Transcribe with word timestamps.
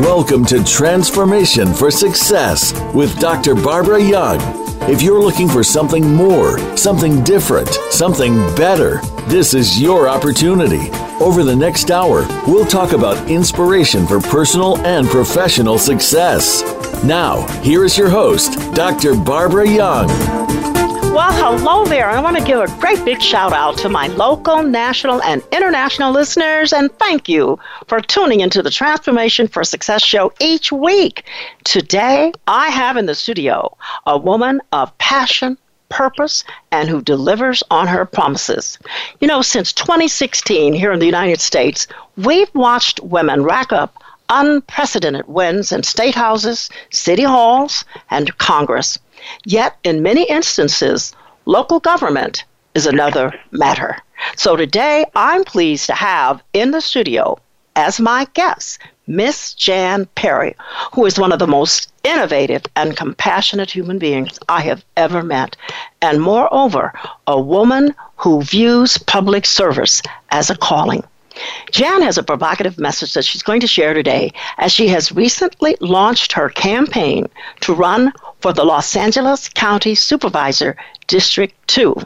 Welcome 0.00 0.44
to 0.46 0.62
Transformation 0.62 1.74
for 1.74 1.90
Success 1.90 2.72
with 2.94 3.18
Dr. 3.18 3.56
Barbara 3.56 4.00
Young. 4.00 4.38
If 4.88 5.02
you're 5.02 5.20
looking 5.20 5.48
for 5.48 5.64
something 5.64 6.14
more, 6.14 6.58
something 6.76 7.24
different, 7.24 7.70
something 7.90 8.36
better, 8.54 9.00
this 9.26 9.52
is 9.52 9.80
your 9.80 10.08
opportunity. 10.08 10.90
Over 11.20 11.42
the 11.42 11.56
next 11.56 11.90
hour, 11.90 12.24
we'll 12.46 12.66
talk 12.66 12.92
about 12.92 13.28
inspiration 13.28 14.06
for 14.06 14.20
personal 14.20 14.78
and 14.86 15.08
professional 15.08 15.78
success. 15.78 16.62
Now, 17.02 17.48
here 17.62 17.84
is 17.84 17.98
your 17.98 18.10
host, 18.10 18.58
Dr. 18.74 19.16
Barbara 19.16 19.68
Young. 19.68 20.08
Well, 21.18 21.32
hello 21.32 21.84
there. 21.84 22.08
I 22.08 22.20
want 22.20 22.36
to 22.36 22.44
give 22.44 22.60
a 22.60 22.68
great 22.78 23.04
big 23.04 23.20
shout 23.20 23.52
out 23.52 23.76
to 23.78 23.88
my 23.88 24.06
local, 24.06 24.62
national, 24.62 25.20
and 25.22 25.42
international 25.50 26.12
listeners, 26.12 26.72
and 26.72 26.96
thank 27.00 27.28
you 27.28 27.58
for 27.88 28.00
tuning 28.00 28.38
into 28.38 28.62
the 28.62 28.70
Transformation 28.70 29.48
for 29.48 29.64
Success 29.64 30.04
show 30.04 30.32
each 30.38 30.70
week. 30.70 31.24
Today, 31.64 32.32
I 32.46 32.68
have 32.68 32.96
in 32.96 33.06
the 33.06 33.16
studio 33.16 33.76
a 34.06 34.16
woman 34.16 34.60
of 34.70 34.96
passion, 34.98 35.58
purpose, 35.88 36.44
and 36.70 36.88
who 36.88 37.02
delivers 37.02 37.64
on 37.68 37.88
her 37.88 38.04
promises. 38.04 38.78
You 39.20 39.26
know, 39.26 39.42
since 39.42 39.72
2016 39.72 40.72
here 40.72 40.92
in 40.92 41.00
the 41.00 41.06
United 41.06 41.40
States, 41.40 41.88
we've 42.16 42.54
watched 42.54 43.00
women 43.00 43.42
rack 43.42 43.72
up 43.72 44.00
unprecedented 44.28 45.26
wins 45.26 45.72
in 45.72 45.82
state 45.82 46.14
houses, 46.14 46.70
city 46.90 47.24
halls, 47.24 47.84
and 48.08 48.38
Congress. 48.38 49.00
Yet, 49.44 49.76
in 49.84 50.02
many 50.02 50.28
instances, 50.28 51.14
local 51.44 51.80
government 51.80 52.44
is 52.74 52.86
another 52.86 53.32
matter. 53.50 53.98
So 54.36 54.56
today, 54.56 55.04
I'm 55.14 55.44
pleased 55.44 55.86
to 55.86 55.94
have 55.94 56.42
in 56.52 56.70
the 56.70 56.80
studio 56.80 57.38
as 57.76 58.00
my 58.00 58.26
guest 58.34 58.80
Miss 59.06 59.54
Jan 59.54 60.06
Perry, 60.16 60.54
who 60.92 61.06
is 61.06 61.18
one 61.18 61.32
of 61.32 61.38
the 61.38 61.46
most 61.46 61.90
innovative 62.04 62.64
and 62.76 62.96
compassionate 62.96 63.70
human 63.70 63.98
beings 63.98 64.38
I 64.48 64.60
have 64.62 64.84
ever 64.96 65.22
met, 65.22 65.56
and 66.02 66.20
moreover, 66.20 66.92
a 67.26 67.40
woman 67.40 67.94
who 68.16 68.42
views 68.42 68.98
public 68.98 69.46
service 69.46 70.02
as 70.30 70.50
a 70.50 70.56
calling. 70.56 71.04
Jan 71.70 72.02
has 72.02 72.18
a 72.18 72.22
provocative 72.22 72.78
message 72.78 73.14
that 73.14 73.24
she's 73.24 73.42
going 73.42 73.60
to 73.60 73.66
share 73.66 73.94
today 73.94 74.32
as 74.56 74.72
she 74.72 74.88
has 74.88 75.12
recently 75.12 75.76
launched 75.80 76.32
her 76.32 76.48
campaign 76.48 77.28
to 77.60 77.74
run 77.74 78.12
for 78.40 78.52
the 78.52 78.64
Los 78.64 78.96
Angeles 78.96 79.48
County 79.48 79.94
Supervisor 79.94 80.76
District 81.06 81.54
2 81.68 81.96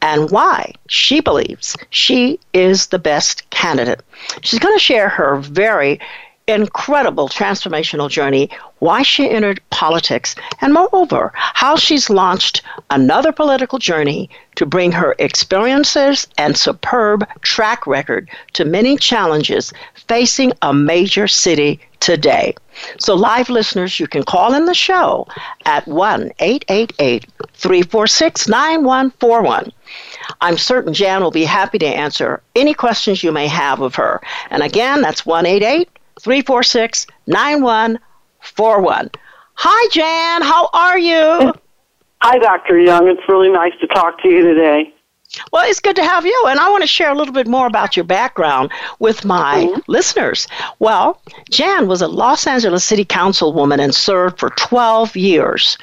and 0.00 0.30
why 0.30 0.72
she 0.86 1.20
believes 1.20 1.76
she 1.90 2.38
is 2.52 2.88
the 2.88 2.98
best 2.98 3.48
candidate. 3.50 4.00
She's 4.42 4.60
going 4.60 4.74
to 4.74 4.78
share 4.78 5.08
her 5.08 5.36
very 5.36 6.00
incredible 6.46 7.28
transformational 7.28 8.10
journey, 8.10 8.50
why 8.78 9.02
she 9.02 9.30
entered 9.30 9.60
politics, 9.70 10.34
and 10.60 10.74
moreover, 10.74 11.32
how 11.34 11.76
she's 11.76 12.10
launched 12.10 12.62
another 12.90 13.32
political 13.32 13.78
journey 13.78 14.28
to 14.56 14.66
bring 14.66 14.92
her 14.92 15.14
experiences 15.18 16.26
and 16.36 16.56
superb 16.56 17.26
track 17.40 17.86
record 17.86 18.28
to 18.52 18.64
many 18.64 18.96
challenges 18.96 19.72
facing 20.06 20.52
a 20.62 20.74
major 20.74 21.26
city 21.26 21.80
today. 22.00 22.54
So, 22.98 23.14
live 23.14 23.48
listeners, 23.48 23.98
you 23.98 24.06
can 24.06 24.24
call 24.24 24.52
in 24.52 24.66
the 24.66 24.74
show 24.74 25.26
at 25.64 25.86
1 25.88 26.32
888 26.40 27.26
346 27.54 28.48
9141. 28.48 29.72
I'm 30.42 30.58
certain 30.58 30.92
Jan 30.92 31.22
will 31.22 31.30
be 31.30 31.44
happy 31.44 31.78
to 31.78 31.86
answer 31.86 32.42
any 32.54 32.74
questions 32.74 33.22
you 33.22 33.32
may 33.32 33.46
have 33.48 33.80
of 33.80 33.94
her. 33.94 34.20
And 34.50 34.62
again, 34.62 35.00
that's 35.00 35.24
1 35.24 35.46
346 36.20 37.06
9141. 37.26 39.10
Hi, 39.54 39.88
Jan. 39.90 40.42
How 40.42 40.68
are 40.72 40.98
you? 40.98 41.52
Hi, 42.22 42.38
Dr. 42.38 42.78
Young. 42.78 43.08
It's 43.08 43.28
really 43.28 43.50
nice 43.50 43.72
to 43.80 43.86
talk 43.86 44.20
to 44.22 44.28
you 44.28 44.42
today. 44.42 44.94
Well, 45.52 45.68
it's 45.68 45.80
good 45.80 45.96
to 45.96 46.04
have 46.04 46.24
you, 46.24 46.44
and 46.48 46.60
I 46.60 46.70
want 46.70 46.82
to 46.82 46.88
share 46.88 47.10
a 47.10 47.14
little 47.14 47.34
bit 47.34 47.46
more 47.46 47.66
about 47.66 47.96
your 47.96 48.04
background 48.04 48.70
with 48.98 49.24
my 49.24 49.64
mm-hmm. 49.64 49.80
listeners. 49.88 50.46
Well, 50.78 51.20
Jan 51.50 51.88
was 51.88 52.02
a 52.02 52.08
Los 52.08 52.46
Angeles 52.46 52.84
City 52.84 53.04
Councilwoman 53.04 53.80
and 53.80 53.94
served 53.94 54.38
for 54.38 54.50
12 54.50 55.16
years. 55.16 55.76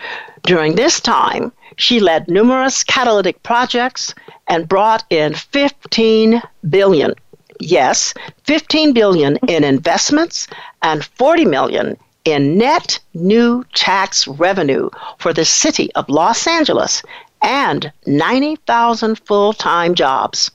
During 0.44 0.76
this 0.76 1.00
time, 1.00 1.52
she 1.76 2.00
led 2.00 2.28
numerous 2.28 2.84
catalytic 2.84 3.44
projects 3.44 4.14
and 4.48 4.68
brought 4.68 5.04
in 5.10 5.34
15 5.34 6.42
billion 6.70 7.14
yes, 7.62 8.14
15 8.46 8.94
billion 8.94 9.38
in 9.48 9.64
investments 9.64 10.48
and 10.82 11.06
40 11.06 11.46
million 11.46 11.98
in 12.26 12.58
net 12.58 13.00
new 13.14 13.64
tax 13.74 14.28
revenue 14.28 14.90
for 15.18 15.34
the 15.34 15.46
city 15.46 15.92
of 15.96 16.10
Los 16.10 16.46
Angeles 16.48 17.02
and 17.42 17.92
90,000 18.06 19.20
full-time 19.26 19.96
jobs. 19.96 20.52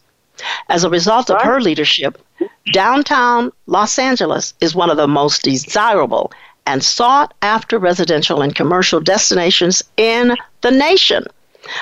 As 0.68 0.84
a 0.84 0.90
result 0.90 1.30
of 1.30 1.40
her 1.42 1.60
leadership, 1.60 2.22
downtown 2.72 3.50
Los 3.66 3.98
Angeles 3.98 4.54
is 4.60 4.74
one 4.74 4.90
of 4.90 4.96
the 4.96 5.08
most 5.08 5.42
desirable 5.42 6.30
and 6.66 6.84
sought 6.84 7.32
after 7.42 7.78
residential 7.78 8.42
and 8.42 8.54
commercial 8.54 9.00
destinations 9.00 9.82
in 9.96 10.36
the 10.60 10.70
nation. 10.70 11.24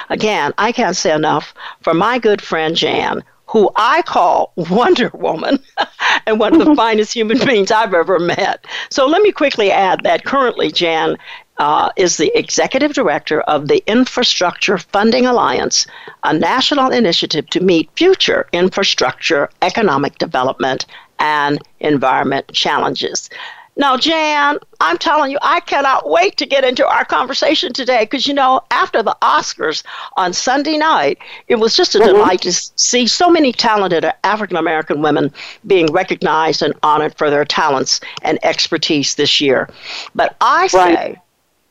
Again, 0.09 0.55
I 0.57 0.73
can't 0.73 0.97
say 0.97 1.13
enough 1.13 1.53
for 1.83 1.95
my 1.95 2.19
good 2.19 2.41
friend 2.41 2.77
Jan, 2.77 3.23
who 3.55 3.71
I 3.77 4.03
call 4.03 4.53
Wonder 4.57 5.13
Woman 5.15 5.61
and 6.27 6.41
one 6.41 6.61
of 6.61 6.67
the 6.67 6.75
finest 6.77 7.15
human 7.15 7.39
beings 7.39 7.71
I've 7.71 7.95
ever 7.95 8.19
met. 8.19 8.67
So 8.91 9.07
let 9.07 9.23
me 9.23 9.31
quickly 9.31 9.71
add 9.71 10.03
that 10.03 10.25
currently 10.25 10.73
Jan 10.73 11.17
uh, 11.59 11.91
is 11.95 12.17
the 12.17 12.37
executive 12.37 12.95
director 12.95 13.43
of 13.43 13.69
the 13.69 13.81
Infrastructure 13.87 14.77
Funding 14.77 15.25
Alliance, 15.25 15.87
a 16.25 16.37
national 16.37 16.91
initiative 16.91 17.49
to 17.51 17.61
meet 17.61 17.89
future 17.95 18.49
infrastructure, 18.53 19.49
economic 19.63 20.19
development, 20.19 20.85
and 21.21 21.61
environment 21.79 22.53
challenges. 22.53 23.31
Now, 23.77 23.97
Jan, 23.97 24.59
I'm 24.81 24.99
telling 24.99 25.33
you, 25.33 25.39
I 25.43 25.59
cannot 25.61 26.09
wait 26.09 26.37
to 26.37 26.47
get 26.47 26.63
into 26.63 26.87
our 26.87 27.05
conversation 27.05 27.73
today 27.73 28.05
because, 28.05 28.27
you 28.27 28.35
know, 28.35 28.61
after 28.71 29.03
the 29.03 29.17
Oscars 29.21 29.83
on 30.17 30.33
Sunday 30.33 30.79
night, 30.79 31.19
it 31.49 31.57
was 31.57 31.75
just 31.75 31.95
a 31.95 31.99
mm-hmm. 31.99 32.15
delight 32.15 32.43
to 32.43 32.53
see 32.53 33.07
so 33.07 33.29
many 33.29 33.53
talented 33.53 34.07
African 34.23 34.57
American 34.57 35.03
women 35.03 35.33
being 35.67 35.87
recognized 35.87 36.63
and 36.63 36.73
honored 36.85 37.17
for 37.19 37.31
their 37.31 37.45
talents 37.45 38.01
and 38.23 38.39
expertise 38.45 39.17
this 39.17 39.41
year. 39.41 39.69
But 40.15 40.37
I 40.41 40.69
say 40.69 40.95
right. 40.95 41.19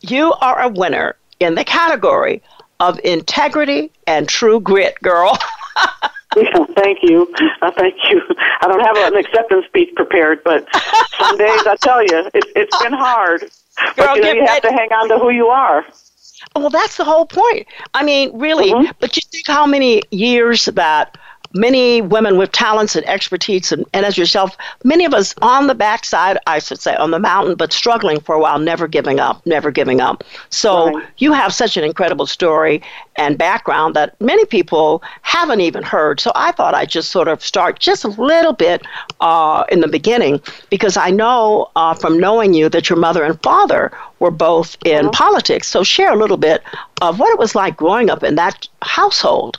you 0.01 0.33
are 0.33 0.61
a 0.61 0.69
winner 0.69 1.15
in 1.39 1.55
the 1.55 1.63
category 1.63 2.41
of 2.81 2.99
integrity 3.05 3.91
and 4.07 4.27
true 4.27 4.59
grit, 4.59 4.95
girl. 5.01 5.37
Yeah, 6.35 6.65
thank 6.75 6.99
you. 7.03 7.33
Uh, 7.61 7.71
thank 7.71 7.95
you. 8.09 8.21
I 8.61 8.67
don't 8.67 8.79
have 8.79 9.13
an 9.13 9.19
acceptance 9.19 9.65
speech 9.67 9.93
prepared, 9.95 10.43
but 10.43 10.67
some 11.17 11.37
days 11.37 11.65
I 11.65 11.75
tell 11.81 12.01
you, 12.01 12.29
it, 12.33 12.45
it's 12.55 12.83
been 12.83 12.93
hard. 12.93 13.41
Girl, 13.41 13.49
but 13.95 14.15
you, 14.15 14.21
know, 14.23 14.31
you 14.33 14.45
have 14.45 14.61
to 14.61 14.71
hang 14.71 14.91
on 14.91 15.09
to 15.09 15.19
who 15.19 15.29
you 15.29 15.47
are. 15.47 15.85
Well, 16.55 16.69
that's 16.69 16.97
the 16.97 17.03
whole 17.03 17.25
point. 17.25 17.67
I 17.93 18.03
mean, 18.03 18.37
really, 18.37 18.71
mm-hmm. 18.71 18.91
but 18.99 19.15
you 19.15 19.21
think 19.31 19.47
how 19.47 19.65
many 19.65 20.01
years 20.11 20.65
that 20.65 21.17
many 21.53 22.01
women 22.01 22.37
with 22.37 22.51
talents 22.51 22.95
and 22.95 23.05
expertise, 23.07 23.71
and, 23.71 23.85
and 23.93 24.05
as 24.05 24.17
yourself, 24.17 24.57
many 24.83 25.05
of 25.05 25.13
us 25.13 25.35
on 25.41 25.67
the 25.67 25.75
backside, 25.75 26.37
I 26.47 26.59
should 26.59 26.79
say, 26.79 26.95
on 26.95 27.11
the 27.11 27.19
mountain, 27.19 27.55
but 27.55 27.71
struggling 27.71 28.19
for 28.19 28.35
a 28.35 28.39
while, 28.39 28.59
never 28.59 28.87
giving 28.87 29.19
up, 29.19 29.45
never 29.45 29.71
giving 29.71 30.01
up. 30.01 30.23
So 30.49 30.95
right. 30.95 31.05
you 31.17 31.31
have 31.33 31.53
such 31.53 31.77
an 31.77 31.83
incredible 31.83 32.25
story 32.25 32.81
and 33.15 33.37
background 33.37 33.95
that 33.95 34.19
many 34.19 34.45
people 34.45 35.03
haven't 35.21 35.61
even 35.61 35.83
heard. 35.83 36.19
So 36.19 36.31
I 36.35 36.51
thought 36.51 36.73
I'd 36.73 36.89
just 36.89 37.11
sort 37.11 37.27
of 37.27 37.43
start 37.43 37.79
just 37.79 38.03
a 38.03 38.07
little 38.07 38.53
bit 38.53 38.81
uh, 39.19 39.63
in 39.69 39.81
the 39.81 39.87
beginning 39.87 40.41
because 40.69 40.97
I 40.97 41.11
know 41.11 41.69
uh, 41.75 41.93
from 41.93 42.19
knowing 42.19 42.53
you 42.53 42.69
that 42.69 42.89
your 42.89 42.97
mother 42.97 43.23
and 43.23 43.41
father 43.43 43.91
were 44.19 44.31
both 44.31 44.77
in 44.85 45.03
mm-hmm. 45.03 45.11
politics. 45.11 45.67
So 45.67 45.83
share 45.83 46.11
a 46.11 46.17
little 46.17 46.37
bit 46.37 46.63
of 47.01 47.19
what 47.19 47.31
it 47.31 47.39
was 47.39 47.55
like 47.55 47.77
growing 47.77 48.09
up 48.09 48.23
in 48.23 48.35
that 48.35 48.67
household. 48.81 49.57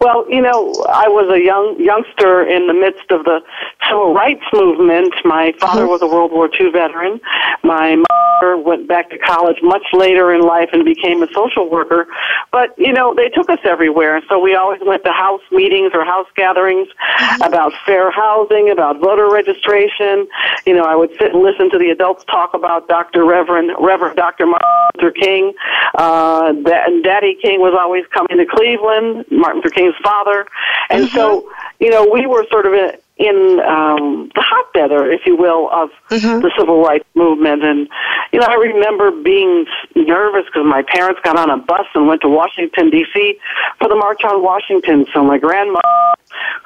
Well, 0.00 0.28
you 0.28 0.40
know, 0.40 0.72
I 0.88 1.08
was 1.08 1.30
a 1.32 1.40
young 1.40 1.76
youngster 1.78 2.42
in 2.42 2.66
the 2.66 2.74
midst 2.74 3.10
of 3.10 3.24
the 3.24 3.40
civil 3.88 4.14
rights 4.14 4.44
movement. 4.52 5.14
My 5.24 5.52
father 5.60 5.86
was 5.86 6.02
a 6.02 6.06
World 6.06 6.32
War 6.32 6.48
II 6.58 6.70
veteran. 6.70 7.20
My 7.62 7.96
mother 7.96 8.56
went 8.56 8.88
back 8.88 9.10
to 9.10 9.18
college 9.18 9.58
much 9.62 9.84
later 9.92 10.32
in 10.34 10.42
life 10.42 10.70
and 10.72 10.84
became 10.84 11.22
a 11.22 11.32
social 11.32 11.70
worker. 11.70 12.06
But, 12.50 12.76
you 12.78 12.92
know, 12.92 13.14
they 13.14 13.28
took 13.28 13.48
us 13.48 13.60
everywhere. 13.64 14.20
So 14.28 14.38
we 14.38 14.54
always 14.54 14.80
went 14.84 15.04
to 15.04 15.12
house 15.12 15.42
meetings 15.50 15.92
or 15.94 16.04
house 16.04 16.26
gatherings 16.36 16.88
mm-hmm. 16.88 17.42
about 17.42 17.72
fair 17.86 18.10
housing, 18.10 18.70
about 18.70 19.00
voter 19.00 19.30
registration. 19.30 20.26
You 20.66 20.74
know, 20.74 20.84
I 20.84 20.96
would 20.96 21.10
sit 21.18 21.32
and 21.32 21.42
listen 21.42 21.70
to 21.70 21.78
the 21.78 21.90
adults 21.90 22.24
talk 22.24 22.54
about 22.54 22.88
Dr. 22.88 23.24
Reverend, 23.24 23.70
Reverend 23.78 24.16
Dr. 24.16 24.46
Martin 24.46 24.68
Luther 24.96 25.12
King. 25.12 25.52
Uh, 25.94 26.52
and 26.66 27.04
Daddy 27.04 27.36
King 27.40 27.60
was 27.60 27.74
always 27.78 28.04
coming 28.12 28.38
to 28.38 28.46
Cleveland, 28.46 29.24
Martin 29.30 29.61
Luther 29.62 29.74
King's 29.74 29.94
father. 30.02 30.46
And 30.90 31.06
mm-hmm. 31.06 31.16
so, 31.16 31.50
you 31.80 31.90
know, 31.90 32.08
we 32.12 32.26
were 32.26 32.46
sort 32.50 32.66
of 32.66 32.72
in, 32.72 32.92
in 33.18 33.60
um, 33.60 34.30
the 34.34 34.42
hotbed, 34.42 34.90
if 35.12 35.26
you 35.26 35.36
will, 35.36 35.70
of 35.70 35.90
mm-hmm. 36.10 36.40
the 36.40 36.50
civil 36.58 36.82
rights 36.82 37.06
movement. 37.14 37.64
And 37.64 37.88
you 38.32 38.40
know, 38.40 38.46
I 38.46 38.54
remember 38.54 39.10
being 39.10 39.66
nervous 39.94 40.46
because 40.46 40.66
my 40.66 40.82
parents 40.82 41.20
got 41.22 41.36
on 41.38 41.50
a 41.50 41.58
bus 41.58 41.86
and 41.94 42.06
went 42.06 42.22
to 42.22 42.28
Washington 42.28 42.90
D.C. 42.90 43.38
for 43.78 43.88
the 43.88 43.94
March 43.94 44.22
on 44.24 44.42
Washington. 44.42 45.06
So 45.12 45.22
my 45.22 45.38
grandma, 45.38 45.80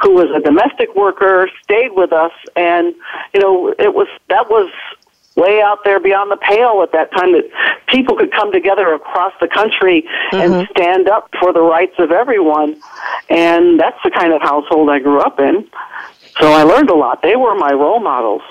who 0.01 0.13
was 0.13 0.31
a 0.35 0.41
domestic 0.41 0.95
worker, 0.95 1.51
stayed 1.63 1.93
with 1.93 2.13
us, 2.13 2.33
and 2.55 2.95
you 3.35 3.41
know, 3.41 3.75
it 3.79 3.95
was 3.95 4.09
that 4.29 4.49
was 4.49 4.71
way 5.37 5.61
out 5.61 5.85
there 5.85 6.01
beyond 6.01 6.31
the 6.31 6.37
pale 6.37 6.83
at 6.83 6.93
that 6.93 7.13
time 7.13 7.33
that 7.33 7.45
people 7.87 8.17
could 8.17 8.33
come 8.33 8.51
together 8.53 8.95
across 8.95 9.33
the 9.41 9.49
country 9.49 10.03
mm-hmm. 10.33 10.37
and 10.37 10.69
stand 10.71 11.09
up 11.09 11.29
for 11.39 11.53
the 11.53 11.61
rights 11.61 11.95
of 11.99 12.11
everyone. 12.11 12.81
And 13.29 13.79
that's 13.79 13.99
the 14.03 14.11
kind 14.11 14.33
of 14.33 14.41
household 14.43 14.91
I 14.91 14.99
grew 14.99 15.21
up 15.21 15.39
in. 15.39 15.69
So 16.41 16.53
I 16.53 16.63
learned 16.63 16.91
a 16.91 16.95
lot. 16.95 17.23
They 17.23 17.37
were 17.37 17.55
my 17.55 17.73
role 17.73 18.01
models. 18.01 18.43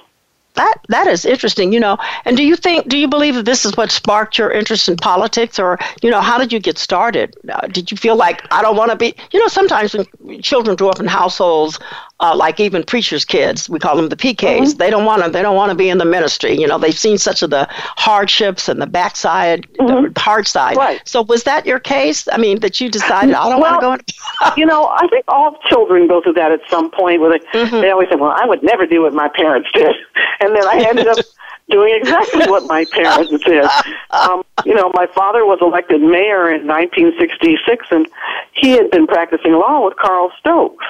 That 0.55 0.75
that 0.87 1.07
is 1.07 1.25
interesting, 1.25 1.73
you 1.73 1.79
know. 1.81 1.97
And 2.23 2.37
do 2.37 2.43
you 2.43 2.55
think, 2.55 2.87
do 2.87 2.97
you 2.97 3.09
believe 3.09 3.35
that 3.35 3.43
this 3.43 3.65
is 3.65 3.75
what 3.75 3.91
sparked 3.91 4.37
your 4.37 4.49
interest 4.51 4.87
in 4.87 4.95
politics, 4.95 5.59
or 5.59 5.77
you 6.01 6.09
know, 6.09 6.21
how 6.21 6.37
did 6.37 6.53
you 6.53 6.59
get 6.59 6.77
started? 6.77 7.35
Uh, 7.49 7.67
did 7.67 7.91
you 7.91 7.97
feel 7.97 8.15
like 8.15 8.41
I 8.51 8.61
don't 8.61 8.77
want 8.77 8.91
to 8.91 8.95
be? 8.95 9.15
You 9.31 9.39
know, 9.41 9.47
sometimes 9.47 9.93
when 9.93 10.41
children 10.41 10.77
grow 10.77 10.89
up 10.89 10.99
in 11.01 11.07
households 11.07 11.77
uh, 12.21 12.35
like 12.35 12.59
even 12.59 12.83
preachers' 12.83 13.25
kids, 13.25 13.69
we 13.69 13.77
call 13.77 13.97
them 13.97 14.07
the 14.07 14.15
PKs. 14.15 14.35
Mm-hmm. 14.35 14.77
They 14.77 14.89
don't 14.89 15.05
want 15.05 15.23
to. 15.23 15.29
They 15.29 15.41
don't 15.41 15.55
want 15.55 15.71
to 15.71 15.75
be 15.75 15.89
in 15.89 15.97
the 15.97 16.05
ministry. 16.05 16.57
You 16.57 16.65
know, 16.65 16.77
they've 16.77 16.97
seen 16.97 17.17
such 17.17 17.41
of 17.41 17.49
the 17.49 17.67
hardships 17.69 18.69
and 18.69 18.81
the 18.81 18.87
backside, 18.87 19.67
mm-hmm. 19.73 20.13
the 20.13 20.19
hard 20.19 20.47
side. 20.47 20.77
Right. 20.77 21.01
So 21.05 21.23
was 21.23 21.43
that 21.43 21.65
your 21.65 21.79
case? 21.79 22.27
I 22.31 22.37
mean, 22.37 22.59
that 22.59 22.79
you 22.79 22.89
decided 22.89 23.35
I 23.35 23.49
don't 23.49 23.59
well, 23.59 23.81
want 23.81 24.07
to 24.07 24.13
go. 24.13 24.47
In- 24.47 24.53
you 24.57 24.65
know, 24.65 24.87
I 24.87 25.07
think 25.09 25.25
all 25.27 25.57
children 25.67 26.07
go 26.07 26.21
through 26.21 26.33
that 26.33 26.51
at 26.51 26.61
some 26.69 26.89
point. 26.89 27.19
Where 27.19 27.37
they, 27.37 27.45
mm-hmm. 27.47 27.81
they 27.81 27.91
always 27.91 28.07
say, 28.09 28.15
"Well, 28.15 28.33
I 28.35 28.45
would 28.45 28.63
never 28.63 28.85
do 28.85 29.01
what 29.01 29.13
my 29.13 29.27
parents 29.27 29.69
did," 29.73 29.93
and 30.39 30.55
then 30.55 30.65
I 30.65 30.85
ended 30.87 31.07
up 31.07 31.17
doing 31.69 31.95
exactly 31.95 32.47
what 32.47 32.65
my 32.67 32.85
parents 32.91 33.31
did. 33.45 33.65
Um, 34.11 34.43
you 34.65 34.73
know, 34.73 34.91
my 34.93 35.07
father 35.07 35.45
was 35.45 35.59
elected 35.61 36.01
mayor 36.01 36.53
in 36.53 36.67
1966, 36.67 37.87
and 37.91 38.07
he 38.53 38.71
had 38.71 38.91
been 38.91 39.07
practicing 39.07 39.53
law 39.53 39.83
with 39.83 39.97
Carl 39.97 40.31
Stokes. 40.39 40.85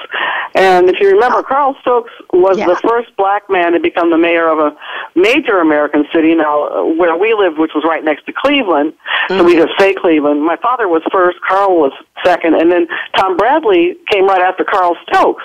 And 0.54 0.88
if 0.88 1.00
you 1.00 1.10
remember, 1.10 1.42
Carl 1.42 1.76
Stokes 1.80 2.12
was 2.32 2.58
yeah. 2.58 2.66
the 2.66 2.76
first 2.76 3.14
black 3.16 3.48
man 3.50 3.72
to 3.72 3.80
become 3.80 4.10
the 4.10 4.18
mayor 4.18 4.48
of 4.48 4.58
a 4.58 4.76
major 5.18 5.58
American 5.60 6.06
city. 6.12 6.34
Now, 6.34 6.86
where 6.94 7.16
we 7.16 7.34
lived, 7.34 7.58
which 7.58 7.72
was 7.74 7.84
right 7.84 8.04
next 8.04 8.26
to 8.26 8.32
Cleveland, 8.32 8.92
mm-hmm. 8.92 9.38
so 9.38 9.44
we 9.44 9.56
just 9.56 9.72
say 9.78 9.94
Cleveland. 9.94 10.42
My 10.42 10.56
father 10.56 10.88
was 10.88 11.02
first, 11.10 11.38
Carl 11.46 11.76
was 11.76 11.92
second, 12.24 12.54
and 12.54 12.70
then 12.70 12.86
Tom 13.16 13.36
Bradley 13.36 13.96
came 14.10 14.26
right 14.26 14.42
after 14.42 14.64
Carl 14.64 14.96
Stokes. 15.08 15.44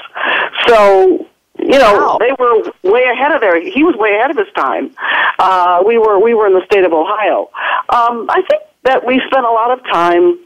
So 0.68 1.28
you 1.60 1.78
know 1.78 1.94
wow. 1.94 2.18
they 2.20 2.32
were 2.40 2.72
way 2.84 3.04
ahead 3.04 3.32
of 3.32 3.42
their 3.42 3.60
he 3.62 3.84
was 3.84 3.96
way 3.96 4.16
ahead 4.16 4.32
of 4.32 4.38
his 4.38 4.52
time 4.56 4.94
uh 5.40 5.84
we 5.86 5.98
were 5.98 6.20
we 6.20 6.34
were 6.34 6.48
in 6.48 6.54
the 6.54 6.66
state 6.66 6.84
of 6.84 6.94
ohio 6.94 7.50
um 7.90 8.26
i 8.30 8.42
think 8.50 8.62
that 8.84 9.06
we 9.06 9.22
spent 9.28 9.46
a 9.46 9.52
lot 9.52 9.72
of 9.72 9.84
time 9.86 10.40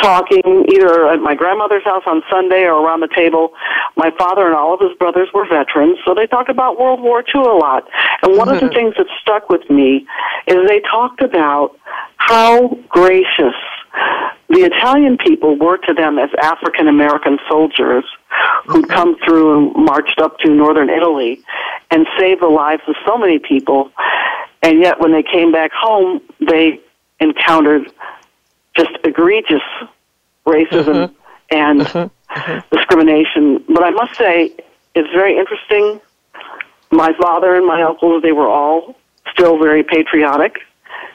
talking 0.00 0.64
either 0.72 1.08
at 1.08 1.20
my 1.20 1.34
grandmother's 1.34 1.84
house 1.84 2.02
on 2.06 2.22
sunday 2.30 2.64
or 2.64 2.82
around 2.82 3.00
the 3.00 3.08
table 3.14 3.52
my 3.96 4.10
father 4.18 4.46
and 4.46 4.54
all 4.54 4.74
of 4.74 4.80
his 4.80 4.96
brothers 4.98 5.28
were 5.34 5.46
veterans 5.46 5.98
so 6.04 6.14
they 6.14 6.26
talked 6.26 6.48
about 6.48 6.78
world 6.78 7.00
war 7.00 7.22
ii 7.34 7.40
a 7.40 7.44
lot 7.44 7.86
and 8.22 8.36
one 8.36 8.48
mm-hmm. 8.48 8.54
of 8.54 8.60
the 8.60 8.66
mm-hmm. 8.66 8.74
things 8.74 8.94
that 8.96 9.06
stuck 9.20 9.48
with 9.50 9.68
me 9.68 10.06
is 10.46 10.56
they 10.66 10.80
talked 10.80 11.20
about 11.20 11.76
how 12.16 12.68
gracious 12.88 13.54
the 14.48 14.60
Italian 14.60 15.16
people 15.16 15.56
were 15.56 15.78
to 15.78 15.94
them 15.94 16.18
as 16.18 16.30
African 16.42 16.86
American 16.88 17.38
soldiers 17.48 18.04
who'd 18.66 18.88
come 18.88 19.16
through 19.24 19.56
and 19.56 19.86
marched 19.86 20.20
up 20.20 20.38
to 20.38 20.50
northern 20.50 20.90
Italy 20.90 21.42
and 21.90 22.06
saved 22.18 22.42
the 22.42 22.48
lives 22.48 22.82
of 22.86 22.94
so 23.06 23.16
many 23.16 23.38
people. 23.38 23.90
And 24.62 24.80
yet, 24.80 25.00
when 25.00 25.12
they 25.12 25.22
came 25.22 25.52
back 25.52 25.72
home, 25.72 26.20
they 26.40 26.80
encountered 27.20 27.90
just 28.76 28.90
egregious 29.04 29.62
racism 30.46 31.08
mm-hmm. 31.08 31.14
and 31.50 31.80
mm-hmm. 31.80 31.98
mm-hmm. 31.98 32.76
discrimination. 32.76 33.64
But 33.68 33.84
I 33.84 33.90
must 33.90 34.16
say, 34.16 34.52
it's 34.94 35.10
very 35.12 35.38
interesting. 35.38 36.00
My 36.90 37.12
father 37.20 37.54
and 37.54 37.66
my 37.66 37.82
uncles, 37.82 38.22
they 38.22 38.32
were 38.32 38.48
all 38.48 38.96
still 39.32 39.58
very 39.58 39.82
patriotic 39.82 40.58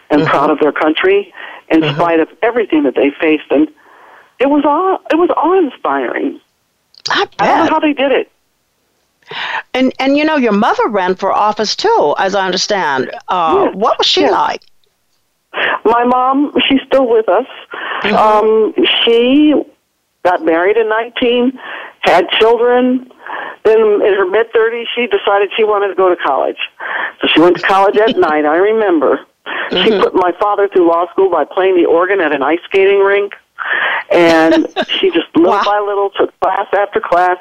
and 0.09 0.21
mm-hmm. 0.21 0.30
proud 0.30 0.50
of 0.50 0.59
their 0.59 0.71
country 0.71 1.33
in 1.69 1.83
spite 1.94 2.19
of 2.19 2.30
everything 2.42 2.83
that 2.83 2.95
they 2.95 3.12
faced. 3.12 3.51
And 3.51 3.68
it 4.39 4.50
was 4.50 4.63
awe, 4.65 5.00
it 5.12 5.15
was 5.15 5.30
awe 5.31 5.57
inspiring. 5.57 6.39
I, 7.09 7.27
I 7.39 7.48
don't 7.48 7.65
know 7.65 7.71
how 7.71 7.80
they 7.80 7.94
did 7.94 8.12
it. 8.12 8.31
And 9.74 9.94
and 10.00 10.18
you 10.18 10.24
know 10.24 10.38
your 10.38 10.54
mother 10.54 10.88
ran 10.88 11.15
for 11.15 11.33
office 11.33 11.75
too, 11.75 12.15
as 12.18 12.33
I 12.33 12.45
understand. 12.45 13.12
Uh, 13.27 13.65
yes. 13.65 13.75
What 13.75 13.98
was 13.98 14.07
she 14.07 14.21
yes. 14.21 14.31
like? 14.31 14.62
My 15.85 16.03
mom, 16.03 16.53
she's 16.67 16.81
still 16.85 17.07
with 17.07 17.27
us. 17.29 17.45
Mm-hmm. 18.03 18.15
Um, 18.15 18.73
she 19.03 19.53
got 20.23 20.44
married 20.44 20.77
in 20.77 20.89
19, 20.89 21.57
had 22.01 22.29
children. 22.39 23.11
Then 23.63 23.79
in 23.79 24.13
her 24.13 24.29
mid 24.29 24.51
30s, 24.53 24.85
she 24.95 25.07
decided 25.07 25.49
she 25.55 25.63
wanted 25.63 25.89
to 25.89 25.95
go 25.95 26.09
to 26.09 26.15
college. 26.15 26.57
So 27.21 27.27
she 27.33 27.39
went 27.39 27.57
to 27.57 27.63
college 27.63 27.97
at 27.97 28.17
night, 28.17 28.45
I 28.45 28.57
remember. 28.57 29.25
Mm-hmm. 29.45 29.83
She 29.83 29.89
put 29.99 30.13
my 30.13 30.31
father 30.39 30.67
through 30.67 30.88
law 30.88 31.09
school 31.11 31.29
by 31.29 31.45
playing 31.45 31.77
the 31.77 31.85
organ 31.85 32.19
at 32.21 32.33
an 32.33 32.44
ice 32.44 32.59
skating 32.65 32.99
rink. 32.99 33.33
And 34.11 34.67
she 34.88 35.09
just 35.11 35.27
little 35.35 35.51
wow. 35.51 35.63
by 35.65 35.79
little 35.79 36.09
took 36.11 36.38
class 36.39 36.67
after 36.73 37.01
class. 37.01 37.38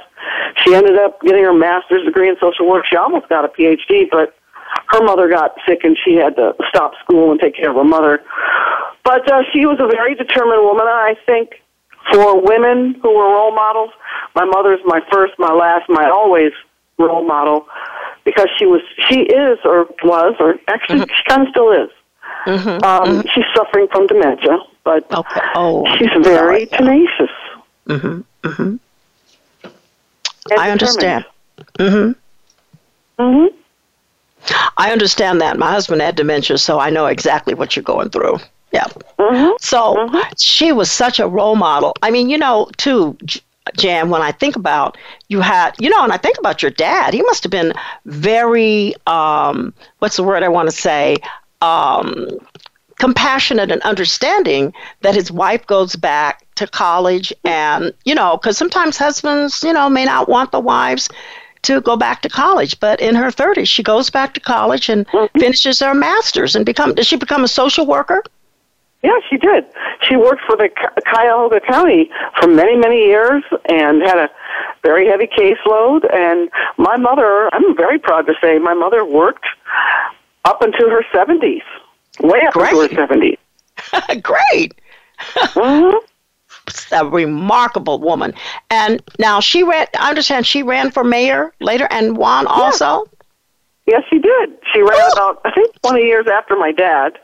She 0.64 0.74
ended 0.74 0.96
up 0.98 1.20
getting 1.20 1.44
her 1.44 1.52
master's 1.52 2.04
degree 2.04 2.28
in 2.28 2.36
social 2.40 2.68
work. 2.68 2.86
She 2.88 2.96
almost 2.96 3.28
got 3.28 3.44
a 3.44 3.48
PhD, 3.48 4.08
but 4.10 4.34
her 4.88 5.02
mother 5.04 5.28
got 5.28 5.54
sick 5.66 5.80
and 5.84 5.96
she 6.04 6.14
had 6.14 6.36
to 6.36 6.54
stop 6.68 6.92
school 7.02 7.30
and 7.30 7.40
take 7.40 7.56
care 7.56 7.70
of 7.70 7.76
her 7.76 7.84
mother. 7.84 8.22
But 9.04 9.30
uh, 9.30 9.42
she 9.52 9.66
was 9.66 9.78
a 9.80 9.86
very 9.86 10.14
determined 10.14 10.62
woman. 10.62 10.86
I 10.86 11.14
think 11.26 11.62
for 12.12 12.40
women 12.40 12.94
who 13.02 13.14
were 13.14 13.24
role 13.24 13.54
models, 13.54 13.90
my 14.34 14.44
mother's 14.44 14.80
my 14.84 15.00
first, 15.12 15.34
my 15.38 15.52
last, 15.52 15.88
my 15.88 16.08
always 16.08 16.52
role 16.98 17.24
model 17.24 17.66
because 18.24 18.48
she 18.58 18.66
was, 18.66 18.80
she 19.08 19.20
is, 19.20 19.58
or 19.64 19.86
was, 20.02 20.34
or 20.40 20.56
actually 20.68 21.00
mm-hmm. 21.00 21.14
she 21.16 21.22
kind 21.28 21.42
of 21.42 21.48
still 21.50 21.70
is. 21.70 21.90
Mm-hmm. 22.46 22.68
Um, 22.68 22.80
mm-hmm. 22.84 23.28
She's 23.32 23.44
suffering 23.54 23.86
from 23.90 24.06
dementia, 24.06 24.58
but 24.84 25.10
okay. 25.12 25.40
oh, 25.54 25.84
she's 25.96 26.10
very 26.22 26.66
sorry. 26.66 26.78
tenacious. 26.78 27.30
Mm-hmm. 27.86 28.20
Mm-hmm. 28.48 28.76
I 30.58 30.70
understand. 30.70 31.24
Mm-hmm. 31.78 33.22
Mm-hmm. 33.22 33.56
I 34.76 34.92
understand 34.92 35.40
that. 35.40 35.58
My 35.58 35.70
husband 35.70 36.02
had 36.02 36.16
dementia, 36.16 36.58
so 36.58 36.78
I 36.78 36.90
know 36.90 37.06
exactly 37.06 37.54
what 37.54 37.76
you're 37.76 37.82
going 37.82 38.10
through. 38.10 38.38
Yeah. 38.72 38.86
Mm-hmm. 39.18 39.56
So 39.60 39.94
mm-hmm. 39.94 40.32
she 40.38 40.72
was 40.72 40.90
such 40.90 41.18
a 41.18 41.28
role 41.28 41.56
model. 41.56 41.94
I 42.02 42.10
mean, 42.10 42.28
you 42.28 42.38
know, 42.38 42.68
too, 42.76 43.16
Jan, 43.76 44.10
when 44.10 44.22
I 44.22 44.32
think 44.32 44.56
about 44.56 44.98
you 45.28 45.40
had, 45.40 45.74
you 45.78 45.88
know, 45.88 46.02
and 46.02 46.12
I 46.12 46.16
think 46.16 46.38
about 46.38 46.62
your 46.62 46.70
dad, 46.70 47.14
he 47.14 47.22
must 47.22 47.42
have 47.44 47.50
been 47.50 47.72
very, 48.04 48.94
um, 49.06 49.72
what's 49.98 50.16
the 50.16 50.24
word 50.24 50.42
I 50.42 50.48
want 50.48 50.68
to 50.68 50.76
say? 50.76 51.16
Um, 51.62 52.28
compassionate 52.98 53.70
and 53.70 53.82
understanding 53.82 54.72
that 55.02 55.14
his 55.14 55.30
wife 55.30 55.66
goes 55.66 55.96
back 55.96 56.46
to 56.56 56.66
college 56.66 57.32
and, 57.44 57.92
you 58.04 58.14
know, 58.14 58.36
because 58.36 58.56
sometimes 58.56 58.96
husbands, 58.96 59.62
you 59.62 59.72
know, 59.72 59.88
may 59.88 60.04
not 60.04 60.28
want 60.28 60.52
the 60.52 60.60
wives 60.60 61.08
to 61.66 61.80
go 61.80 61.96
back 61.96 62.22
to 62.22 62.28
college. 62.28 62.78
But 62.80 63.00
in 63.00 63.14
her 63.14 63.28
30s, 63.28 63.68
she 63.68 63.82
goes 63.82 64.10
back 64.10 64.34
to 64.34 64.40
college 64.40 64.88
and 64.88 65.06
mm-hmm. 65.08 65.38
finishes 65.38 65.80
her 65.80 65.94
master's 65.94 66.56
and 66.56 66.64
become. 66.64 66.94
Does 66.94 67.06
she 67.06 67.16
become 67.16 67.44
a 67.44 67.48
social 67.48 67.86
worker? 67.86 68.22
Yeah, 69.02 69.18
she 69.28 69.36
did. 69.36 69.64
She 70.02 70.16
worked 70.16 70.42
for 70.46 70.56
the 70.56 70.68
Cuyahoga 71.06 71.60
County 71.60 72.10
for 72.40 72.48
many, 72.48 72.76
many 72.76 73.04
years 73.04 73.44
and 73.68 74.02
had 74.02 74.18
a 74.18 74.30
very 74.82 75.06
heavy 75.06 75.26
caseload. 75.26 76.12
And 76.12 76.50
my 76.76 76.96
mother, 76.96 77.48
I'm 77.54 77.76
very 77.76 77.98
proud 77.98 78.26
to 78.26 78.34
say, 78.40 78.58
my 78.58 78.74
mother 78.74 79.04
worked 79.04 79.46
up 80.44 80.62
into 80.62 80.88
her 80.88 81.04
70s, 81.12 81.62
way 82.20 82.40
up 82.46 82.54
Great. 82.54 82.72
into 82.72 82.96
her 82.96 83.06
70s. 83.06 84.22
Great. 84.22 84.74
mm-hmm. 85.18 85.96
A 86.92 87.06
remarkable 87.06 87.98
woman. 88.00 88.34
And 88.70 89.02
now 89.18 89.40
she 89.40 89.62
ran, 89.62 89.86
I 89.98 90.08
understand 90.08 90.46
she 90.46 90.62
ran 90.62 90.90
for 90.90 91.04
mayor 91.04 91.52
later 91.60 91.86
and 91.90 92.16
won 92.16 92.46
also? 92.46 93.04
Yes, 93.86 94.02
she 94.10 94.18
did. 94.18 94.52
She 94.72 94.80
ran 94.82 95.12
about 95.12 95.40
I 95.44 95.52
think 95.52 95.80
20 95.82 96.02
years 96.02 96.26
after 96.26 96.56
my 96.56 96.72
dad, 96.72 97.18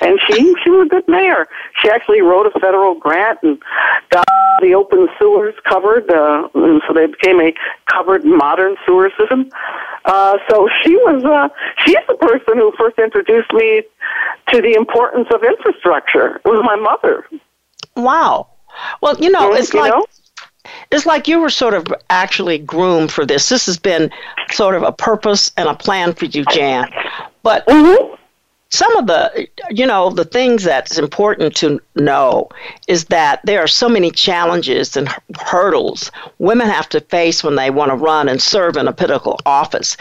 and 0.00 0.18
she 0.26 0.34
she 0.64 0.70
was 0.70 0.86
a 0.86 0.88
good 0.88 1.06
mayor. 1.06 1.46
She 1.80 1.88
actually 1.88 2.22
wrote 2.22 2.46
a 2.46 2.58
federal 2.58 2.96
grant 2.96 3.38
and 3.42 3.62
got 4.10 4.26
the 4.60 4.74
open 4.74 5.08
sewers 5.16 5.54
covered, 5.64 6.10
uh, 6.10 6.48
and 6.54 6.82
so 6.88 6.92
they 6.92 7.06
became 7.06 7.40
a 7.40 7.54
covered 7.86 8.24
modern 8.24 8.74
sewer 8.84 9.12
system. 9.16 9.48
Uh, 10.06 10.38
so 10.50 10.68
she 10.82 10.96
was 10.96 11.22
uh, 11.24 11.48
she's 11.84 11.96
the 12.08 12.14
person 12.14 12.58
who 12.58 12.72
first 12.76 12.98
introduced 12.98 13.52
me 13.52 13.82
to 14.48 14.60
the 14.60 14.74
importance 14.74 15.28
of 15.32 15.44
infrastructure. 15.44 16.36
It 16.44 16.48
was 16.48 16.62
my 16.64 16.74
mother. 16.74 17.24
Wow. 17.94 18.48
Well, 19.00 19.16
you 19.18 19.30
know, 19.30 19.52
it's 19.52 19.72
you 19.72 19.80
like 19.80 19.90
know? 19.92 20.06
it's 20.90 21.06
like 21.06 21.28
you 21.28 21.40
were 21.40 21.50
sort 21.50 21.74
of 21.74 21.86
actually 22.10 22.58
groomed 22.58 23.12
for 23.12 23.24
this. 23.26 23.48
This 23.48 23.66
has 23.66 23.78
been 23.78 24.10
sort 24.52 24.74
of 24.74 24.82
a 24.82 24.92
purpose 24.92 25.50
and 25.56 25.68
a 25.68 25.74
plan 25.74 26.14
for 26.14 26.26
you, 26.26 26.44
Jan. 26.46 26.88
But 27.42 27.66
Mm-hmm. 27.66 28.14
some 28.70 28.94
of 28.96 29.06
the 29.06 29.48
you 29.70 29.86
know 29.86 30.10
the 30.10 30.24
things 30.24 30.62
that's 30.64 30.98
important 30.98 31.56
to 31.56 31.80
know 31.94 32.48
is 32.86 33.06
that 33.06 33.40
there 33.44 33.60
are 33.60 33.66
so 33.68 33.88
many 33.88 34.10
challenges 34.10 34.94
and 34.96 35.08
hurdles 35.40 36.10
women 36.38 36.66
have 36.68 36.86
to 36.90 37.00
face 37.00 37.42
when 37.42 37.56
they 37.56 37.70
want 37.70 37.90
to 37.90 37.96
run 37.96 38.28
and 38.28 38.42
serve 38.42 38.76
in 38.76 38.86
a 38.86 38.92
political 38.92 39.40
office 39.46 39.96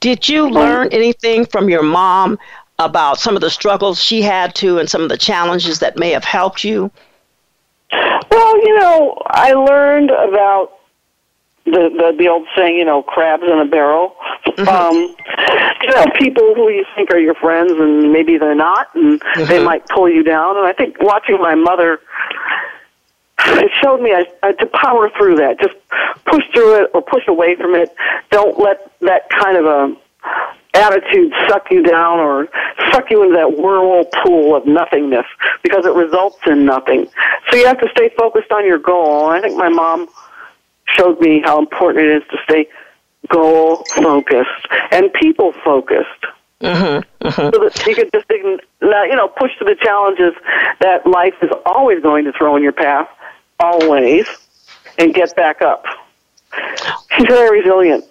did 0.00 0.28
you 0.28 0.50
learn 0.50 0.88
anything 0.90 1.46
from 1.46 1.68
your 1.68 1.84
mom 1.84 2.36
about 2.80 3.20
some 3.20 3.36
of 3.36 3.42
the 3.42 3.50
struggles 3.50 4.02
she 4.02 4.22
had 4.22 4.54
to 4.56 4.78
and 4.78 4.90
some 4.90 5.02
of 5.02 5.08
the 5.08 5.16
challenges 5.16 5.78
that 5.78 5.96
may 5.96 6.10
have 6.10 6.24
helped 6.24 6.64
you 6.64 6.90
Well, 7.92 8.58
you 8.64 8.78
know, 8.78 9.20
I 9.26 9.52
learned 9.52 10.10
about 10.10 10.72
the 11.64 11.90
the, 11.90 12.14
the 12.18 12.28
old 12.28 12.46
saying, 12.56 12.76
you 12.76 12.84
know, 12.84 13.02
crabs 13.02 13.42
in 13.42 13.58
a 13.58 13.64
barrel. 13.64 14.16
Um, 14.58 14.94
you 14.94 15.88
know, 15.88 16.06
people 16.18 16.54
who 16.54 16.68
you 16.70 16.84
think 16.94 17.10
are 17.12 17.18
your 17.18 17.34
friends 17.34 17.72
and 17.72 18.12
maybe 18.12 18.38
they're 18.38 18.54
not, 18.54 18.94
and 18.94 19.20
they 19.48 19.62
might 19.62 19.86
pull 19.88 20.08
you 20.08 20.22
down. 20.22 20.56
And 20.56 20.66
I 20.66 20.72
think 20.72 20.96
watching 21.00 21.38
my 21.40 21.54
mother, 21.54 22.00
it 23.38 23.70
showed 23.82 24.00
me 24.00 24.12
I, 24.12 24.26
I 24.42 24.52
to 24.52 24.66
power 24.66 25.10
through 25.16 25.36
that. 25.36 25.60
Just 25.60 25.76
push 26.26 26.44
through 26.52 26.82
it 26.82 26.90
or 26.94 27.02
push 27.02 27.26
away 27.28 27.56
from 27.56 27.74
it. 27.74 27.94
Don't 28.30 28.58
let 28.58 28.92
that 29.00 29.28
kind 29.30 29.56
of 29.56 29.64
a 29.66 29.96
attitude 30.74 31.32
suck 31.48 31.66
you 31.70 31.82
down 31.82 32.18
or 32.18 32.48
suck 32.92 33.10
you 33.10 33.22
into 33.22 33.36
that 33.36 33.56
whirlpool 33.58 34.54
of 34.54 34.66
nothingness 34.66 35.26
because 35.62 35.84
it 35.84 35.92
results 35.94 36.38
in 36.46 36.64
nothing. 36.64 37.08
So 37.50 37.56
you 37.56 37.66
have 37.66 37.80
to 37.80 37.88
stay 37.90 38.10
focused 38.16 38.52
on 38.52 38.64
your 38.64 38.78
goal. 38.78 39.26
I 39.26 39.40
think 39.40 39.56
my 39.56 39.68
mom 39.68 40.08
showed 40.96 41.20
me 41.20 41.40
how 41.44 41.58
important 41.58 42.06
it 42.06 42.22
is 42.22 42.28
to 42.30 42.36
stay 42.44 42.68
goal 43.28 43.84
focused 43.94 44.66
and 44.90 45.12
people 45.12 45.52
focused. 45.64 46.08
mm-hmm, 46.60 47.26
mm-hmm. 47.26 47.30
So 47.30 47.50
that 47.50 47.86
you 47.86 47.94
can 47.94 48.10
just 48.12 48.26
you 48.30 49.16
know 49.16 49.28
push 49.28 49.50
to 49.58 49.64
the 49.64 49.76
challenges 49.80 50.34
that 50.80 51.06
life 51.06 51.34
is 51.42 51.50
always 51.66 52.02
going 52.02 52.24
to 52.24 52.32
throw 52.32 52.56
in 52.56 52.62
your 52.62 52.72
path, 52.72 53.08
always, 53.58 54.26
and 54.98 55.14
get 55.14 55.34
back 55.36 55.62
up. 55.62 55.84
She's 57.16 57.26
very 57.26 57.60
resilient. 57.60 58.04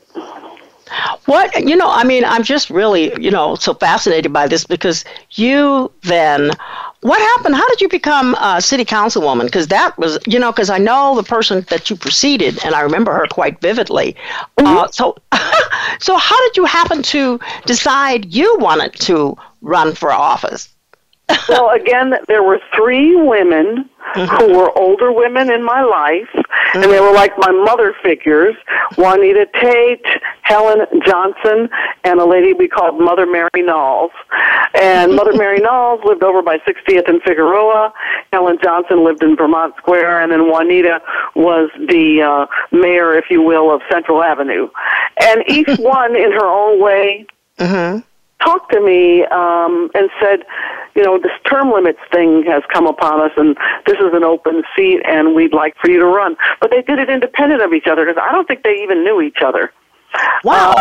What 1.25 1.67
you 1.67 1.75
know, 1.75 1.89
I 1.89 2.03
mean, 2.03 2.25
I'm 2.25 2.43
just 2.43 2.69
really 2.69 3.13
you 3.21 3.31
know 3.31 3.55
so 3.55 3.73
fascinated 3.73 4.33
by 4.33 4.47
this 4.47 4.65
because 4.65 5.05
you 5.31 5.91
then, 6.01 6.51
what 7.01 7.19
happened? 7.19 7.55
How 7.55 7.67
did 7.69 7.81
you 7.81 7.89
become 7.89 8.35
a 8.35 8.61
city 8.61 8.85
councilwoman? 8.85 9.45
Because 9.45 9.67
that 9.67 9.97
was 9.97 10.17
you 10.25 10.39
know 10.39 10.51
because 10.51 10.69
I 10.69 10.77
know 10.77 11.15
the 11.15 11.23
person 11.23 11.65
that 11.69 11.89
you 11.89 11.95
preceded 11.95 12.63
and 12.63 12.75
I 12.75 12.81
remember 12.81 13.13
her 13.13 13.27
quite 13.27 13.61
vividly. 13.61 14.15
Uh, 14.57 14.87
so, 14.87 15.15
so 15.99 16.17
how 16.17 16.47
did 16.47 16.57
you 16.57 16.65
happen 16.65 17.03
to 17.03 17.39
decide 17.65 18.33
you 18.33 18.57
wanted 18.59 18.93
to 19.01 19.37
run 19.61 19.93
for 19.93 20.11
office? 20.11 20.69
Well, 21.47 21.69
again, 21.71 22.13
there 22.27 22.43
were 22.43 22.59
three 22.75 23.15
women 23.15 23.89
who 24.15 24.57
were 24.57 24.75
older 24.77 25.11
women 25.11 25.51
in 25.51 25.63
my 25.63 25.83
life, 25.83 26.29
and 26.73 26.83
they 26.83 26.99
were 26.99 27.13
like 27.13 27.37
my 27.37 27.51
mother 27.51 27.95
figures 28.01 28.55
Juanita 28.97 29.47
Tate, 29.61 30.05
Helen 30.41 30.85
Johnson, 31.05 31.69
and 32.03 32.19
a 32.19 32.25
lady 32.25 32.53
we 32.53 32.67
called 32.67 32.99
Mother 32.99 33.25
Mary 33.25 33.49
Knowles. 33.57 34.11
And 34.79 35.15
Mother 35.15 35.33
Mary 35.35 35.59
Knowles 35.59 36.01
lived 36.03 36.23
over 36.23 36.41
by 36.41 36.57
60th 36.59 37.07
and 37.07 37.21
Figueroa. 37.21 37.93
Helen 38.33 38.57
Johnson 38.63 39.03
lived 39.03 39.23
in 39.23 39.35
Vermont 39.35 39.75
Square, 39.77 40.21
and 40.21 40.31
then 40.31 40.49
Juanita 40.49 41.01
was 41.35 41.69
the 41.77 42.21
uh, 42.21 42.75
mayor, 42.75 43.13
if 43.15 43.25
you 43.29 43.41
will, 43.41 43.73
of 43.73 43.81
Central 43.91 44.23
Avenue. 44.23 44.69
And 45.21 45.43
each 45.47 45.67
one, 45.79 46.15
in 46.15 46.31
her 46.31 46.45
own 46.45 46.81
way, 46.81 47.27
Mm-hmm. 47.59 47.99
Talked 48.43 48.71
to 48.71 48.81
me 48.81 49.25
um, 49.25 49.89
and 49.93 50.09
said, 50.21 50.45
you 50.95 51.03
know, 51.03 51.17
this 51.19 51.31
term 51.45 51.71
limits 51.71 51.99
thing 52.11 52.43
has 52.47 52.63
come 52.71 52.87
upon 52.87 53.21
us, 53.21 53.31
and 53.37 53.55
this 53.85 53.97
is 53.97 54.13
an 54.13 54.23
open 54.23 54.63
seat, 54.75 55.01
and 55.05 55.35
we'd 55.35 55.53
like 55.53 55.75
for 55.77 55.89
you 55.89 55.99
to 55.99 56.05
run. 56.05 56.35
But 56.59 56.71
they 56.71 56.81
did 56.81 56.99
it 56.99 57.09
independent 57.09 57.61
of 57.61 57.73
each 57.73 57.87
other 57.87 58.05
because 58.05 58.21
I 58.21 58.31
don't 58.31 58.47
think 58.47 58.63
they 58.63 58.81
even 58.83 59.03
knew 59.03 59.21
each 59.21 59.41
other. 59.45 59.71
Wow. 60.43 60.73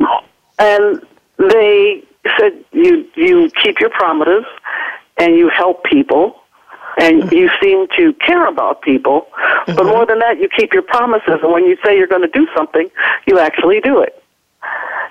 Um, 0.00 0.08
and 0.58 1.06
they 1.38 2.02
said, 2.38 2.64
you 2.72 3.08
you 3.14 3.50
keep 3.62 3.80
your 3.80 3.90
promises, 3.90 4.44
and 5.16 5.36
you 5.36 5.48
help 5.48 5.84
people. 5.84 6.40
And 7.00 7.22
mm-hmm. 7.22 7.34
you 7.34 7.48
seem 7.62 7.86
to 7.96 8.12
care 8.14 8.48
about 8.48 8.82
people, 8.82 9.28
but 9.66 9.76
mm-hmm. 9.76 9.86
more 9.86 10.04
than 10.04 10.18
that, 10.18 10.40
you 10.40 10.48
keep 10.48 10.72
your 10.72 10.82
promises. 10.82 11.38
And 11.44 11.52
when 11.52 11.64
you 11.64 11.76
say 11.84 11.96
you're 11.96 12.08
going 12.08 12.22
to 12.22 12.28
do 12.28 12.48
something, 12.56 12.90
you 13.24 13.38
actually 13.38 13.80
do 13.80 14.00
it. 14.00 14.20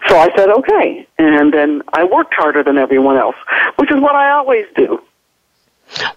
So 0.08 0.18
I 0.18 0.30
said, 0.36 0.50
okay. 0.50 1.08
And 1.18 1.54
then 1.54 1.82
I 1.94 2.04
worked 2.04 2.34
harder 2.34 2.64
than 2.64 2.78
everyone 2.78 3.18
else, 3.18 3.36
which 3.78 3.92
is 3.92 4.00
what 4.00 4.16
I 4.16 4.32
always 4.32 4.66
do. 4.76 5.02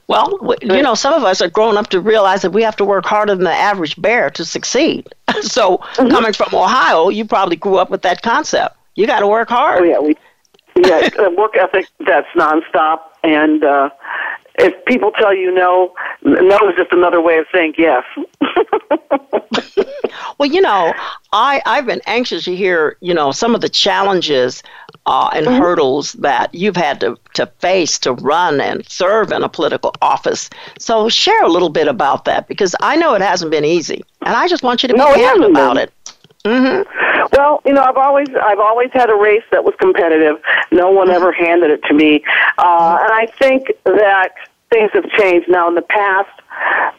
Well, 0.08 0.38
you 0.62 0.82
know, 0.82 0.94
some 0.94 1.14
of 1.14 1.22
us 1.22 1.40
are 1.40 1.48
grown 1.48 1.76
up 1.76 1.88
to 1.90 2.00
realize 2.00 2.42
that 2.42 2.50
we 2.50 2.62
have 2.62 2.74
to 2.76 2.84
work 2.84 3.04
harder 3.04 3.34
than 3.34 3.44
the 3.44 3.52
average 3.52 4.00
bear 4.00 4.28
to 4.30 4.44
succeed. 4.44 5.08
so, 5.42 5.78
coming 5.94 6.32
from 6.32 6.52
Ohio, 6.54 7.08
you 7.08 7.24
probably 7.24 7.56
grew 7.56 7.76
up 7.76 7.88
with 7.90 8.02
that 8.02 8.22
concept. 8.22 8.76
You 8.96 9.06
got 9.06 9.20
to 9.20 9.28
work 9.28 9.50
Oh, 9.52 9.54
hard. 9.54 9.88
yeah. 9.88 10.00
We, 10.00 10.16
yeah, 10.76 11.08
work 11.38 11.56
ethic 11.56 11.86
that's 12.00 12.26
nonstop. 12.34 13.00
And 13.22 13.62
uh, 13.62 13.90
if 14.60 14.84
people 14.84 15.10
tell 15.12 15.34
you 15.34 15.52
no, 15.52 15.94
no 16.22 16.56
is 16.68 16.76
just 16.76 16.92
another 16.92 17.20
way 17.20 17.38
of 17.38 17.46
saying 17.52 17.74
yes. 17.78 18.04
Well, 20.38 20.48
you 20.50 20.60
know, 20.62 20.94
I 21.32 21.60
I've 21.66 21.84
been 21.86 22.00
anxious 22.06 22.44
to 22.44 22.56
hear, 22.56 22.96
you 23.00 23.12
know, 23.12 23.30
some 23.30 23.54
of 23.54 23.60
the 23.60 23.68
challenges 23.68 24.62
uh, 25.06 25.28
and 25.34 25.46
hurdles 25.46 26.14
that 26.14 26.54
you've 26.54 26.76
had 26.76 27.00
to, 27.00 27.18
to 27.34 27.46
face 27.58 27.98
to 28.00 28.14
run 28.14 28.60
and 28.60 28.86
serve 28.88 29.32
in 29.32 29.42
a 29.42 29.48
political 29.48 29.94
office. 30.00 30.48
So 30.78 31.08
share 31.10 31.42
a 31.42 31.48
little 31.48 31.68
bit 31.68 31.88
about 31.88 32.24
that 32.24 32.48
because 32.48 32.74
I 32.80 32.96
know 32.96 33.14
it 33.14 33.20
hasn't 33.20 33.50
been 33.50 33.64
easy, 33.66 34.02
and 34.22 34.34
I 34.34 34.48
just 34.48 34.62
want 34.62 34.82
you 34.82 34.88
to 34.88 34.94
be 34.94 34.98
No, 34.98 35.14
candid 35.14 35.50
about 35.50 35.74
been. 35.74 35.82
it. 35.84 35.92
Mm-hmm. 36.44 37.26
Well, 37.36 37.60
you 37.66 37.74
know, 37.74 37.82
I've 37.82 37.98
always 37.98 38.28
I've 38.42 38.58
always 38.60 38.90
had 38.92 39.10
a 39.10 39.14
race 39.14 39.44
that 39.52 39.62
was 39.62 39.74
competitive. 39.78 40.36
No 40.72 40.90
one 40.90 41.10
ever 41.10 41.32
handed 41.32 41.70
it 41.70 41.82
to 41.84 41.94
me, 41.94 42.22
uh, 42.56 42.98
and 43.02 43.12
I 43.12 43.28
think 43.38 43.72
that 43.84 44.32
things 44.72 44.90
have 44.94 45.08
changed 45.18 45.48
now. 45.48 45.68
In 45.68 45.74
the 45.74 45.82
past, 45.82 46.30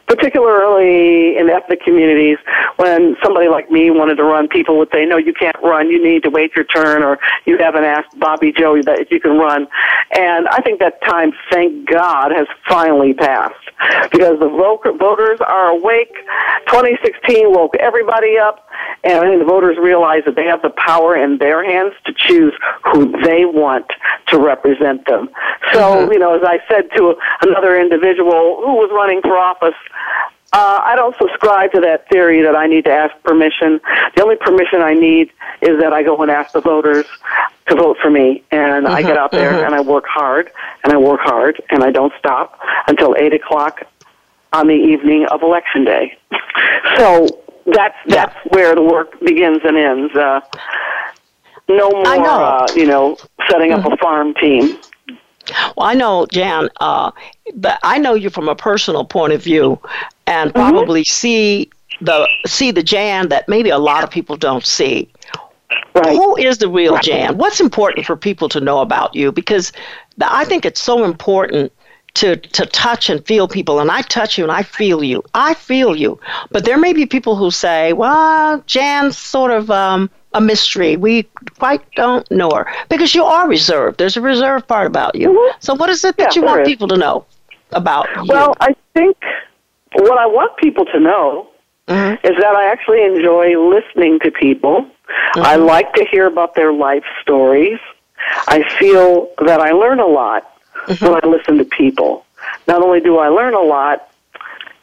particularly 0.06 1.36
in 1.38 1.48
ethnic 1.48 1.82
communities, 1.82 2.38
when 2.76 3.16
somebody 3.22 3.48
like 3.48 3.70
me 3.70 3.90
wanted 3.90 4.16
to 4.16 4.24
run, 4.24 4.48
people 4.48 4.78
would 4.78 4.90
say, 4.92 5.04
"No, 5.06 5.16
you 5.16 5.32
can't 5.32 5.56
run. 5.62 5.90
You 5.90 6.02
need 6.02 6.22
to 6.24 6.30
wait 6.30 6.54
your 6.54 6.64
turn, 6.64 7.02
or 7.02 7.18
you 7.44 7.58
haven't 7.58 7.84
asked 7.84 8.18
Bobby 8.18 8.52
Joe 8.52 8.80
that 8.82 9.00
if 9.00 9.10
you 9.10 9.20
can 9.20 9.38
run." 9.38 9.68
And 10.10 10.48
I 10.48 10.58
think 10.58 10.80
that 10.80 11.00
time, 11.02 11.32
thank 11.50 11.88
God, 11.88 12.32
has 12.32 12.46
finally 12.68 13.14
passed 13.14 13.54
because 14.10 14.38
the 14.38 14.48
voters 14.48 15.40
are 15.40 15.68
awake. 15.68 16.14
2016 16.66 17.52
woke 17.52 17.74
everybody 17.76 18.38
up, 18.38 18.68
and 19.04 19.14
I 19.14 19.28
think 19.28 19.40
the 19.40 19.46
voters 19.46 19.76
realize 19.78 20.22
that 20.26 20.36
they 20.36 20.44
have 20.44 20.62
the 20.62 20.70
power 20.70 21.16
in 21.16 21.38
their 21.38 21.64
hands 21.64 21.94
to 22.04 22.12
choose 22.16 22.54
who 22.92 23.10
they 23.22 23.44
want 23.44 23.86
to 24.28 24.38
represent 24.38 25.06
them. 25.06 25.28
So, 25.72 25.80
mm-hmm. 25.80 26.12
you 26.12 26.18
know, 26.18 26.34
as 26.34 26.42
I 26.44 26.58
said 26.68 26.90
to 26.96 27.14
another 27.42 27.78
individual 27.78 28.62
who 28.64 28.74
was 28.74 28.90
running 28.92 29.20
for 29.22 29.36
office, 29.36 29.51
uh, 30.52 30.80
I 30.84 30.94
don't 30.96 31.16
subscribe 31.16 31.72
to 31.72 31.80
that 31.80 32.08
theory 32.08 32.42
that 32.42 32.54
I 32.54 32.66
need 32.66 32.84
to 32.84 32.90
ask 32.90 33.14
permission. 33.22 33.80
The 34.14 34.22
only 34.22 34.36
permission 34.36 34.82
I 34.82 34.92
need 34.92 35.32
is 35.62 35.80
that 35.80 35.92
I 35.92 36.02
go 36.02 36.20
and 36.20 36.30
ask 36.30 36.52
the 36.52 36.60
voters 36.60 37.06
to 37.68 37.74
vote 37.74 37.96
for 38.02 38.10
me. 38.10 38.42
And 38.50 38.86
I 38.86 39.02
get 39.02 39.16
out 39.16 39.30
there 39.30 39.64
and 39.64 39.74
I 39.74 39.80
work 39.80 40.04
hard 40.06 40.50
and 40.84 40.92
I 40.92 40.98
work 40.98 41.20
hard 41.22 41.62
and 41.70 41.82
I 41.82 41.90
don't 41.90 42.12
stop 42.18 42.60
until 42.86 43.16
8 43.18 43.32
o'clock 43.32 43.82
on 44.52 44.66
the 44.66 44.74
evening 44.74 45.26
of 45.30 45.42
election 45.42 45.84
day. 45.84 46.18
so 46.98 47.26
that's 47.66 47.96
that's 48.08 48.36
where 48.50 48.74
the 48.74 48.82
work 48.82 49.18
begins 49.20 49.60
and 49.64 49.76
ends. 49.76 50.14
Uh, 50.14 50.40
no 51.68 51.90
more, 51.90 52.02
know. 52.02 52.44
Uh, 52.44 52.66
you 52.74 52.86
know, 52.86 53.16
setting 53.50 53.72
up 53.72 53.90
a 53.90 53.96
farm 53.96 54.34
team. 54.34 54.76
Well, 55.76 55.86
I 55.86 55.94
know, 55.94 56.26
Jan, 56.26 56.68
uh, 56.80 57.10
but 57.54 57.78
I 57.82 57.98
know 57.98 58.14
you 58.14 58.30
from 58.30 58.48
a 58.48 58.54
personal 58.54 59.04
point 59.04 59.32
of 59.32 59.42
view, 59.42 59.80
and 60.26 60.54
probably 60.54 61.04
see 61.04 61.70
the 62.00 62.28
see 62.46 62.70
the 62.70 62.82
Jan 62.82 63.28
that 63.28 63.48
maybe 63.48 63.70
a 63.70 63.78
lot 63.78 64.04
of 64.04 64.10
people 64.10 64.36
don't 64.36 64.64
see. 64.64 65.08
Right. 65.94 66.16
Who 66.16 66.36
is 66.36 66.58
the 66.58 66.68
real 66.68 66.98
Jan? 66.98 67.38
What's 67.38 67.60
important 67.60 68.06
for 68.06 68.16
people 68.16 68.48
to 68.50 68.60
know 68.60 68.80
about 68.80 69.14
you? 69.14 69.32
Because 69.32 69.72
I 70.20 70.44
think 70.44 70.64
it's 70.64 70.80
so 70.80 71.04
important 71.04 71.72
to 72.14 72.36
to 72.36 72.66
touch 72.66 73.08
and 73.08 73.24
feel 73.26 73.48
people 73.48 73.80
and 73.80 73.90
I 73.90 74.02
touch 74.02 74.36
you 74.36 74.44
and 74.44 74.52
I 74.52 74.62
feel 74.62 75.02
you. 75.02 75.22
I 75.34 75.54
feel 75.54 75.96
you. 75.96 76.20
But 76.50 76.64
there 76.64 76.78
may 76.78 76.92
be 76.92 77.06
people 77.06 77.36
who 77.36 77.50
say, 77.50 77.92
"Well, 77.92 78.62
Jan's 78.66 79.16
sort 79.16 79.50
of 79.50 79.70
um, 79.70 80.10
a 80.34 80.40
mystery. 80.40 80.96
We 80.96 81.24
quite 81.58 81.82
don't 81.92 82.28
know 82.30 82.50
her 82.50 82.66
because 82.88 83.14
you 83.14 83.24
are 83.24 83.48
reserved. 83.48 83.98
There's 83.98 84.16
a 84.16 84.20
reserved 84.20 84.68
part 84.68 84.86
about 84.86 85.14
you. 85.14 85.28
Mm-hmm. 85.28 85.56
So 85.60 85.74
what 85.74 85.90
is 85.90 86.04
it 86.04 86.16
that 86.16 86.34
yeah, 86.34 86.40
you 86.40 86.46
want 86.46 86.62
is. 86.62 86.68
people 86.68 86.88
to 86.88 86.96
know 86.96 87.26
about 87.72 88.08
you? 88.16 88.24
Well, 88.28 88.54
I 88.60 88.74
think 88.94 89.16
what 89.94 90.18
I 90.18 90.26
want 90.26 90.56
people 90.58 90.84
to 90.86 91.00
know 91.00 91.48
mm-hmm. 91.88 92.26
is 92.26 92.36
that 92.40 92.54
I 92.54 92.70
actually 92.70 93.04
enjoy 93.04 93.58
listening 93.58 94.18
to 94.20 94.30
people. 94.30 94.82
Mm-hmm. 94.82 95.40
I 95.42 95.56
like 95.56 95.92
to 95.94 96.04
hear 96.04 96.26
about 96.26 96.54
their 96.54 96.72
life 96.72 97.04
stories. 97.20 97.78
I 98.46 98.62
feel 98.78 99.30
that 99.44 99.60
I 99.60 99.72
learn 99.72 100.00
a 100.00 100.06
lot 100.06 100.48
mm-hmm. 100.86 101.04
when 101.04 101.20
I 101.22 101.26
listen 101.26 101.58
to 101.58 101.64
people. 101.64 102.24
Not 102.66 102.82
only 102.82 103.00
do 103.00 103.18
I 103.18 103.28
learn 103.28 103.54
a 103.54 103.60
lot, 103.60 104.11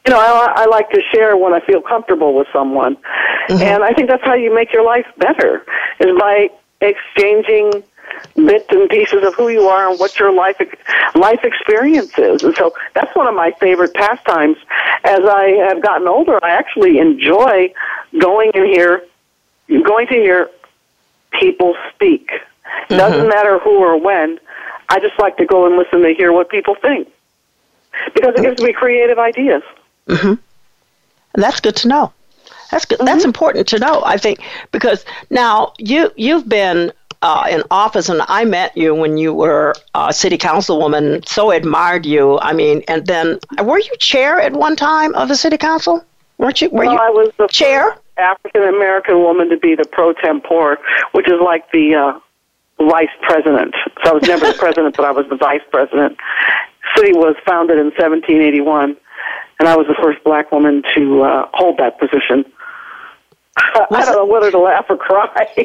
you 0.06 0.13
know, 0.13 0.20
I, 0.20 0.63
I 0.63 0.65
like 0.65 0.89
to 0.91 1.01
share 1.12 1.36
when 1.38 1.53
I 1.53 1.60
feel 1.60 1.82
comfortable 1.82 2.34
with 2.34 2.48
someone. 2.53 2.96
Mm-hmm. 2.96 3.62
And 3.62 3.84
I 3.84 3.94
think 3.94 4.10
that's 4.10 4.24
how 4.24 4.34
you 4.34 4.53
make 4.53 4.72
your 4.72 4.86
life 4.86 5.06
better, 5.18 5.65
is 6.00 6.18
by 6.18 6.50
exchanging 6.82 7.84
bits 8.36 8.65
and 8.70 8.89
pieces 8.89 9.24
of 9.24 9.36
who 9.36 9.50
you 9.50 9.68
are 9.68 9.89
and 9.89 10.00
what 10.00 10.18
your 10.20 10.34
life 10.34 10.60
life 11.15 11.44
experience 11.44 12.18
is. 12.18 12.44
And 12.44 12.56
so 12.56 12.74
that's 12.94 13.15
one 13.15 13.27
of 13.27 13.36
my 13.36 13.51
favorite 13.60 13.94
pastimes. 13.94 14.58
As 15.03 15.22
I 15.24 15.65
have 15.68 15.82
gotten 15.82 16.08
older, 16.08 16.44
I 16.44 16.51
actually 16.51 17.00
enjoy 17.00 17.74
going 18.20 18.51
in 18.53 18.65
here, 18.65 19.03
going 19.68 20.08
to 20.08 20.15
hear 20.15 20.50
people 21.32 21.75
speak. 21.94 22.29
Mm-hmm. 22.29 22.98
Doesn't 22.98 23.29
matter 23.29 23.60
who 23.60 23.77
or 23.77 24.00
when. 24.00 24.39
I 24.89 25.00
just 25.00 25.20
like 25.20 25.38
to 25.38 25.46
go 25.46 25.68
and 25.68 25.77
listen 25.77 26.01
to 26.01 26.13
hear 26.13 26.32
what 26.32 26.50
people 26.50 26.75
think 26.75 27.08
because 28.13 28.34
it 28.36 28.41
gives 28.41 28.62
me 28.62 28.74
creative 28.74 29.20
ideas. 29.20 29.62
Mm-hmm. 30.10 30.34
That's 31.39 31.60
good 31.60 31.75
to 31.78 31.88
know. 31.88 32.13
That's 32.72 32.86
good. 32.86 33.00
Mm-hmm. 33.00 33.06
That's 33.06 33.25
important 33.25 33.68
to 33.70 33.80
know. 33.80 34.04
I 34.06 34.18
think 34.18 34.39
because 34.72 35.06
now 35.30 35.74
you 35.78 36.12
you've 36.16 36.48
been 36.48 36.92
uh, 37.22 37.46
in 37.50 37.63
office, 37.72 38.10
and 38.10 38.22
I 38.28 38.46
met 38.46 38.75
you 38.78 38.96
when 38.96 39.18
you 39.18 39.34
were 39.34 39.74
a 39.94 40.13
city 40.13 40.38
councilwoman. 40.38 41.28
So 41.28 41.51
admired 41.51 42.06
you. 42.06 42.39
I 42.39 42.54
mean, 42.54 42.84
and 42.88 43.06
then 43.06 43.39
were 43.63 43.80
you 43.80 43.96
chair 44.00 44.39
at 44.39 44.54
one 44.54 44.75
time 44.75 45.13
of 45.16 45.28
the 45.28 45.36
city 45.36 45.58
council? 45.58 46.04
Weren't 46.38 46.62
you? 46.62 46.70
Were 46.70 46.86
well, 46.86 46.94
you 46.94 47.00
I 47.00 47.10
was 47.10 47.32
the 47.38 47.48
chair. 47.48 47.98
African 48.18 48.63
American 48.63 49.20
woman 49.20 49.50
to 49.50 49.58
be 49.58 49.75
the 49.75 49.86
pro 49.86 50.13
tempore, 50.13 50.78
which 51.12 51.28
is 51.28 51.39
like 51.42 51.72
the 51.72 51.96
uh, 51.96 52.20
vice 52.86 53.10
president. 53.22 53.75
So 54.04 54.12
I 54.12 54.13
was 54.13 54.24
never 54.24 54.48
the 54.48 54.58
president, 54.58 54.96
but 54.98 55.06
I 55.06 55.12
was 55.12 55.28
the 55.30 55.38
vice 55.38 55.62
president. 55.72 56.18
City 56.96 57.13
was 57.13 57.36
founded 57.46 57.78
in 57.78 57.86
1781, 57.86 58.98
and 59.60 59.68
I 59.68 59.75
was 59.75 59.88
the 59.88 59.96
first 60.01 60.24
black 60.24 60.51
woman 60.51 60.84
to 60.96 61.22
uh, 61.24 61.50
hold 61.54 61.78
that 61.78 62.00
position. 62.00 62.46
I 63.58 63.86
don't 63.89 64.13
know 64.13 64.25
whether 64.25 64.51
to 64.51 64.60
laugh 64.60 64.86
or 64.89 64.98
cry. 64.98 65.30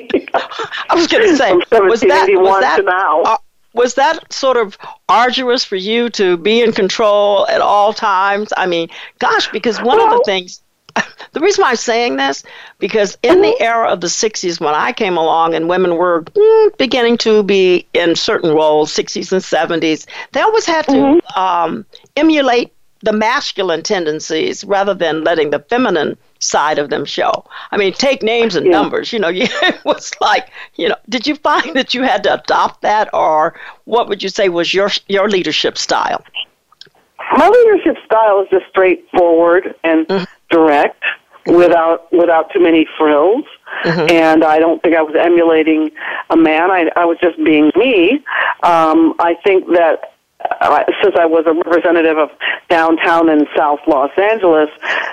I 0.90 0.94
was 0.94 1.06
going 1.06 1.28
to 1.28 1.36
say, 1.36 1.52
was 1.54 2.00
that, 2.00 2.28
was 2.28 2.60
that, 2.60 2.84
now. 2.84 3.22
Uh, 3.22 3.36
was 3.72 3.94
that 3.94 4.32
sort 4.32 4.56
of 4.56 4.78
arduous 5.08 5.64
for 5.64 5.76
you 5.76 6.08
to 6.10 6.36
be 6.36 6.60
in 6.60 6.72
control 6.72 7.46
at 7.48 7.60
all 7.60 7.92
times? 7.92 8.52
I 8.56 8.66
mean, 8.66 8.88
gosh, 9.18 9.50
because 9.50 9.80
one 9.80 9.98
well, 9.98 10.12
of 10.12 10.18
the 10.18 10.24
things 10.24 10.60
the 11.32 11.40
reason 11.40 11.62
why 11.62 11.70
I'm 11.70 11.76
saying 11.76 12.16
this, 12.16 12.42
because 12.78 13.18
in 13.22 13.42
the 13.42 13.60
era 13.60 13.88
of 13.88 14.00
the 14.00 14.06
60s, 14.06 14.60
when 14.60 14.74
I 14.74 14.92
came 14.92 15.16
along 15.16 15.54
and 15.54 15.68
women 15.68 15.96
were 15.96 16.22
mm, 16.22 16.78
beginning 16.78 17.18
to 17.18 17.42
be 17.42 17.86
in 17.94 18.14
certain 18.14 18.50
roles, 18.50 18.94
60s 18.94 19.32
and 19.32 19.42
70s, 19.82 20.06
they 20.32 20.40
always 20.40 20.66
had 20.66 20.86
to 20.86 20.92
mm-hmm. 20.92 21.40
um, 21.40 21.86
emulate 22.16 22.72
the 23.04 23.12
masculine 23.12 23.82
tendencies 23.82 24.64
rather 24.64 24.94
than 24.94 25.24
letting 25.24 25.50
the 25.50 25.58
feminine 25.58 26.16
side 26.38 26.78
of 26.78 26.90
them 26.90 27.04
show. 27.04 27.44
I 27.70 27.76
mean, 27.76 27.92
take 27.92 28.22
names 28.22 28.56
and 28.56 28.66
yeah. 28.66 28.72
numbers. 28.72 29.12
You 29.12 29.18
know, 29.18 29.30
it 29.32 29.84
was 29.84 30.12
like, 30.20 30.48
you 30.76 30.88
know, 30.88 30.96
did 31.08 31.26
you 31.26 31.36
find 31.36 31.76
that 31.76 31.94
you 31.94 32.02
had 32.02 32.22
to 32.24 32.34
adopt 32.34 32.82
that, 32.82 33.12
or 33.12 33.54
what 33.84 34.08
would 34.08 34.22
you 34.22 34.28
say 34.28 34.48
was 34.48 34.72
your 34.72 34.90
your 35.06 35.28
leadership 35.28 35.76
style? 35.76 36.24
My 37.36 37.48
leadership 37.48 37.96
style 38.04 38.42
is 38.42 38.48
just 38.50 38.66
straightforward 38.70 39.74
and 39.82 40.06
mm-hmm. 40.06 40.24
direct, 40.50 41.02
without 41.46 42.10
without 42.12 42.52
too 42.52 42.60
many 42.60 42.86
frills. 42.98 43.44
Mm-hmm. 43.84 44.10
And 44.10 44.44
I 44.44 44.58
don't 44.58 44.82
think 44.82 44.96
I 44.96 45.02
was 45.02 45.14
emulating 45.18 45.90
a 46.30 46.36
man. 46.36 46.70
I, 46.70 46.90
I 46.96 47.04
was 47.04 47.18
just 47.20 47.36
being 47.44 47.70
me. 47.76 48.24
Um, 48.62 49.14
I 49.18 49.34
think 49.44 49.66
that 49.72 50.13
uh, 50.50 50.84
since 51.02 51.14
I 51.18 51.26
was 51.26 51.44
a 51.46 51.52
representative 51.52 52.18
of 52.18 52.30
downtown 52.68 53.28
and 53.28 53.46
South 53.56 53.80
Los 53.86 54.10
Angeles, 54.18 54.68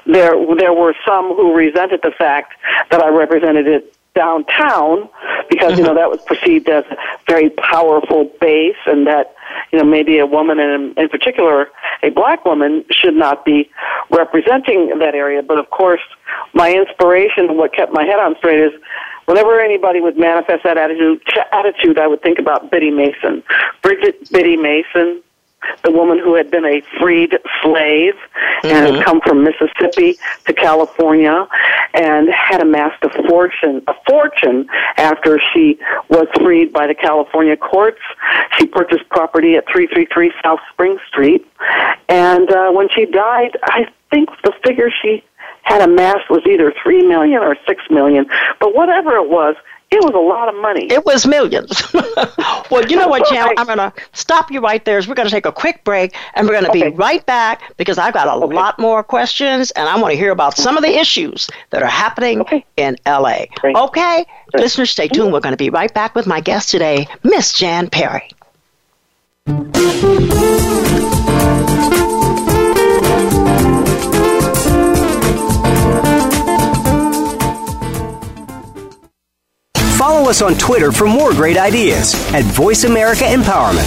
there 0.06 0.34
there 0.56 0.74
were 0.74 0.96
some 1.06 1.36
who 1.36 1.54
resented 1.56 2.02
the 2.04 2.12
fact 2.18 2.54
that 2.90 3.02
I 3.02 3.10
represented 3.10 3.68
it 3.68 3.96
downtown 4.14 5.10
because 5.50 5.78
you 5.78 5.84
know 5.84 5.90
mm-hmm. 5.90 5.98
that 5.98 6.10
was 6.10 6.22
perceived 6.26 6.68
as 6.68 6.84
a 6.92 6.98
very 7.28 7.50
powerful 7.52 8.30
base 8.42 8.76
and 8.86 9.08
that 9.08 9.36
you 9.72 9.80
know 9.80 9.86
maybe 9.86 10.20
a 10.20 10.26
woman 10.26 10.60
and 10.60 10.98
in 10.98 11.10
particular 11.10 11.70
a 12.04 12.10
black 12.10 12.44
woman 12.44 12.84
should 12.92 13.14
not 13.14 13.46
be 13.46 13.70
representing 14.10 14.98
that 15.00 15.16
area 15.16 15.42
but 15.42 15.58
of 15.58 15.70
course 15.70 16.02
my 16.54 16.74
inspiration 16.74 17.46
and 17.50 17.58
what 17.58 17.74
kept 17.74 17.94
my 17.94 18.04
head 18.04 18.20
on 18.20 18.36
straight 18.38 18.60
is 18.60 18.74
whenever 19.26 19.60
anybody 19.62 20.02
would 20.02 20.18
manifest 20.18 20.64
that 20.64 20.78
attitude 20.78 21.22
attitude 21.54 21.98
I 21.98 22.08
would 22.08 22.22
think 22.22 22.38
about 22.38 22.70
Biddy 22.70 22.92
Mason 22.92 23.44
Bridget 23.82 24.30
Biddy 24.30 24.58
Mason 24.58 25.24
the 25.84 25.92
woman 25.92 26.20
who 26.20 26.36
had 26.36 26.52
been 26.52 26.66
a 26.66 26.82
freed 27.00 27.38
slave 27.62 28.14
mm-hmm. 28.14 28.68
and 28.68 28.96
had 28.96 29.06
come 29.06 29.22
from 29.22 29.44
Mississippi 29.44 30.18
to 30.46 30.54
California 30.54 31.48
and 31.94 32.30
had 32.30 32.62
amassed 32.62 33.04
a 33.04 33.10
fortune, 33.28 33.82
a 33.88 33.94
fortune 34.08 34.68
after 34.98 35.40
she 35.54 35.80
was 36.10 36.28
freed 36.40 36.72
by 36.72 36.88
the 36.88 36.96
California 36.96 37.58
courts. 37.58 38.02
She 38.58 38.66
purchased 38.66 39.08
property 39.10 39.56
at 39.56 39.66
333 39.66 40.32
South 40.44 40.60
Spring 40.72 40.98
Street. 41.08 41.46
And 42.10 42.52
uh, 42.52 42.72
when 42.72 42.90
she 42.90 43.06
died, 43.06 43.58
I 43.64 43.88
think 44.10 44.30
the 44.44 44.54
figure 44.64 44.90
she 45.02 45.24
had 45.64 45.82
amassed 45.82 46.30
was 46.30 46.42
either 46.46 46.74
3 46.84 47.08
million 47.08 47.40
or 47.42 47.56
6 47.68 47.84
million. 47.90 48.26
But 48.60 48.76
whatever 48.76 49.16
it 49.16 49.30
was, 49.30 49.56
it 49.92 50.02
was 50.02 50.14
a 50.14 50.18
lot 50.18 50.48
of 50.48 50.56
money. 50.62 50.88
It 50.90 51.06
was 51.06 51.28
millions. 51.28 51.94
well, 52.72 52.88
you 52.88 52.96
know 52.96 53.10
what, 53.10 53.28
Jan? 53.30 53.54
I'm 53.58 53.66
going 53.66 53.78
to 53.78 53.92
stop 54.14 54.50
you 54.50 54.62
right 54.62 54.84
there. 54.86 55.02
We're 55.06 55.16
going 55.16 55.28
to 55.28 55.32
take 55.32 55.46
a 55.46 55.52
quick 55.52 55.84
break, 55.84 56.16
and 56.34 56.48
we're 56.48 56.54
going 56.54 56.64
to 56.64 56.70
okay. 56.70 56.92
be 56.92 56.96
right 56.96 57.26
back 57.26 57.76
because 57.76 57.98
I've 57.98 58.14
got 58.14 58.28
a 58.28 58.32
okay. 58.46 58.56
lot 58.56 58.80
more 58.80 59.04
questions, 59.04 59.72
and 59.72 59.90
I 59.90 60.00
want 60.00 60.14
to 60.14 60.18
hear 60.18 60.32
about 60.32 60.56
some 60.56 60.78
of 60.78 60.84
the 60.84 60.98
issues 60.98 61.50
that 61.72 61.84
are 61.84 61.90
happening 61.90 62.46
in 62.78 62.96
LA. 63.06 63.46
Great. 63.56 63.76
Okay? 63.76 64.26
Great. 64.52 64.62
Listeners, 64.62 64.92
stay 64.92 65.10
tuned. 65.10 65.34
We're 65.34 65.42
going 65.42 65.54
to 65.54 65.58
be 65.58 65.70
right 65.70 65.94
back 65.94 66.16
with 66.16 66.26
my 66.26 66.40
guest 66.40 66.70
today, 66.70 67.08
Miss 67.24 67.52
Jan 67.52 67.90
Perry. 67.90 68.30
Follow 80.02 80.32
us 80.32 80.42
on 80.42 80.56
Twitter 80.56 80.92
for 80.92 81.06
more 81.06 81.30
great 81.30 81.58
ideas 81.58 82.16
at 82.34 82.44
Voice 82.44 82.86
America 82.86 83.24
Empowerment. 83.24 83.86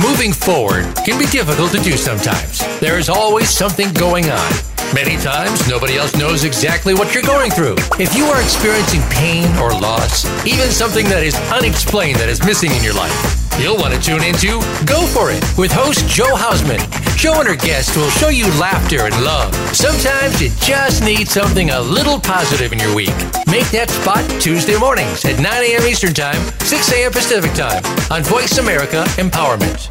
Moving 0.00 0.32
forward 0.32 0.84
can 1.04 1.18
be 1.18 1.26
difficult 1.26 1.72
to 1.72 1.80
do 1.80 1.96
sometimes. 1.96 2.60
There 2.78 3.00
is 3.00 3.08
always 3.08 3.50
something 3.50 3.92
going 3.94 4.30
on. 4.30 4.52
Many 4.94 5.18
times, 5.18 5.68
nobody 5.68 5.96
else 5.96 6.16
knows 6.16 6.44
exactly 6.44 6.94
what 6.94 7.12
you're 7.14 7.22
going 7.22 7.50
through. 7.50 7.76
If 7.98 8.16
you 8.16 8.24
are 8.24 8.40
experiencing 8.40 9.02
pain 9.10 9.44
or 9.58 9.70
loss, 9.70 10.24
even 10.46 10.70
something 10.70 11.04
that 11.10 11.22
is 11.22 11.34
unexplained 11.52 12.18
that 12.18 12.30
is 12.30 12.42
missing 12.42 12.72
in 12.72 12.82
your 12.82 12.94
life, 12.94 13.12
you'll 13.60 13.76
want 13.76 13.92
to 13.92 14.00
tune 14.00 14.24
into 14.24 14.64
Go 14.86 15.04
For 15.12 15.30
It 15.30 15.44
with 15.58 15.70
host 15.70 16.08
Joe 16.08 16.32
Hausman. 16.32 16.80
Joe 17.18 17.38
and 17.38 17.48
her 17.48 17.56
guests 17.56 17.96
will 17.96 18.08
show 18.08 18.30
you 18.30 18.46
laughter 18.56 19.04
and 19.04 19.14
love. 19.22 19.54
Sometimes 19.76 20.40
you 20.40 20.48
just 20.64 21.04
need 21.04 21.28
something 21.28 21.68
a 21.68 21.80
little 21.80 22.18
positive 22.18 22.72
in 22.72 22.78
your 22.78 22.94
week. 22.94 23.12
Make 23.46 23.68
that 23.76 23.90
spot 23.90 24.24
Tuesday 24.40 24.78
mornings 24.78 25.22
at 25.26 25.38
9 25.38 25.44
a.m. 25.44 25.82
Eastern 25.82 26.14
Time, 26.14 26.40
6 26.60 26.92
a.m. 26.92 27.12
Pacific 27.12 27.52
Time 27.52 27.84
on 28.10 28.22
Voice 28.22 28.56
America 28.56 29.04
Empowerment. 29.20 29.90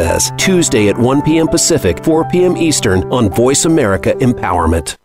Says, 0.01 0.31
Tuesday 0.35 0.89
at 0.89 0.97
1 0.97 1.21
p.m. 1.21 1.47
Pacific, 1.47 2.03
4 2.03 2.27
p.m. 2.29 2.57
Eastern 2.57 3.03
on 3.13 3.29
Voice 3.29 3.65
America 3.65 4.13
Empowerment. 4.13 4.97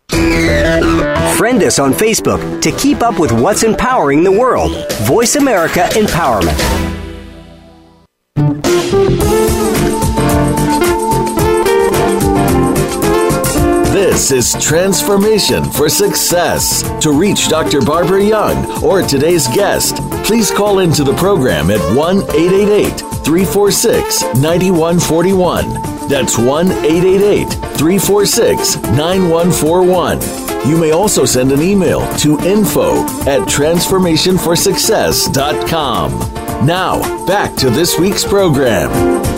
Friend 1.37 1.63
us 1.63 1.79
on 1.79 1.93
Facebook 1.93 2.63
to 2.63 2.73
keep 2.79 3.03
up 3.03 3.21
with 3.21 3.31
what's 3.31 3.63
empowering 3.63 4.25
the 4.25 4.33
world. 4.33 4.73
Voice 5.03 5.37
America 5.37 5.81
Empowerment. 5.91 6.57
This 13.93 14.31
is 14.31 14.65
Transformation 14.65 15.63
for 15.63 15.91
Success. 15.91 16.83
To 17.03 17.13
reach 17.13 17.49
Dr. 17.49 17.83
Barbara 17.83 18.25
Young 18.25 18.83
or 18.83 19.03
today's 19.03 19.47
guest, 19.49 19.97
please 20.25 20.51
call 20.51 20.79
into 20.79 21.05
the 21.05 21.15
program 21.17 21.71
at 21.71 21.81
1 21.95 22.23
888 22.35 23.16
346 23.27 24.23
9141. 24.41 26.09
That's 26.09 26.39
1 26.39 26.71
888 26.71 27.51
346 27.51 28.77
9141. 28.77 30.21
You 30.71 30.79
may 30.79 30.93
also 30.93 31.25
send 31.25 31.51
an 31.51 31.61
email 31.61 32.07
to 32.19 32.39
info 32.47 33.03
at 33.27 33.41
transformationforsuccess.com. 33.49 36.13
Now, 36.65 37.27
back 37.27 37.57
to 37.57 37.69
this 37.69 37.99
week's 37.99 38.25
program. 38.25 39.36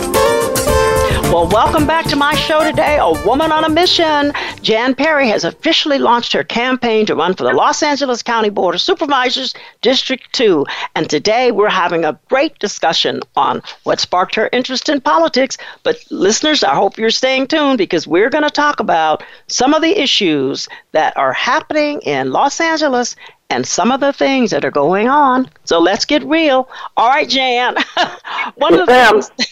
Well, 1.31 1.47
welcome 1.47 1.85
back 1.85 2.05
to 2.05 2.15
my 2.15 2.33
show 2.33 2.63
today, 2.63 2.97
A 2.97 3.11
Woman 3.23 3.51
on 3.51 3.63
a 3.63 3.69
Mission. 3.69 4.33
Jan 4.63 4.95
Perry 4.95 5.27
has 5.27 5.43
officially 5.43 5.99
launched 5.99 6.33
her 6.33 6.43
campaign 6.43 7.05
to 7.05 7.13
run 7.13 7.35
for 7.35 7.43
the 7.43 7.53
Los 7.53 7.83
Angeles 7.83 8.23
County 8.23 8.49
Board 8.49 8.73
of 8.73 8.81
Supervisors, 8.81 9.53
District 9.83 10.23
2. 10.33 10.65
And 10.95 11.07
today 11.07 11.51
we're 11.51 11.69
having 11.69 12.03
a 12.03 12.19
great 12.29 12.57
discussion 12.57 13.21
on 13.35 13.61
what 13.83 13.99
sparked 13.99 14.33
her 14.33 14.49
interest 14.51 14.89
in 14.89 15.01
politics. 15.01 15.55
But 15.83 16.03
listeners, 16.09 16.63
I 16.63 16.73
hope 16.73 16.97
you're 16.97 17.11
staying 17.11 17.45
tuned 17.45 17.77
because 17.77 18.07
we're 18.07 18.31
going 18.31 18.43
to 18.43 18.49
talk 18.49 18.79
about 18.79 19.21
some 19.45 19.75
of 19.75 19.83
the 19.83 20.01
issues 20.01 20.67
that 20.93 21.15
are 21.15 21.33
happening 21.33 22.01
in 22.01 22.31
Los 22.31 22.59
Angeles 22.59 23.15
and 23.49 23.65
some 23.65 23.91
of 23.91 23.99
the 23.99 24.13
things 24.13 24.51
that 24.51 24.63
are 24.63 24.71
going 24.71 25.07
on. 25.07 25.49
So 25.63 25.79
let's 25.79 26.05
get 26.05 26.23
real. 26.23 26.69
All 26.95 27.09
right, 27.09 27.27
Jan. 27.27 27.75
One 28.55 28.73
of 28.73 28.85
the 28.85 28.93
things 28.93 29.31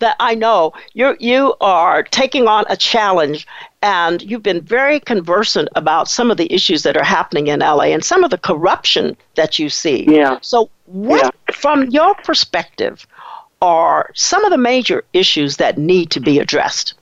that 0.00 0.16
I 0.18 0.34
know 0.34 0.72
you 0.92 1.16
you 1.20 1.54
are 1.60 2.02
taking 2.02 2.48
on 2.48 2.64
a 2.68 2.76
challenge 2.76 3.46
and 3.82 4.22
you've 4.22 4.42
been 4.42 4.60
very 4.60 5.00
conversant 5.00 5.68
about 5.74 6.08
some 6.08 6.30
of 6.30 6.36
the 6.36 6.52
issues 6.52 6.82
that 6.82 6.96
are 6.96 7.04
happening 7.04 7.48
in 7.48 7.60
LA 7.60 7.86
and 7.86 8.04
some 8.04 8.24
of 8.24 8.30
the 8.30 8.38
corruption 8.38 9.16
that 9.34 9.58
you 9.58 9.68
see. 9.68 10.04
Yeah. 10.08 10.38
So 10.42 10.70
what 10.86 11.24
yeah. 11.24 11.54
from 11.54 11.88
your 11.90 12.14
perspective 12.16 13.06
are 13.60 14.10
some 14.14 14.44
of 14.44 14.50
the 14.50 14.58
major 14.58 15.04
issues 15.12 15.56
that 15.58 15.78
need 15.78 16.10
to 16.10 16.20
be 16.20 16.38
addressed? 16.40 16.94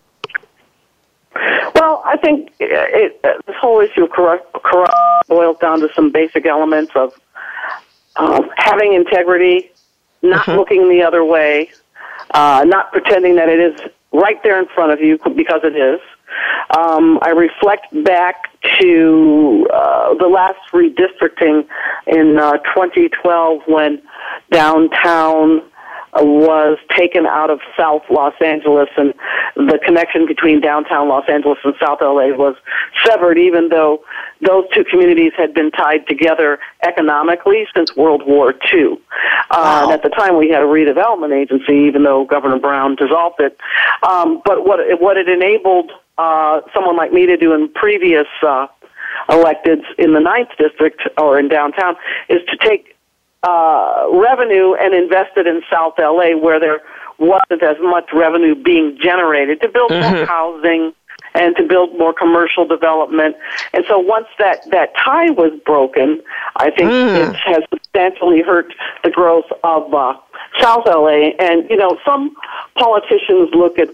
Well, 1.75 2.03
I 2.05 2.17
think 2.17 2.53
it, 2.59 3.19
it, 3.23 3.43
this 3.47 3.57
whole 3.61 3.81
issue 3.81 4.05
of 4.05 4.11
corrupt, 4.11 4.53
corrupt 4.63 4.95
boils 5.29 5.57
down 5.61 5.81
to 5.81 5.89
some 5.95 6.11
basic 6.11 6.47
elements 6.47 6.93
of 6.95 7.15
uh, 8.17 8.43
having 8.57 8.95
integrity, 8.95 9.71
not 10.23 10.47
mm-hmm. 10.47 10.59
looking 10.59 10.89
the 10.89 11.03
other 11.03 11.25
way, 11.25 11.71
uh, 12.33 12.65
not 12.67 12.93
pretending 12.93 13.37
that 13.37 13.49
it 13.49 13.61
is 13.61 13.81
right 14.13 14.43
there 14.43 14.59
in 14.59 14.67
front 14.67 14.93
of 14.93 15.01
you 15.01 15.19
because 15.37 15.61
it 15.65 15.77
is. 15.77 16.01
Um, 16.77 17.19
I 17.23 17.31
reflect 17.31 17.87
back 18.05 18.45
to 18.81 19.67
uh, 19.73 20.15
the 20.15 20.29
last 20.29 20.61
redistricting 20.73 21.67
in 22.07 22.39
uh, 22.39 22.59
2012 22.59 23.63
when 23.67 24.03
downtown 24.51 25.63
was 26.15 26.79
taken 26.97 27.27
out 27.27 27.51
of 27.51 27.61
South 27.77 28.03
Los 28.11 28.35
Angeles, 28.45 28.89
and 28.97 29.15
the 29.57 29.79
connection 29.85 30.27
between 30.27 30.61
downtown 30.61 31.09
Los 31.09 31.29
Angeles 31.29 31.59
and 31.65 31.75
South 31.81 32.01
LA 32.01 32.35
was 32.35 32.57
severed, 33.05 33.39
even 33.39 33.69
though 33.69 34.03
those 34.41 34.65
two 34.75 34.85
communities 34.85 35.33
had 35.37 35.55
been 35.55 35.71
tied 35.71 36.07
together 36.09 36.59
economically 36.83 37.67
since 37.75 37.95
World 37.95 38.23
War 38.27 38.55
II. 38.73 38.93
Uh, 38.93 38.97
wow. 39.51 39.85
and 39.85 39.93
at 39.93 40.03
the 40.03 40.09
time, 40.09 40.37
we 40.37 40.49
had 40.51 40.63
a 40.63 40.67
redevelopment 40.67 41.33
agency, 41.33 41.87
even 41.87 42.03
though 42.03 42.25
Governor 42.25 42.59
Brown 42.59 42.97
dissolved 42.97 43.41
it. 43.41 43.57
Um, 44.03 44.43
but 44.45 44.67
what 44.67 44.81
it, 44.81 45.01
what 45.01 45.17
it 45.17 45.29
enabled 45.29 45.93
uh, 46.19 46.61
someone 46.75 46.97
like 46.97 47.13
me 47.13 47.27
to 47.27 47.37
do 47.37 47.53
in 47.55 47.69
previous 47.73 48.27
uh, 48.43 48.67
electeds 49.29 49.85
in 49.99 50.13
the 50.13 50.21
ninth 50.21 50.51
district 50.59 51.03
or 51.19 51.39
in 51.39 51.49
downtown 51.49 51.95
is 52.29 52.41
to 52.49 52.57
take 52.57 52.97
uh, 53.43 54.07
revenue 54.13 54.75
and 54.75 54.95
invested 54.95 55.47
in 55.47 55.63
South 55.71 55.95
LA 55.99 56.37
where 56.37 56.61
there 56.61 56.81
wasn't 57.19 57.63
as 57.63 57.77
much 57.81 58.11
revenue 58.13 58.55
being 58.55 58.99
generated 59.01 59.61
to 59.61 59.69
build 59.69 59.91
mm-hmm. 59.91 60.17
more 60.17 60.27
housing 60.27 60.93
and 61.35 61.55
to 61.57 61.63
build 61.63 61.97
more 61.99 62.13
commercial 62.13 62.67
development. 62.67 63.37
And 63.73 63.85
so 63.89 63.99
once 63.99 64.27
that, 64.39 64.69
that 64.71 64.93
tie 64.97 65.31
was 65.31 65.53
broken, 65.65 66.21
I 66.57 66.71
think 66.71 66.91
mm. 66.91 67.31
it 67.31 67.37
has 67.37 67.63
substantially 67.73 68.43
hurt 68.43 68.73
the 69.05 69.11
growth 69.11 69.45
of 69.63 69.93
uh, 69.95 70.15
South 70.61 70.87
LA. 70.87 71.31
And, 71.39 71.69
you 71.71 71.77
know, 71.77 71.99
some 72.05 72.35
politicians 72.77 73.51
look 73.55 73.79
at 73.79 73.91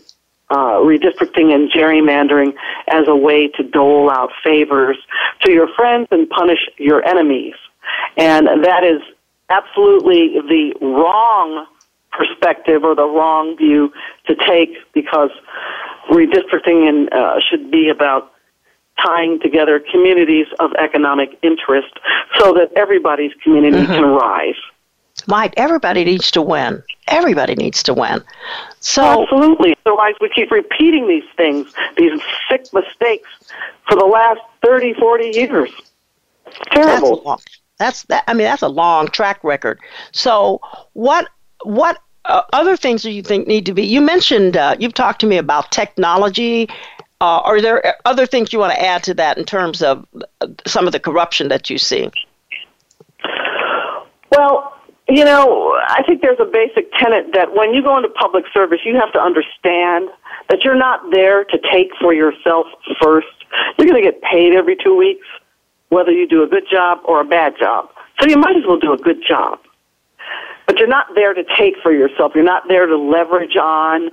uh, 0.50 0.78
redistricting 0.78 1.52
and 1.52 1.70
gerrymandering 1.70 2.54
as 2.88 3.09
a 3.09 3.16
way 3.16 3.48
to 3.48 3.62
dole 3.64 4.11
out 4.11 4.30
favors 4.44 4.96
to 5.42 5.52
your 5.52 5.68
friends 5.74 6.09
and 6.11 6.28
punish 6.30 6.61
your 6.78 7.04
enemies. 7.04 7.54
And 8.16 8.46
that 8.64 8.85
is 8.85 9.02
absolutely 9.48 10.40
the 10.40 10.74
wrong 10.80 11.66
perspective 12.11 12.85
or 12.85 12.94
the 12.94 13.04
wrong 13.04 13.56
view 13.56 13.92
to 14.26 14.35
take 14.35 14.70
because 14.92 15.30
redistricting 16.11 16.88
and, 16.88 17.12
uh, 17.12 17.38
should 17.50 17.70
be 17.70 17.88
about 17.88 18.32
tying 19.04 19.38
together 19.40 19.82
communities 19.92 20.46
of 20.59 20.72
economic 20.78 21.38
interest 21.42 21.92
so 22.38 22.54
that 22.54 22.72
everybody's 22.76 23.32
community 23.42 23.78
mm-hmm. 23.78 23.92
can 23.92 24.04
rise. 24.04 24.54
Right, 25.28 25.52
everybody 25.56 26.04
needs 26.04 26.30
to 26.32 26.42
win. 26.42 26.82
Everybody 27.09 27.54
needs 27.54 27.82
to 27.85 27.94
win. 27.94 28.22
So 28.80 29.22
absolutely. 29.22 29.74
Otherwise, 29.85 30.14
we 30.20 30.28
keep 30.28 30.50
repeating 30.50 31.09
these 31.09 31.24
things, 31.37 31.72
these 31.96 32.20
sick 32.48 32.66
mistakes, 32.72 33.28
for 33.88 33.96
the 33.96 34.04
last 34.04 34.40
30, 34.64 34.94
40 34.94 35.30
years. 35.35 35.70
It's 36.46 36.59
terrible. 36.70 37.22
That's 37.24 37.44
that. 37.78 38.24
I 38.26 38.34
mean, 38.34 38.44
that's 38.44 38.62
a 38.62 38.68
long 38.68 39.08
track 39.08 39.42
record. 39.44 39.80
So, 40.12 40.60
what 40.92 41.28
what 41.62 42.00
uh, 42.24 42.42
other 42.52 42.76
things 42.76 43.02
do 43.02 43.10
you 43.10 43.22
think 43.22 43.46
need 43.46 43.66
to 43.66 43.74
be? 43.74 43.84
You 43.84 44.00
mentioned 44.00 44.56
uh, 44.56 44.76
you've 44.78 44.94
talked 44.94 45.20
to 45.20 45.26
me 45.26 45.36
about 45.36 45.70
technology. 45.72 46.68
Uh, 47.20 47.40
are 47.40 47.60
there 47.60 47.96
other 48.04 48.26
things 48.26 48.52
you 48.52 48.58
want 48.58 48.74
to 48.74 48.82
add 48.82 49.02
to 49.04 49.14
that 49.14 49.38
in 49.38 49.44
terms 49.44 49.82
of 49.82 50.06
uh, 50.40 50.48
some 50.66 50.86
of 50.86 50.92
the 50.92 51.00
corruption 51.00 51.48
that 51.48 51.70
you 51.70 51.78
see? 51.78 52.10
Well, 54.30 54.74
you 55.08 55.24
know, 55.24 55.78
I 55.88 56.02
think 56.06 56.20
there's 56.20 56.40
a 56.40 56.44
basic 56.44 56.92
tenet 56.98 57.32
that 57.32 57.54
when 57.54 57.72
you 57.72 57.82
go 57.82 57.96
into 57.96 58.10
public 58.10 58.44
service, 58.52 58.80
you 58.84 58.96
have 58.96 59.12
to 59.12 59.20
understand 59.20 60.10
that 60.50 60.62
you're 60.62 60.76
not 60.76 61.00
there 61.10 61.44
to 61.44 61.58
take 61.72 61.90
for 62.00 62.12
yourself 62.12 62.66
first. 63.00 63.28
You're 63.78 63.88
going 63.88 64.02
to 64.02 64.10
get 64.10 64.20
paid 64.20 64.54
every 64.54 64.76
two 64.76 64.96
weeks 64.96 65.26
whether 65.88 66.11
you 66.11 66.27
do 66.27 66.42
a 66.42 66.46
good 66.46 66.64
job 66.70 66.99
or 67.05 67.20
a 67.20 67.25
bad 67.25 67.55
job. 67.59 67.90
So 68.20 68.27
you 68.29 68.37
might 68.37 68.57
as 68.57 68.64
well 68.66 68.79
do 68.79 68.92
a 68.92 68.99
good 68.99 69.22
job. 69.27 69.61
But 70.66 70.79
you're 70.79 70.88
not 70.88 71.14
there 71.14 71.33
to 71.33 71.44
take 71.57 71.77
for 71.83 71.92
yourself. 71.92 72.33
You're 72.35 72.44
not 72.44 72.66
there 72.68 72.87
to 72.87 72.96
leverage 72.96 73.57
on 73.57 74.11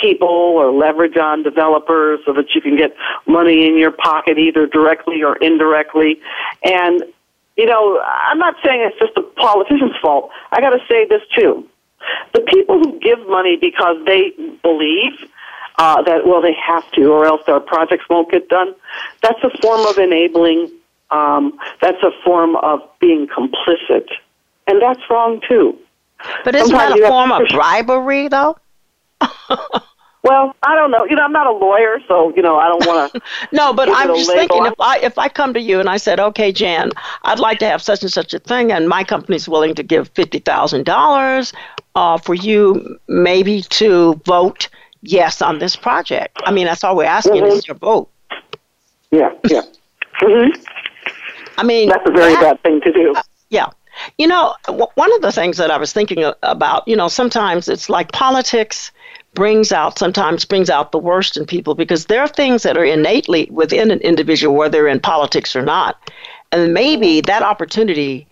people 0.00 0.28
or 0.28 0.70
leverage 0.70 1.16
on 1.16 1.42
developers 1.42 2.20
so 2.26 2.32
that 2.34 2.54
you 2.54 2.60
can 2.60 2.76
get 2.76 2.94
money 3.26 3.66
in 3.66 3.78
your 3.78 3.92
pocket 3.92 4.38
either 4.38 4.66
directly 4.66 5.22
or 5.22 5.36
indirectly. 5.36 6.20
And, 6.62 7.02
you 7.56 7.64
know, 7.64 8.00
I'm 8.00 8.38
not 8.38 8.56
saying 8.62 8.82
it's 8.82 8.98
just 8.98 9.14
the 9.14 9.22
politician's 9.22 9.96
fault. 10.02 10.30
I 10.52 10.60
got 10.60 10.70
to 10.70 10.80
say 10.86 11.06
this 11.06 11.22
too. 11.34 11.66
The 12.34 12.40
people 12.40 12.78
who 12.78 12.98
give 13.00 13.26
money 13.26 13.56
because 13.56 13.96
they 14.04 14.32
believe 14.62 15.12
uh, 15.78 16.02
that, 16.02 16.26
well, 16.26 16.40
they 16.42 16.54
have 16.54 16.90
to 16.92 17.06
or 17.06 17.26
else 17.26 17.40
their 17.46 17.60
projects 17.60 18.04
won't 18.08 18.30
get 18.30 18.48
done, 18.48 18.74
that's 19.22 19.42
a 19.42 19.50
form 19.62 19.86
of 19.86 19.98
enabling 19.98 20.70
um, 21.10 21.58
that's 21.80 22.02
a 22.02 22.10
form 22.24 22.56
of 22.56 22.80
being 23.00 23.26
complicit. 23.26 24.08
And 24.66 24.82
that's 24.82 25.00
wrong 25.10 25.40
too. 25.46 25.76
But 26.44 26.54
isn't 26.54 26.68
Sometimes 26.68 27.00
that 27.00 27.04
a 27.04 27.08
form 27.08 27.32
of 27.32 27.48
bribery, 27.48 28.28
though? 28.28 28.56
Well, 30.26 30.56
I 30.64 30.74
don't 30.74 30.90
know. 30.90 31.04
You 31.04 31.14
know, 31.14 31.22
I'm 31.22 31.32
not 31.32 31.46
a 31.46 31.52
lawyer, 31.52 32.00
so 32.08 32.34
you 32.34 32.42
know, 32.42 32.56
I 32.56 32.66
don't 32.66 32.84
want 32.84 33.12
to. 33.12 33.20
no, 33.52 33.72
but 33.72 33.88
I'm 33.88 34.08
just 34.08 34.28
thinking 34.28 34.66
if 34.66 34.74
I 34.80 34.98
if 34.98 35.18
I 35.18 35.28
come 35.28 35.54
to 35.54 35.60
you 35.60 35.78
and 35.78 35.88
I 35.88 35.98
said, 35.98 36.18
okay, 36.18 36.50
Jan, 36.50 36.90
I'd 37.22 37.38
like 37.38 37.60
to 37.60 37.66
have 37.66 37.80
such 37.80 38.02
and 38.02 38.12
such 38.12 38.34
a 38.34 38.40
thing, 38.40 38.72
and 38.72 38.88
my 38.88 39.04
company's 39.04 39.48
willing 39.48 39.76
to 39.76 39.84
give 39.84 40.08
fifty 40.16 40.40
thousand 40.40 40.88
uh, 40.88 40.92
dollars 40.92 41.52
for 42.24 42.34
you, 42.34 42.98
maybe 43.06 43.62
to 43.62 44.20
vote 44.24 44.68
yes 45.02 45.40
on 45.40 45.60
this 45.60 45.76
project. 45.76 46.40
I 46.44 46.50
mean, 46.50 46.66
that's 46.66 46.82
all 46.82 46.96
we're 46.96 47.04
asking 47.04 47.42
mm-hmm. 47.42 47.58
is 47.58 47.68
your 47.68 47.76
vote. 47.76 48.10
Yeah, 49.12 49.30
yeah. 49.48 49.62
Mm-hmm. 50.20 50.60
I 51.58 51.62
mean, 51.62 51.88
that's 51.88 52.08
a 52.08 52.12
very 52.12 52.34
that, 52.34 52.40
bad 52.40 52.62
thing 52.62 52.80
to 52.82 52.92
do. 52.92 53.14
Uh, 53.14 53.22
yeah. 53.50 53.70
You 54.18 54.26
know, 54.26 54.54
w- 54.66 54.86
one 54.94 55.12
of 55.14 55.22
the 55.22 55.32
things 55.32 55.56
that 55.56 55.70
I 55.70 55.78
was 55.78 55.92
thinking 55.92 56.24
about, 56.42 56.86
you 56.86 56.96
know, 56.96 57.08
sometimes 57.08 57.68
it's 57.68 57.88
like 57.88 58.12
politics 58.12 58.92
brings 59.36 59.70
out 59.70 59.98
sometimes 59.98 60.44
brings 60.46 60.70
out 60.70 60.90
the 60.90 60.98
worst 60.98 61.36
in 61.36 61.44
people 61.44 61.74
because 61.74 62.06
there 62.06 62.22
are 62.22 62.28
things 62.28 62.62
that 62.64 62.76
are 62.76 62.84
innately 62.84 63.46
within 63.52 63.90
an 63.90 64.00
individual 64.00 64.56
whether 64.56 64.88
in 64.88 64.98
politics 64.98 65.54
or 65.54 65.62
not. 65.62 66.10
And 66.50 66.74
maybe 66.74 67.20
that 67.20 67.42
opportunity 67.42 68.26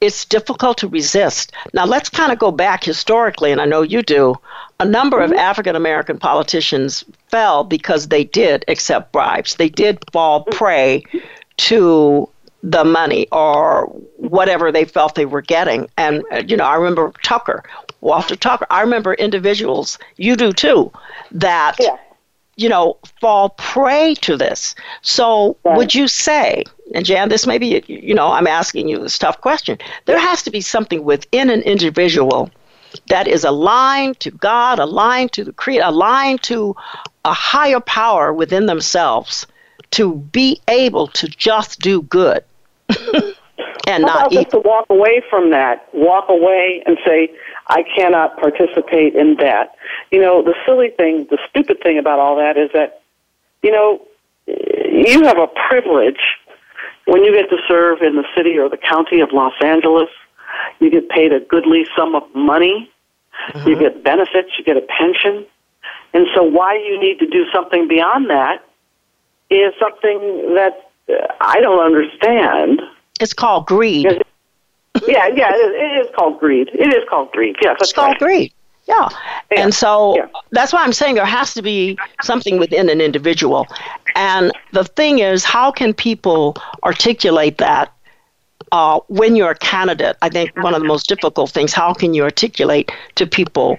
it's 0.00 0.24
difficult 0.24 0.78
to 0.78 0.88
resist. 0.88 1.52
Now 1.74 1.86
let's 1.86 2.08
kind 2.08 2.32
of 2.32 2.40
go 2.40 2.50
back 2.50 2.82
historically 2.82 3.52
and 3.52 3.60
i 3.60 3.64
know 3.64 3.82
you 3.82 4.02
do. 4.02 4.34
A 4.80 4.84
number 4.84 5.20
of 5.20 5.32
african 5.32 5.76
american 5.76 6.18
politicians 6.18 7.04
fell 7.30 7.62
because 7.62 8.08
they 8.08 8.24
did 8.24 8.64
accept 8.68 9.12
bribes. 9.12 9.54
They 9.54 9.68
did 9.68 10.04
fall 10.12 10.42
prey 10.44 11.04
to 11.58 12.28
the 12.62 12.84
money 12.84 13.26
or 13.32 13.86
whatever 14.16 14.70
they 14.70 14.84
felt 14.84 15.14
they 15.14 15.26
were 15.26 15.42
getting. 15.42 15.88
And, 15.96 16.22
uh, 16.32 16.42
you 16.46 16.56
know, 16.56 16.64
I 16.64 16.76
remember 16.76 17.12
Tucker, 17.22 17.64
Walter 18.00 18.36
Tucker. 18.36 18.66
I 18.70 18.80
remember 18.80 19.14
individuals, 19.14 19.98
you 20.16 20.36
do 20.36 20.52
too, 20.52 20.92
that, 21.32 21.76
yeah. 21.80 21.96
you 22.56 22.68
know, 22.68 22.98
fall 23.20 23.50
prey 23.50 24.14
to 24.16 24.36
this. 24.36 24.76
So 25.02 25.56
right. 25.64 25.76
would 25.76 25.94
you 25.94 26.06
say, 26.06 26.62
and 26.94 27.04
Jan, 27.04 27.30
this 27.30 27.46
may 27.46 27.58
be, 27.58 27.82
you 27.88 28.14
know, 28.14 28.28
I'm 28.28 28.46
asking 28.46 28.88
you 28.88 28.98
this 28.98 29.18
tough 29.18 29.40
question. 29.40 29.78
There 30.04 30.18
has 30.18 30.42
to 30.44 30.50
be 30.50 30.60
something 30.60 31.02
within 31.02 31.50
an 31.50 31.62
individual 31.62 32.50
that 33.08 33.26
is 33.26 33.42
aligned 33.42 34.20
to 34.20 34.30
God, 34.30 34.78
aligned 34.78 35.32
to 35.32 35.44
the 35.44 35.52
creator, 35.52 35.84
aligned 35.86 36.42
to 36.42 36.76
a 37.24 37.32
higher 37.32 37.80
power 37.80 38.32
within 38.32 38.66
themselves 38.66 39.46
to 39.92 40.14
be 40.14 40.60
able 40.68 41.08
to 41.08 41.26
just 41.26 41.80
do 41.80 42.02
good 42.02 42.44
and 43.86 44.04
How 44.04 44.20
not 44.20 44.32
just 44.32 44.50
to 44.50 44.58
walk 44.58 44.86
away 44.90 45.22
from 45.28 45.50
that, 45.50 45.88
walk 45.92 46.28
away 46.28 46.82
and 46.86 46.98
say, 47.04 47.30
I 47.68 47.82
cannot 47.96 48.38
participate 48.38 49.14
in 49.14 49.36
that. 49.36 49.74
You 50.10 50.20
know, 50.20 50.42
the 50.42 50.54
silly 50.66 50.90
thing, 50.90 51.26
the 51.30 51.38
stupid 51.48 51.80
thing 51.82 51.98
about 51.98 52.18
all 52.18 52.36
that 52.36 52.56
is 52.56 52.70
that, 52.74 53.02
you 53.62 53.70
know, 53.70 54.00
you 54.46 55.22
have 55.24 55.38
a 55.38 55.46
privilege 55.68 56.20
when 57.06 57.24
you 57.24 57.32
get 57.32 57.48
to 57.50 57.56
serve 57.68 58.02
in 58.02 58.16
the 58.16 58.24
city 58.36 58.58
or 58.58 58.68
the 58.68 58.76
county 58.76 59.20
of 59.20 59.32
Los 59.32 59.54
Angeles. 59.62 60.08
You 60.80 60.90
get 60.90 61.08
paid 61.08 61.32
a 61.32 61.40
goodly 61.40 61.86
sum 61.96 62.14
of 62.14 62.22
money. 62.34 62.90
Mm-hmm. 63.48 63.68
You 63.68 63.78
get 63.78 64.04
benefits. 64.04 64.50
You 64.58 64.64
get 64.64 64.76
a 64.76 64.82
pension. 64.82 65.46
And 66.14 66.26
so 66.34 66.42
why 66.42 66.76
you 66.76 67.00
need 67.00 67.18
to 67.20 67.26
do 67.26 67.46
something 67.52 67.88
beyond 67.88 68.30
that 68.30 68.64
is 69.50 69.72
something 69.80 70.54
that 70.54 70.90
I 71.40 71.60
don't 71.60 71.80
understand. 71.80 72.80
It's 73.20 73.32
called 73.32 73.66
greed. 73.66 74.06
yeah, 75.06 75.28
yeah, 75.28 75.52
it 75.54 76.06
is, 76.06 76.08
called 76.14 76.38
greed. 76.40 76.68
It 76.72 76.94
is 76.94 77.04
called 77.08 77.32
greed. 77.32 77.56
Yes, 77.62 77.76
it's 77.80 77.92
called 77.92 78.12
right. 78.12 78.18
greed. 78.18 78.52
Yeah. 78.86 79.08
yeah. 79.50 79.62
And 79.62 79.74
so 79.74 80.16
yeah. 80.16 80.26
that's 80.50 80.72
why 80.72 80.82
I'm 80.82 80.92
saying 80.92 81.14
there 81.14 81.24
has 81.24 81.54
to 81.54 81.62
be 81.62 81.98
something 82.22 82.58
within 82.58 82.88
an 82.88 83.00
individual. 83.00 83.66
And 84.14 84.52
the 84.72 84.84
thing 84.84 85.20
is, 85.20 85.44
how 85.44 85.70
can 85.70 85.94
people 85.94 86.56
articulate 86.82 87.58
that 87.58 87.92
uh, 88.72 89.00
when 89.08 89.36
you're 89.36 89.52
a 89.52 89.58
candidate? 89.58 90.16
I 90.22 90.28
think 90.28 90.56
one 90.56 90.74
of 90.74 90.80
the 90.80 90.88
most 90.88 91.08
difficult 91.08 91.50
things, 91.50 91.72
how 91.72 91.94
can 91.94 92.12
you 92.12 92.24
articulate 92.24 92.90
to 93.14 93.26
people? 93.26 93.76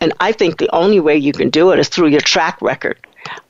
And 0.00 0.12
I 0.20 0.32
think 0.32 0.58
the 0.58 0.74
only 0.74 1.00
way 1.00 1.16
you 1.16 1.32
can 1.32 1.50
do 1.50 1.70
it 1.70 1.78
is 1.78 1.88
through 1.88 2.08
your 2.08 2.20
track 2.20 2.60
record. 2.60 2.98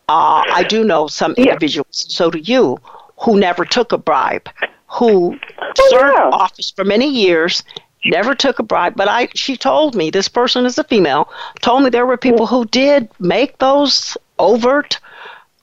Uh, 0.08 0.42
I 0.52 0.64
do 0.68 0.84
know 0.84 1.08
some 1.08 1.34
individuals, 1.34 2.06
so 2.08 2.30
do 2.30 2.38
you, 2.38 2.78
who 3.20 3.38
never 3.38 3.64
took 3.64 3.92
a 3.92 3.98
bribe, 3.98 4.48
who 4.88 5.36
oh, 5.58 5.88
served 5.90 6.14
yeah. 6.16 6.30
office 6.32 6.70
for 6.70 6.84
many 6.84 7.08
years, 7.08 7.62
never 8.04 8.34
took 8.34 8.58
a 8.58 8.62
bribe. 8.62 8.94
But 8.96 9.08
I, 9.08 9.28
she 9.34 9.56
told 9.56 9.94
me 9.94 10.10
this 10.10 10.28
person 10.28 10.66
is 10.66 10.78
a 10.78 10.84
female. 10.84 11.30
Told 11.60 11.82
me 11.82 11.90
there 11.90 12.06
were 12.06 12.16
people 12.16 12.46
who 12.46 12.64
did 12.66 13.08
make 13.18 13.58
those 13.58 14.16
overt 14.38 14.98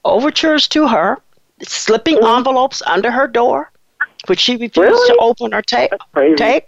overtures 0.05 0.67
to 0.69 0.87
her, 0.87 1.19
slipping 1.61 2.17
mm-hmm. 2.17 2.37
envelopes 2.37 2.81
under 2.85 3.11
her 3.11 3.27
door, 3.27 3.71
which 4.27 4.39
she 4.39 4.53
refused 4.53 4.77
really? 4.77 5.15
to 5.15 5.17
open 5.19 5.53
or 5.53 5.61
take. 5.61 5.91
Take. 6.35 6.67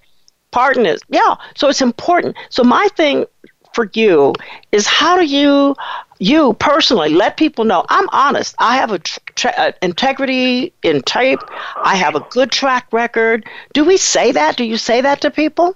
Pardon 0.51 0.85
is 0.85 1.01
yeah. 1.09 1.35
So 1.55 1.67
it's 1.67 1.81
important. 1.81 2.37
So 2.49 2.63
my 2.63 2.87
thing 2.95 3.25
for 3.73 3.89
you 3.93 4.33
is 4.71 4.87
how 4.87 5.17
do 5.17 5.25
you 5.25 5.75
you 6.19 6.53
personally 6.53 7.09
let 7.09 7.37
people 7.37 7.65
know 7.65 7.85
I'm 7.89 8.07
honest. 8.09 8.55
I 8.59 8.77
have 8.77 8.91
a 8.91 8.99
tra- 8.99 9.53
uh, 9.57 9.71
integrity 9.81 10.73
in 10.83 11.01
tape. 11.01 11.39
I 11.83 11.95
have 11.95 12.15
a 12.15 12.21
good 12.29 12.51
track 12.51 12.87
record. 12.91 13.45
Do 13.73 13.83
we 13.83 13.97
say 13.97 14.31
that? 14.31 14.57
Do 14.57 14.63
you 14.63 14.77
say 14.77 15.01
that 15.01 15.21
to 15.21 15.31
people? 15.31 15.75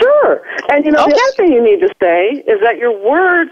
Sure. 0.00 0.42
And 0.68 0.84
you 0.84 0.92
know 0.92 1.04
okay. 1.04 1.12
the 1.12 1.16
other 1.16 1.36
thing 1.36 1.52
you 1.52 1.62
need 1.62 1.80
to 1.80 1.92
say 2.00 2.44
is 2.46 2.60
that 2.60 2.78
your 2.78 2.96
words 3.04 3.50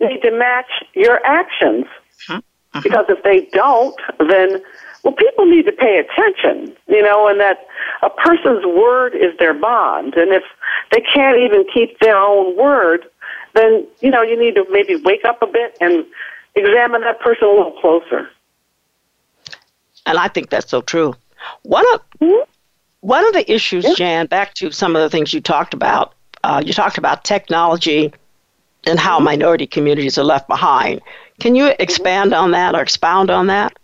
need 0.00 0.20
to 0.22 0.30
match 0.30 0.70
your 0.94 1.24
actions. 1.24 1.86
Mm-hmm. 2.28 2.80
Because 2.82 3.06
if 3.08 3.22
they 3.22 3.48
don't, 3.52 3.94
then 4.18 4.62
well, 5.02 5.14
people 5.14 5.46
need 5.46 5.64
to 5.66 5.72
pay 5.72 5.98
attention, 5.98 6.76
you 6.86 7.02
know, 7.02 7.26
and 7.28 7.40
that 7.40 7.66
a 8.02 8.10
person's 8.10 8.64
word 8.66 9.14
is 9.14 9.36
their 9.38 9.54
bond. 9.54 10.14
And 10.14 10.32
if 10.32 10.42
they 10.92 11.00
can't 11.00 11.38
even 11.38 11.64
keep 11.72 11.98
their 12.00 12.16
own 12.16 12.56
word, 12.56 13.06
then 13.54 13.86
you 14.00 14.10
know 14.10 14.22
you 14.22 14.38
need 14.38 14.54
to 14.54 14.64
maybe 14.70 14.96
wake 14.96 15.24
up 15.24 15.42
a 15.42 15.46
bit 15.46 15.76
and 15.80 16.04
examine 16.54 17.02
that 17.02 17.20
person 17.20 17.44
a 17.44 17.50
little 17.50 17.78
closer. 17.80 18.30
And 20.06 20.18
I 20.18 20.28
think 20.28 20.50
that's 20.50 20.70
so 20.70 20.82
true. 20.82 21.14
One 21.62 21.84
of 21.94 22.00
mm-hmm. 22.20 22.50
one 23.00 23.26
of 23.26 23.32
the 23.32 23.50
issues, 23.52 23.84
yeah. 23.84 23.94
Jan, 23.94 24.26
back 24.26 24.54
to 24.54 24.70
some 24.70 24.96
of 24.96 25.02
the 25.02 25.10
things 25.10 25.32
you 25.32 25.40
talked 25.40 25.74
about. 25.74 26.14
Uh, 26.42 26.62
you 26.64 26.72
talked 26.72 26.98
about 26.98 27.24
technology 27.24 28.12
and 28.84 28.98
how 28.98 29.16
mm-hmm. 29.16 29.26
minority 29.26 29.66
communities 29.66 30.16
are 30.18 30.24
left 30.24 30.48
behind. 30.48 31.00
Can 31.38 31.54
you 31.54 31.72
expand 31.78 32.34
on 32.34 32.50
that 32.52 32.74
or 32.74 32.80
expound 32.80 33.30
on 33.30 33.46
that? 33.48 33.76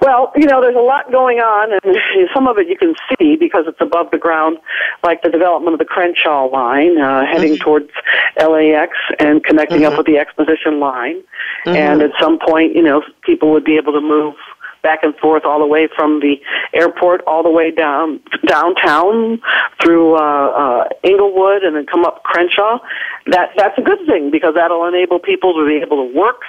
Well, 0.00 0.32
you 0.34 0.46
know, 0.46 0.60
there's 0.60 0.76
a 0.76 0.80
lot 0.80 1.10
going 1.12 1.38
on, 1.38 1.72
and 1.72 1.96
some 2.34 2.46
of 2.46 2.58
it 2.58 2.68
you 2.68 2.76
can 2.76 2.94
see 3.08 3.36
because 3.36 3.64
it's 3.66 3.80
above 3.80 4.10
the 4.10 4.18
ground, 4.18 4.58
like 5.02 5.22
the 5.22 5.28
development 5.28 5.74
of 5.74 5.78
the 5.78 5.84
Crenshaw 5.84 6.46
line, 6.46 6.98
uh, 6.98 7.26
heading 7.26 7.54
mm-hmm. 7.54 7.62
towards 7.62 7.90
LAX 8.38 8.92
and 9.18 9.44
connecting 9.44 9.80
mm-hmm. 9.80 9.92
up 9.92 9.98
with 9.98 10.06
the 10.06 10.18
Exposition 10.18 10.80
line. 10.80 11.22
Mm-hmm. 11.66 11.76
And 11.76 12.02
at 12.02 12.12
some 12.20 12.38
point, 12.38 12.74
you 12.74 12.82
know, 12.82 13.02
people 13.22 13.50
would 13.52 13.64
be 13.64 13.76
able 13.76 13.92
to 13.92 14.00
move 14.00 14.34
back 14.82 15.00
and 15.02 15.14
forth 15.16 15.44
all 15.44 15.58
the 15.58 15.66
way 15.66 15.88
from 15.96 16.20
the 16.20 16.36
airport 16.72 17.20
all 17.26 17.42
the 17.42 17.50
way 17.50 17.70
down 17.70 18.20
downtown 18.46 19.40
through 19.82 20.14
uh, 20.14 20.18
uh, 20.20 20.88
Inglewood 21.02 21.64
and 21.64 21.76
then 21.76 21.84
come 21.84 22.04
up 22.04 22.22
Crenshaw. 22.22 22.78
That 23.26 23.50
that's 23.56 23.76
a 23.76 23.82
good 23.82 23.98
thing 24.06 24.30
because 24.30 24.54
that'll 24.54 24.86
enable 24.86 25.18
people 25.18 25.52
to 25.54 25.66
be 25.66 25.82
able 25.84 26.08
to 26.08 26.16
work 26.16 26.42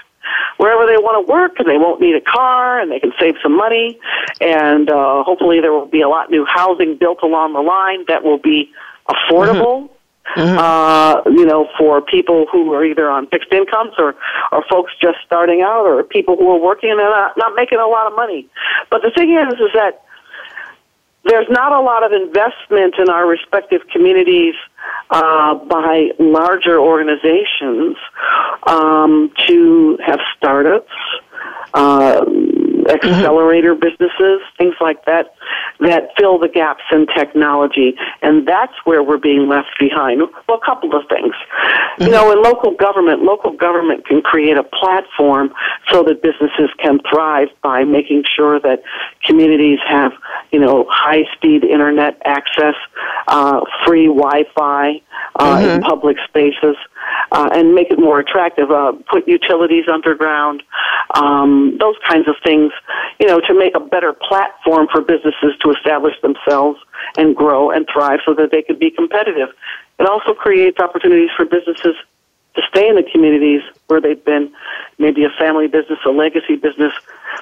wherever 0.58 0.86
they 0.86 0.98
want 0.98 1.26
to 1.26 1.32
work, 1.32 1.60
and 1.60 1.68
they 1.68 1.78
won't 1.78 2.02
need 2.02 2.16
a 2.16 2.22
car, 2.22 2.80
and 2.80 2.92
they 2.92 3.00
can 3.00 3.12
save 3.20 3.36
some 3.42 3.56
money, 3.56 4.00
and 4.42 4.90
uh, 4.90 5.24
hopefully 5.24 5.62
there 5.62 5.72
will 5.72 5.86
be 5.86 6.02
a 6.02 6.10
lot 6.10 6.30
new 6.30 6.46
housing 6.46 6.98
built 6.98 7.20
along 7.24 7.54
the 7.54 7.62
line 7.62 8.06
that 8.08 8.24
will 8.24 8.40
be 8.40 8.72
affordable. 9.08 9.84
Mm-hmm. 9.84 9.94
Mm-hmm. 10.36 10.60
Uh, 10.60 11.24
you 11.32 11.44
know, 11.44 11.68
for 11.76 12.02
people 12.02 12.46
who 12.52 12.72
are 12.74 12.86
either 12.86 13.10
on 13.10 13.26
fixed 13.28 13.52
incomes 13.52 13.94
or, 13.98 14.14
or 14.52 14.64
folks 14.70 14.92
just 15.02 15.18
starting 15.26 15.62
out 15.62 15.88
or 15.88 16.04
people 16.04 16.38
who 16.38 16.52
are 16.52 16.60
working 16.60 16.92
and 16.92 17.00
they're 17.00 17.10
not, 17.10 17.36
not 17.36 17.56
making 17.56 17.80
a 17.80 17.88
lot 17.88 18.06
of 18.06 18.16
money. 18.16 18.48
But 18.92 19.02
the 19.02 19.10
thing 19.10 19.34
is, 19.34 19.54
is 19.54 19.74
that 19.74 20.04
there's 21.24 21.48
not 21.50 21.72
a 21.72 21.82
lot 21.82 22.04
of 22.06 22.12
investment 22.12 22.96
in 23.00 23.10
our 23.10 23.28
respective 23.28 23.82
communities 23.92 24.54
uh, 25.10 25.56
by 25.56 26.10
larger 26.20 26.80
organizations 26.80 27.98
um, 28.68 29.32
to 29.48 29.98
have 30.06 30.20
startups, 30.38 30.92
uh, 31.74 32.26
accelerator 32.90 33.76
mm-hmm. 33.76 33.88
businesses, 33.88 34.42
things 34.58 34.76
like 34.82 35.06
that, 35.06 35.34
that 35.80 36.10
fill 36.18 36.40
the 36.40 36.50
gaps 36.50 36.84
in 36.92 37.06
technology. 37.08 37.96
And 38.22 38.48
that's 38.48 38.74
where 38.84 39.04
we're 39.04 39.18
being 39.18 39.48
left 39.48 39.70
behind. 39.80 40.22
Well, 40.48 40.60
a 40.62 40.66
couple 40.66 40.96
of 40.96 41.08
things. 41.08 41.34
Mm-hmm. 41.34 42.04
You 42.04 42.12
know, 42.12 42.32
in 42.32 42.42
local 42.42 42.76
government, 42.76 43.24
local 43.24 43.52
government 43.52 44.06
can 44.06 44.22
create 44.22 44.58
a 44.58 44.64
platform 44.64 45.54
so 45.92 46.04
that 46.04 46.22
businesses 46.22 46.70
can 46.80 47.00
thrive 47.12 47.50
by 47.62 47.84
making 47.84 48.24
sure 48.36 48.60
that 48.60 48.84
communities 49.24 49.80
have, 49.88 50.12
you 50.52 50.60
know, 50.60 50.86
high 50.90 51.24
speed 51.36 51.64
internet 51.64 52.22
access, 52.26 52.76
uh, 53.28 53.62
free 53.86 54.08
Wi 54.08 54.44
Fi, 54.56 55.02
uh, 55.36 55.58
mm-hmm. 55.58 55.70
in 55.70 55.82
public 55.82 56.18
spaces 56.28 56.76
uh, 57.32 57.50
and 57.54 57.76
make 57.76 57.92
it 57.92 58.00
more 58.00 58.20
attractive. 58.20 58.72
Uh, 58.72 58.94
put 59.10 59.28
utilities 59.28 59.86
underground, 59.92 60.64
um, 61.16 61.78
those 61.80 61.96
kinds 62.08 62.28
of 62.28 62.36
things, 62.44 62.72
you 63.20 63.28
know, 63.28 63.40
to 63.40 63.54
make 63.54 63.76
a 63.76 63.80
better 63.80 64.14
platform 64.14 64.88
for 64.92 65.02
businesses 65.02 65.54
to 65.62 65.72
establish 65.72 66.14
themselves 66.22 66.80
and 67.18 67.36
grow 67.36 67.72
and 67.72 67.88
thrive 67.92 68.20
so 68.26 68.34
that 68.34 68.52
they 68.52 68.62
could 68.62 68.80
be 68.80 68.92
competitive. 68.92 69.50
It 70.00 70.08
also 70.08 70.34
creates 70.34 70.80
opportunities 70.80 71.30
for 71.36 71.46
businesses 71.46 71.96
to 72.56 72.62
stay 72.70 72.88
in 72.88 72.96
the 72.96 73.04
communities 73.04 73.62
where 73.88 74.02
they've 74.02 74.24
been, 74.24 74.52
maybe 74.98 75.24
a 75.24 75.30
family 75.38 75.68
business, 75.68 76.00
a 76.06 76.10
legacy 76.10 76.56
business, 76.56 76.94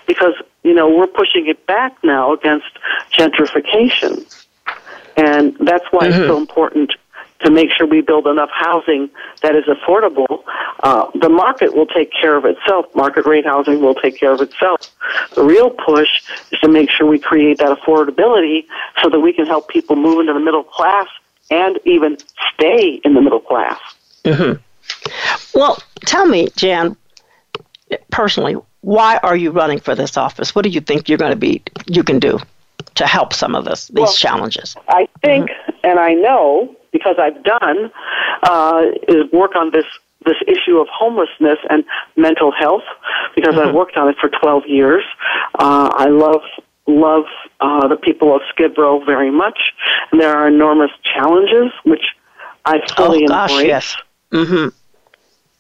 because, 0.06 0.34
you 0.64 0.74
know, 0.74 0.90
we're 0.90 1.08
pushing 1.08 1.48
it 1.48 1.66
back 1.66 1.96
now 2.04 2.34
against 2.34 2.68
gentrification. 3.14 4.26
And 5.16 5.56
that's 5.60 5.86
why 5.92 6.08
mm-hmm. 6.08 6.22
it's 6.22 6.28
so 6.28 6.38
important 6.38 6.94
to 7.42 7.52
make 7.52 7.70
sure 7.72 7.86
we 7.86 8.02
build 8.02 8.28
enough 8.28 8.50
housing 8.52 9.10
that 9.42 9.56
is 9.56 9.66
affordable. 9.66 10.44
Uh, 10.82 11.10
the 11.20 11.30
market 11.30 11.76
will 11.76 11.86
take 11.86 12.12
care 12.12 12.36
of 12.36 12.46
itself. 12.46 12.86
Market 12.96 13.26
rate 13.26 13.46
housing 13.46 13.82
will 13.82 13.96
take 13.96 14.18
care 14.18 14.32
of 14.32 14.42
itself. 14.42 14.82
The 15.36 15.44
real 15.44 15.70
push 15.70 16.24
is 16.52 16.60
to 16.60 16.68
make 16.68 16.90
sure 16.90 17.08
we 17.08 17.20
create 17.20 17.60
that 17.60 17.78
affordability 17.78 18.66
so 19.02 19.10
that 19.10 19.20
we 19.20 19.34
can 19.34 19.46
help 19.46 19.68
people 19.68 19.96
move 19.96 20.22
into 20.22 20.34
the 20.34 20.40
middle 20.40 20.64
class 20.64 21.08
and 21.50 21.80
even 21.86 22.18
stay 22.54 23.00
in 23.04 23.14
the 23.14 23.22
middle 23.22 23.40
class. 23.40 23.80
Mm-hmm. 24.24 24.62
Well, 25.58 25.78
tell 26.06 26.26
me, 26.26 26.50
Jan, 26.56 26.98
personally, 28.12 28.56
why 28.82 29.18
are 29.18 29.36
you 29.36 29.52
running 29.52 29.80
for 29.80 29.96
this 29.96 30.18
office? 30.18 30.56
What 30.56 30.64
do 30.64 30.70
you 30.70 30.82
think 30.82 31.10
you're 31.10 31.18
going 31.18 31.32
to 31.32 31.38
be 31.38 31.62
you 31.88 32.04
can 32.04 32.20
do 32.20 32.40
to 32.96 33.06
help 33.06 33.34
some 33.34 33.56
of 33.56 33.66
this 33.66 33.88
these 33.88 34.04
well, 34.04 34.14
challenges? 34.14 34.76
I 34.88 35.08
think, 35.22 35.50
mm-hmm. 35.50 35.67
And 35.88 36.00
I 36.00 36.14
know 36.14 36.76
because 36.92 37.16
I've 37.18 37.42
done, 37.44 37.92
uh, 38.44 38.82
is 39.08 39.32
work 39.32 39.56
on 39.56 39.72
this 39.72 39.86
this 40.26 40.36
issue 40.46 40.78
of 40.78 40.88
homelessness 40.92 41.60
and 41.70 41.86
mental 42.18 42.52
health 42.52 42.84
because 43.36 43.56
mm-hmm. 43.56 43.70
I've 43.70 43.74
worked 43.74 43.96
on 43.96 44.10
it 44.10 44.18
for 44.20 44.30
12 44.30 44.64
years. 44.68 45.04
Uh, 45.58 45.90
I 45.94 46.08
love 46.08 46.42
love 46.88 47.26
uh, 47.62 47.88
the 47.88 47.96
people 47.96 48.36
of 48.36 48.42
Skid 48.50 48.78
Row 48.78 49.04
very 49.06 49.32
much, 49.32 49.60
and 50.12 50.20
there 50.20 50.36
are 50.36 50.48
enormous 50.48 50.92
challenges 51.04 51.72
which 51.86 52.04
I 52.66 52.82
fully 52.96 53.24
oh, 53.26 53.28
gosh, 53.28 53.52
embrace. 53.52 53.68
Yes. 53.68 53.96
Mm-hmm 54.32 54.68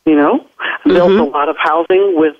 you 0.07 0.15
know, 0.15 0.39
mm-hmm. 0.39 0.93
built 0.93 1.11
a 1.11 1.23
lot 1.25 1.49
of 1.49 1.57
housing 1.57 2.13
with 2.15 2.37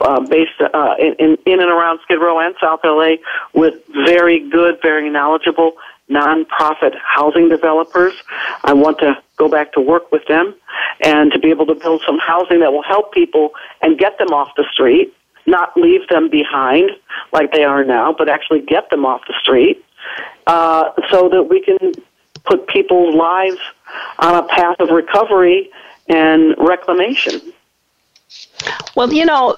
uh, 0.00 0.20
based 0.20 0.52
uh, 0.60 0.94
in, 1.00 1.36
in 1.44 1.60
and 1.60 1.68
around 1.68 1.98
Skid 2.04 2.20
Row 2.20 2.38
and 2.38 2.54
South 2.60 2.80
LA 2.84 3.14
with 3.52 3.74
very 3.92 4.48
good, 4.48 4.78
very 4.80 5.10
knowledgeable 5.10 5.72
nonprofit 6.10 6.96
housing 7.04 7.48
developers. 7.48 8.14
I 8.64 8.72
want 8.72 8.98
to 9.00 9.18
go 9.36 9.48
back 9.48 9.72
to 9.72 9.80
work 9.80 10.10
with 10.10 10.26
them 10.26 10.54
and 11.04 11.30
to 11.32 11.38
be 11.38 11.50
able 11.50 11.66
to 11.66 11.74
build 11.74 12.02
some 12.04 12.18
housing 12.18 12.60
that 12.60 12.72
will 12.72 12.82
help 12.82 13.12
people 13.12 13.50
and 13.82 13.98
get 13.98 14.18
them 14.18 14.28
off 14.28 14.48
the 14.56 14.64
street, 14.72 15.14
not 15.46 15.76
leave 15.76 16.06
them 16.08 16.28
behind 16.28 16.90
like 17.32 17.52
they 17.52 17.64
are 17.64 17.84
now, 17.84 18.14
but 18.16 18.28
actually 18.28 18.60
get 18.60 18.90
them 18.90 19.04
off 19.04 19.22
the 19.26 19.34
street 19.40 19.84
uh, 20.46 20.90
so 21.10 21.28
that 21.28 21.44
we 21.44 21.60
can 21.60 21.92
put 22.44 22.66
people's 22.66 23.14
lives 23.14 23.58
on 24.18 24.34
a 24.34 24.46
path 24.48 24.76
of 24.80 24.90
recovery 24.90 25.70
and 26.08 26.54
reclamation. 26.58 27.40
Well, 28.94 29.12
you 29.12 29.24
know, 29.24 29.56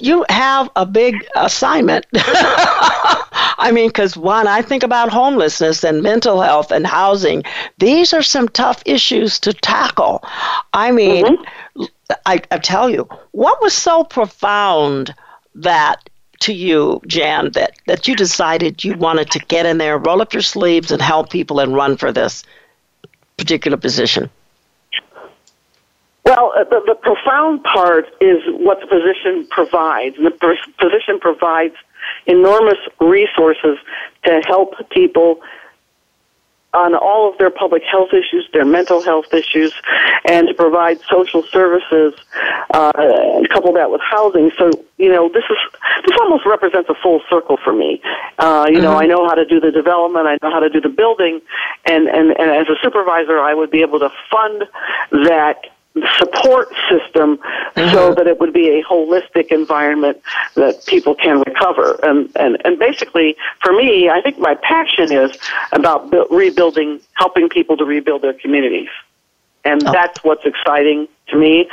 you 0.00 0.24
have 0.28 0.70
a 0.76 0.84
big 0.84 1.14
assignment. 1.36 2.06
I 2.14 3.70
mean, 3.72 3.88
because 3.88 4.16
when 4.16 4.48
I 4.48 4.60
think 4.62 4.82
about 4.82 5.10
homelessness 5.10 5.84
and 5.84 6.02
mental 6.02 6.40
health 6.40 6.72
and 6.72 6.86
housing, 6.86 7.44
these 7.78 8.12
are 8.12 8.22
some 8.22 8.48
tough 8.48 8.82
issues 8.84 9.38
to 9.40 9.52
tackle. 9.52 10.24
I 10.72 10.90
mean, 10.90 11.24
mm-hmm. 11.26 11.84
I, 12.26 12.40
I 12.50 12.58
tell 12.58 12.90
you, 12.90 13.08
what 13.30 13.62
was 13.62 13.72
so 13.72 14.04
profound 14.04 15.14
that 15.54 16.08
to 16.40 16.52
you, 16.52 17.00
Jan, 17.06 17.52
that, 17.52 17.76
that 17.86 18.08
you 18.08 18.16
decided 18.16 18.82
you 18.82 18.94
wanted 18.96 19.30
to 19.30 19.38
get 19.38 19.64
in 19.64 19.78
there, 19.78 19.96
roll 19.96 20.20
up 20.20 20.32
your 20.32 20.42
sleeves, 20.42 20.90
and 20.90 21.00
help 21.00 21.30
people 21.30 21.60
and 21.60 21.74
run 21.74 21.96
for 21.96 22.10
this 22.12 22.42
particular 23.36 23.76
position? 23.76 24.28
Well, 26.34 26.54
uh, 26.56 26.64
the, 26.64 26.80
the 26.86 26.94
profound 26.94 27.62
part 27.62 28.06
is 28.22 28.40
what 28.46 28.80
the 28.80 28.86
position 28.86 29.46
provides. 29.50 30.16
And 30.16 30.24
the 30.24 30.56
position 30.78 31.20
provides 31.20 31.74
enormous 32.24 32.78
resources 33.00 33.76
to 34.24 34.40
help 34.46 34.72
people 34.88 35.42
on 36.72 36.94
all 36.94 37.30
of 37.30 37.36
their 37.36 37.50
public 37.50 37.82
health 37.82 38.14
issues, 38.14 38.48
their 38.54 38.64
mental 38.64 39.02
health 39.02 39.26
issues, 39.34 39.74
and 40.24 40.48
to 40.48 40.54
provide 40.54 40.98
social 41.02 41.42
services, 41.42 42.14
uh, 42.72 42.92
and 42.96 43.46
couple 43.50 43.74
that 43.74 43.90
with 43.90 44.00
housing. 44.00 44.50
So, 44.56 44.70
you 44.96 45.10
know, 45.10 45.28
this 45.28 45.44
is, 45.50 45.58
this 46.06 46.16
almost 46.18 46.46
represents 46.46 46.88
a 46.88 46.94
full 47.02 47.20
circle 47.28 47.58
for 47.62 47.74
me. 47.74 48.00
Uh, 48.38 48.64
you 48.68 48.76
mm-hmm. 48.76 48.84
know, 48.84 48.96
I 48.96 49.04
know 49.04 49.28
how 49.28 49.34
to 49.34 49.44
do 49.44 49.60
the 49.60 49.70
development, 49.70 50.26
I 50.26 50.38
know 50.42 50.50
how 50.50 50.60
to 50.60 50.70
do 50.70 50.80
the 50.80 50.88
building, 50.88 51.42
and, 51.84 52.08
and, 52.08 52.30
and 52.30 52.50
as 52.50 52.68
a 52.68 52.76
supervisor, 52.82 53.38
I 53.38 53.52
would 53.52 53.70
be 53.70 53.82
able 53.82 53.98
to 53.98 54.10
fund 54.30 54.64
that 55.10 55.66
support 56.18 56.68
system 56.88 57.36
mm-hmm. 57.36 57.94
so 57.94 58.14
that 58.14 58.26
it 58.26 58.40
would 58.40 58.52
be 58.52 58.68
a 58.70 58.82
holistic 58.82 59.52
environment 59.52 60.20
that 60.54 60.84
people 60.86 61.14
can 61.14 61.42
recover. 61.46 61.98
And, 62.02 62.30
and, 62.36 62.56
and 62.64 62.78
basically, 62.78 63.36
for 63.62 63.72
me, 63.72 64.08
I 64.08 64.20
think 64.22 64.38
my 64.38 64.54
passion 64.54 65.12
is 65.12 65.36
about 65.72 66.10
bu- 66.10 66.26
rebuilding, 66.30 67.00
helping 67.14 67.48
people 67.48 67.76
to 67.76 67.84
rebuild 67.84 68.22
their 68.22 68.32
communities. 68.32 68.88
And 69.64 69.86
oh. 69.86 69.92
that's 69.92 70.24
what's 70.24 70.44
exciting 70.44 71.08
to 71.28 71.36
me. 71.36 71.68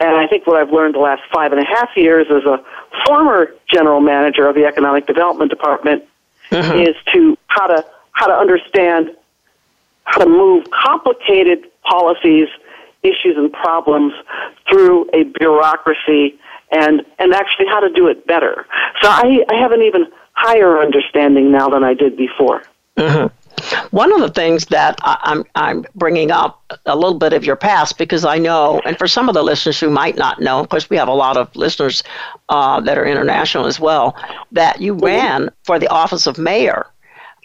And 0.00 0.16
I 0.16 0.26
think 0.26 0.46
what 0.46 0.56
I've 0.56 0.72
learned 0.72 0.94
the 0.94 1.00
last 1.00 1.22
five 1.32 1.52
and 1.52 1.60
a 1.60 1.64
half 1.64 1.90
years 1.96 2.26
as 2.30 2.44
a 2.44 2.64
former 3.06 3.54
general 3.70 4.00
manager 4.00 4.48
of 4.48 4.54
the 4.54 4.64
Economic 4.64 5.06
Development 5.06 5.50
Department 5.50 6.04
mm-hmm. 6.50 6.78
is 6.80 6.96
to 7.12 7.36
how 7.48 7.66
to 7.66 7.84
how 8.12 8.26
to 8.26 8.34
understand 8.34 9.14
how 10.04 10.24
to 10.24 10.28
move 10.28 10.68
complicated 10.70 11.66
policies 11.82 12.48
issues 13.02 13.36
and 13.36 13.52
problems 13.52 14.12
through 14.68 15.08
a 15.12 15.24
bureaucracy 15.38 16.38
and, 16.70 17.02
and 17.18 17.32
actually 17.32 17.66
how 17.66 17.80
to 17.80 17.90
do 17.90 18.08
it 18.08 18.26
better. 18.26 18.66
So 19.00 19.08
I, 19.08 19.44
I 19.50 19.54
have 19.56 19.72
an 19.72 19.82
even 19.82 20.06
higher 20.32 20.80
understanding 20.80 21.50
now 21.50 21.68
than 21.68 21.84
I 21.84 21.94
did 21.94 22.16
before. 22.16 22.62
Mm-hmm. 22.96 23.34
One 23.90 24.12
of 24.12 24.20
the 24.20 24.28
things 24.28 24.66
that 24.66 24.98
I'm, 25.02 25.44
I'm 25.54 25.84
bringing 25.94 26.30
up 26.30 26.62
a 26.86 26.94
little 26.94 27.18
bit 27.18 27.32
of 27.32 27.44
your 27.44 27.56
past 27.56 27.98
because 27.98 28.24
I 28.24 28.38
know, 28.38 28.80
and 28.84 28.96
for 28.96 29.08
some 29.08 29.28
of 29.28 29.34
the 29.34 29.42
listeners 29.42 29.80
who 29.80 29.90
might 29.90 30.16
not 30.16 30.40
know, 30.40 30.60
of 30.60 30.68
course, 30.68 30.88
we 30.88 30.96
have 30.96 31.08
a 31.08 31.14
lot 31.14 31.36
of 31.36 31.54
listeners 31.56 32.02
uh, 32.48 32.80
that 32.82 32.98
are 32.98 33.04
international 33.04 33.66
as 33.66 33.80
well, 33.80 34.16
that 34.52 34.80
you 34.80 34.94
mm-hmm. 34.94 35.04
ran 35.04 35.50
for 35.64 35.78
the 35.78 35.88
office 35.88 36.26
of 36.26 36.38
mayor. 36.38 36.86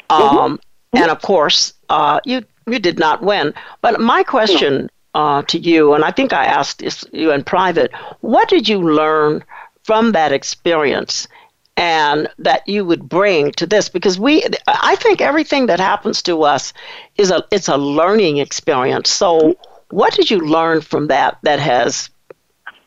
Mm-hmm. 0.10 0.38
Um, 0.38 0.58
mm-hmm. 0.58 0.98
And 0.98 1.12
of 1.12 1.22
course, 1.22 1.74
uh, 1.90 2.20
you 2.26 2.44
you 2.68 2.80
did 2.80 3.00
not 3.00 3.22
win. 3.22 3.54
But 3.82 4.00
my 4.00 4.24
question 4.24 4.90
uh, 5.14 5.44
to 5.44 5.60
you, 5.60 5.94
and 5.94 6.04
I 6.04 6.12
think 6.12 6.34
I 6.34 6.46
asked 6.46 6.80
this, 6.80 7.06
you 7.12 7.32
in 7.32 7.44
private, 7.44 7.92
what 8.22 8.50
did 8.50 8.68
you 8.68 8.82
learn 8.82 9.44
from 9.84 10.14
that 10.14 10.32
experience 10.32 11.28
and 11.76 12.28
that 12.40 12.68
you 12.68 12.86
would 12.86 13.08
bring 13.10 13.52
to 13.54 13.66
this? 13.66 13.90
Because 13.90 14.20
we, 14.20 14.44
I 14.68 14.96
think 14.96 15.22
everything 15.22 15.68
that 15.68 15.80
happens 15.80 16.22
to 16.24 16.44
us 16.44 16.74
is 17.18 17.32
a, 17.32 17.44
it's 17.52 17.68
a 17.68 17.78
learning 17.78 18.38
experience. 18.38 19.10
So 19.10 19.56
what 19.90 20.14
did 20.14 20.32
you 20.32 20.40
learn 20.40 20.82
from 20.82 21.08
that 21.08 21.38
that 21.44 21.60
has, 21.60 22.10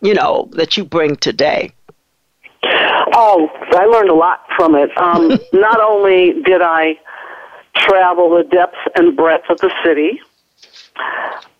you 0.00 0.14
know, 0.14 0.48
that 0.52 0.76
you 0.76 0.84
bring 0.84 1.16
today? 1.16 1.72
Oh, 3.18 3.48
I 3.70 3.86
learned 3.86 4.10
a 4.10 4.14
lot 4.14 4.40
from 4.56 4.74
it. 4.74 4.90
Um, 4.98 5.38
not 5.52 5.80
only 5.80 6.42
did 6.42 6.62
I 6.62 6.98
travel 7.74 8.30
the 8.30 8.44
depth 8.44 8.76
and 8.94 9.16
breadth 9.16 9.48
of 9.50 9.58
the 9.58 9.72
city, 9.84 10.20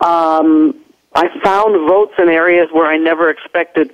um, 0.00 0.74
I 1.14 1.28
found 1.42 1.88
votes 1.88 2.12
in 2.18 2.28
areas 2.28 2.68
where 2.72 2.86
I 2.86 2.96
never 2.96 3.30
expected 3.30 3.92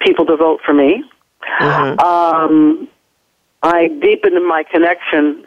people 0.00 0.26
to 0.26 0.36
vote 0.36 0.60
for 0.64 0.72
me. 0.72 1.04
Mm-hmm. 1.60 1.98
Um, 2.00 2.88
I 3.62 3.88
deepened 3.88 4.46
my 4.46 4.64
connection 4.64 5.46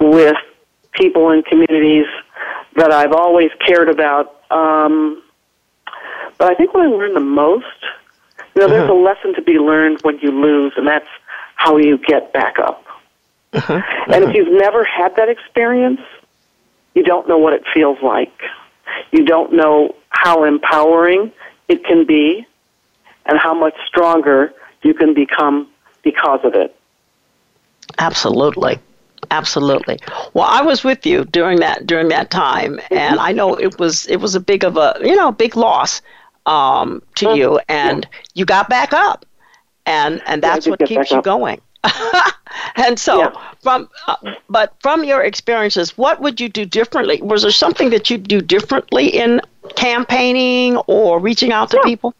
with 0.00 0.36
people 0.92 1.30
in 1.30 1.42
communities 1.42 2.06
that 2.76 2.90
I've 2.90 3.12
always 3.12 3.50
cared 3.64 3.88
about. 3.88 4.42
Um, 4.50 5.22
but 6.38 6.50
I 6.50 6.54
think 6.54 6.74
what 6.74 6.84
I 6.84 6.88
learned 6.88 7.16
the 7.16 7.20
most, 7.20 7.66
you 8.54 8.62
know, 8.62 8.66
mm-hmm. 8.66 8.72
there's 8.72 8.90
a 8.90 8.92
lesson 8.92 9.34
to 9.34 9.42
be 9.42 9.54
learned 9.54 10.00
when 10.02 10.18
you 10.18 10.30
lose, 10.30 10.72
and 10.76 10.86
that's 10.86 11.08
how 11.56 11.76
you 11.76 11.98
get 11.98 12.32
back 12.32 12.58
up. 12.58 12.84
Mm-hmm. 13.52 14.12
And 14.12 14.24
if 14.24 14.34
you've 14.34 14.52
never 14.52 14.84
had 14.84 15.16
that 15.16 15.28
experience, 15.28 16.00
you 16.94 17.02
don't 17.02 17.28
know 17.28 17.38
what 17.38 17.52
it 17.52 17.62
feels 17.72 17.98
like. 18.02 18.32
You 19.12 19.24
don't 19.24 19.52
know 19.52 19.94
how 20.10 20.44
empowering 20.44 21.32
it 21.68 21.84
can 21.84 22.06
be 22.06 22.46
and 23.26 23.38
how 23.38 23.54
much 23.54 23.74
stronger 23.86 24.52
you 24.82 24.94
can 24.94 25.14
become 25.14 25.68
because 26.02 26.40
of 26.44 26.54
it. 26.54 26.74
Absolutely. 27.98 28.78
Absolutely. 29.30 29.98
Well, 30.34 30.46
I 30.48 30.62
was 30.62 30.84
with 30.84 31.06
you 31.06 31.24
during 31.24 31.60
that 31.60 31.86
during 31.86 32.08
that 32.08 32.30
time, 32.30 32.78
and 32.90 33.18
I 33.18 33.32
know 33.32 33.54
it 33.54 33.78
was 33.78 34.06
it 34.06 34.16
was 34.16 34.34
a 34.34 34.40
big 34.40 34.64
of 34.64 34.76
a 34.76 34.96
you 35.00 35.16
know 35.16 35.32
big 35.32 35.56
loss 35.56 36.02
um, 36.46 37.02
to 37.16 37.26
mm-hmm. 37.26 37.36
you, 37.36 37.60
and 37.68 38.06
you 38.34 38.44
got 38.44 38.68
back 38.68 38.92
up, 38.92 39.24
and 39.86 40.20
and 40.26 40.42
that's 40.42 40.66
yeah, 40.66 40.70
what 40.70 40.84
keeps 40.86 41.10
you 41.10 41.22
going. 41.22 41.60
and 42.76 42.98
so 42.98 43.18
yeah. 43.18 43.52
from 43.60 43.88
uh, 44.06 44.16
but 44.48 44.74
from 44.80 45.04
your 45.04 45.22
experiences 45.22 45.96
what 45.96 46.20
would 46.20 46.40
you 46.40 46.48
do 46.48 46.64
differently? 46.64 47.20
Was 47.22 47.42
there 47.42 47.50
something 47.50 47.90
that 47.90 48.10
you'd 48.10 48.28
do 48.28 48.40
differently 48.40 49.06
in 49.08 49.40
campaigning 49.76 50.76
or 50.86 51.18
reaching 51.18 51.52
out 51.52 51.70
to 51.70 51.80
people 51.84 52.14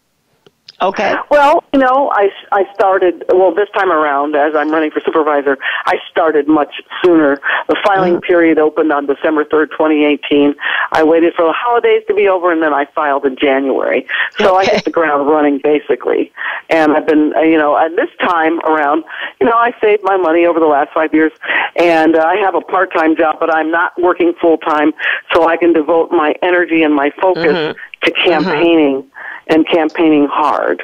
Okay. 0.83 1.15
Well, 1.31 1.63
you 1.73 1.79
know, 1.79 2.11
I, 2.13 2.29
I 2.53 2.65
started, 2.75 3.25
well, 3.29 3.55
this 3.55 3.69
time 3.75 3.93
around, 3.93 4.35
as 4.35 4.55
I'm 4.57 4.71
running 4.71 4.91
for 4.91 5.01
supervisor, 5.01 5.57
I 5.87 5.97
started 6.11 6.49
much 6.49 6.83
sooner. 7.03 7.41
The 7.69 7.77
filing 7.85 8.15
mm-hmm. 8.15 8.27
period 8.27 8.59
opened 8.59 8.93
on 8.93 9.07
December 9.07 9.45
3rd, 9.45 9.71
2018. 9.71 10.55
I 10.93 11.05
waited 11.05 11.35
for 11.35 11.45
the 11.45 11.53
holidays 11.53 12.03
to 12.09 12.15
be 12.15 12.29
over, 12.29 12.51
and 12.51 12.63
then 12.63 12.75
I 12.75 12.87
filed 12.95 13.25
in 13.25 13.37
January. 13.37 14.07
So 14.37 14.59
okay. 14.59 14.71
I 14.71 14.75
hit 14.75 14.85
the 14.85 14.91
ground 14.91 15.29
running, 15.29 15.61
basically. 15.63 16.33
And 16.69 16.93
I've 16.93 17.07
been, 17.07 17.33
uh, 17.37 17.43
you 17.43 17.57
know, 17.57 17.77
at 17.79 17.95
this 17.95 18.11
time 18.21 18.59
around, 18.61 19.05
you 19.41 19.47
know, 19.47 19.57
I 19.57 19.75
saved 19.81 20.03
my 20.03 20.17
money 20.17 20.45
over 20.45 20.59
the 20.59 20.67
last 20.67 20.93
five 20.93 21.15
years, 21.15 21.33
and 21.77 22.17
uh, 22.17 22.25
I 22.25 22.37
have 22.37 22.57
a 22.57 22.61
part-time 22.61 23.17
job, 23.17 23.37
but 23.39 23.53
I'm 23.53 23.71
not 23.71 23.93
working 24.03 24.35
full-time, 24.41 24.93
so 25.33 25.49
I 25.49 25.57
can 25.57 25.73
devote 25.73 26.11
my 26.11 26.35
energy 26.43 26.83
and 26.83 26.95
my 26.95 27.11
focus 27.21 27.45
mm-hmm. 27.45 27.79
to 28.05 28.11
mm-hmm. 28.11 28.29
campaigning. 28.29 29.03
Mm-hmm 29.03 29.14
and 29.47 29.67
campaigning 29.69 30.27
hard. 30.31 30.83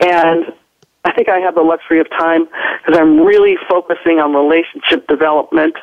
And 0.00 0.52
I 1.08 1.12
think 1.12 1.28
I 1.30 1.38
have 1.38 1.54
the 1.54 1.62
luxury 1.62 2.00
of 2.00 2.10
time 2.10 2.44
because 2.44 2.98
I'm 3.00 3.20
really 3.20 3.56
focusing 3.68 4.20
on 4.20 4.34
relationship 4.34 5.06
development 5.06 5.74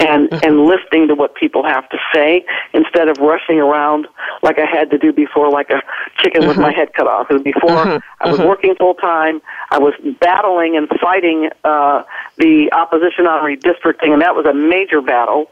and 0.00 0.28
mm-hmm. 0.28 0.44
and 0.44 0.66
listening 0.66 1.06
to 1.08 1.14
what 1.14 1.36
people 1.36 1.64
have 1.64 1.88
to 1.90 1.98
say 2.12 2.44
instead 2.72 3.08
of 3.08 3.18
rushing 3.18 3.58
around 3.58 4.08
like 4.42 4.58
I 4.58 4.66
had 4.66 4.90
to 4.90 4.98
do 4.98 5.12
before, 5.12 5.50
like 5.50 5.70
a 5.70 5.80
chicken 6.18 6.40
mm-hmm. 6.40 6.48
with 6.48 6.58
my 6.58 6.72
head 6.72 6.92
cut 6.94 7.06
off. 7.06 7.28
Because 7.28 7.42
before 7.42 7.70
mm-hmm. 7.70 7.98
I 8.20 8.28
was 8.28 8.38
mm-hmm. 8.38 8.48
working 8.48 8.74
full 8.74 8.94
time, 8.94 9.40
I 9.70 9.78
was 9.78 9.94
battling 10.20 10.76
and 10.76 10.88
fighting 11.00 11.50
uh, 11.62 12.02
the 12.36 12.70
opposition 12.72 13.26
on 13.26 13.44
redistricting, 13.44 14.12
and 14.12 14.22
that 14.22 14.34
was 14.34 14.46
a 14.46 14.54
major 14.54 15.00
battle. 15.00 15.46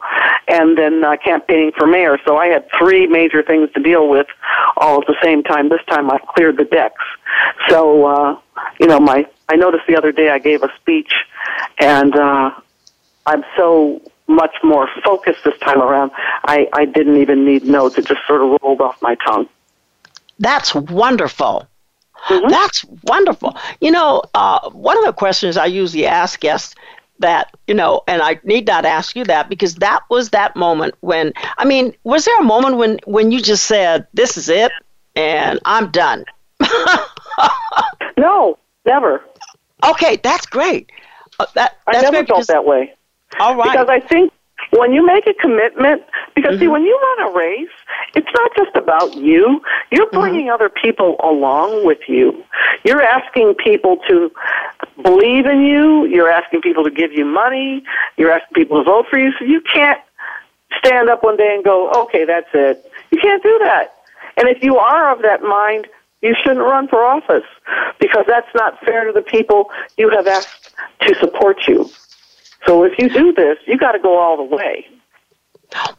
And 0.49 0.77
then 0.77 1.03
uh, 1.03 1.15
campaigning 1.23 1.71
for 1.77 1.87
mayor, 1.87 2.17
so 2.25 2.35
I 2.35 2.47
had 2.47 2.67
three 2.77 3.07
major 3.07 3.41
things 3.41 3.69
to 3.75 3.81
deal 3.81 4.09
with 4.09 4.27
all 4.75 4.99
at 4.99 5.07
the 5.07 5.15
same 5.23 5.43
time. 5.43 5.69
This 5.69 5.79
time 5.87 6.11
I 6.11 6.19
cleared 6.35 6.57
the 6.57 6.65
decks. 6.65 7.03
So. 7.69 8.05
Uh, 8.05 8.39
you 8.79 8.87
know, 8.87 8.99
my 8.99 9.25
I 9.49 9.55
noticed 9.55 9.85
the 9.87 9.95
other 9.95 10.11
day 10.11 10.29
I 10.29 10.39
gave 10.39 10.63
a 10.63 10.71
speech, 10.79 11.13
and 11.79 12.15
uh, 12.15 12.51
I'm 13.25 13.43
so 13.55 14.01
much 14.27 14.55
more 14.63 14.87
focused 15.03 15.43
this 15.43 15.57
time 15.59 15.81
around. 15.81 16.11
I 16.45 16.67
I 16.73 16.85
didn't 16.85 17.17
even 17.17 17.45
need 17.45 17.63
notes; 17.63 17.97
it 17.97 18.05
just 18.05 18.21
sort 18.27 18.41
of 18.41 18.59
rolled 18.61 18.81
off 18.81 19.01
my 19.01 19.15
tongue. 19.15 19.47
That's 20.39 20.73
wonderful. 20.73 21.67
Mm-hmm. 22.27 22.49
That's 22.49 22.85
wonderful. 23.03 23.57
You 23.81 23.91
know, 23.91 24.23
uh, 24.33 24.69
one 24.69 24.97
of 24.97 25.05
the 25.05 25.13
questions 25.13 25.57
I 25.57 25.65
usually 25.65 26.05
ask 26.05 26.39
guests 26.39 26.73
that 27.19 27.51
you 27.67 27.75
know 27.75 28.01
and 28.07 28.21
i 28.21 28.39
need 28.43 28.65
not 28.65 28.85
ask 28.85 29.15
you 29.15 29.23
that 29.23 29.47
because 29.47 29.75
that 29.75 30.01
was 30.09 30.31
that 30.31 30.55
moment 30.55 30.95
when 31.01 31.31
i 31.57 31.65
mean 31.65 31.93
was 32.03 32.25
there 32.25 32.39
a 32.39 32.43
moment 32.43 32.75
when 32.75 32.99
when 33.05 33.31
you 33.31 33.39
just 33.41 33.63
said 33.65 34.07
this 34.13 34.35
is 34.35 34.49
it 34.49 34.71
and 35.15 35.59
i'm 35.65 35.91
done 35.91 36.25
no, 38.17 38.57
never. 38.85 39.23
Okay, 39.83 40.17
that's 40.23 40.45
great. 40.45 40.91
Uh, 41.39 41.45
that, 41.55 41.77
that's 41.85 41.97
I 41.97 42.09
never 42.09 42.25
felt 42.25 42.47
that 42.47 42.65
way. 42.65 42.93
All 43.39 43.55
right. 43.55 43.71
Because 43.71 43.89
I 43.89 43.99
think 43.99 44.31
when 44.71 44.93
you 44.93 45.05
make 45.05 45.27
a 45.27 45.33
commitment, 45.33 46.03
because 46.35 46.53
mm-hmm. 46.53 46.61
see, 46.61 46.67
when 46.67 46.83
you 46.83 46.99
run 47.17 47.29
a 47.29 47.37
race, 47.37 47.69
it's 48.15 48.27
not 48.33 48.51
just 48.55 48.75
about 48.75 49.15
you. 49.15 49.61
You're 49.91 50.07
mm-hmm. 50.07 50.19
bringing 50.19 50.45
mm-hmm. 50.45 50.53
other 50.53 50.69
people 50.69 51.17
along 51.23 51.85
with 51.85 51.99
you. 52.07 52.43
You're 52.83 53.01
asking 53.01 53.55
people 53.55 53.97
to 54.07 54.31
believe 55.01 55.45
in 55.45 55.61
you. 55.63 56.05
You're 56.05 56.29
asking 56.29 56.61
people 56.61 56.83
to 56.83 56.91
give 56.91 57.11
you 57.11 57.25
money. 57.25 57.83
You're 58.17 58.31
asking 58.31 58.53
people 58.55 58.77
to 58.77 58.83
vote 58.83 59.07
for 59.09 59.17
you. 59.17 59.31
So 59.37 59.45
you 59.45 59.61
can't 59.61 59.99
stand 60.79 61.09
up 61.09 61.23
one 61.23 61.37
day 61.37 61.53
and 61.53 61.63
go, 61.63 61.91
okay, 62.03 62.25
that's 62.25 62.49
it. 62.53 62.91
You 63.11 63.19
can't 63.19 63.43
do 63.43 63.59
that. 63.63 63.95
And 64.37 64.47
if 64.47 64.63
you 64.63 64.77
are 64.77 65.11
of 65.11 65.21
that 65.21 65.43
mind, 65.43 65.87
you 66.23 66.33
shouldn't 66.41 66.65
run 66.65 66.87
for 66.87 67.05
office 67.05 67.43
because 67.99 68.25
that's 68.27 68.47
not 68.55 68.79
fair 68.79 69.05
to 69.05 69.11
the 69.11 69.21
people 69.21 69.69
you 69.97 70.09
have 70.09 70.25
asked 70.25 70.73
to 71.01 71.13
support 71.15 71.67
you. 71.67 71.89
So 72.65 72.83
if 72.83 72.97
you 72.97 73.09
do 73.09 73.33
this, 73.33 73.57
you 73.67 73.77
got 73.77 73.91
to 73.91 73.99
go 73.99 74.17
all 74.17 74.37
the 74.37 74.55
way. 74.55 74.87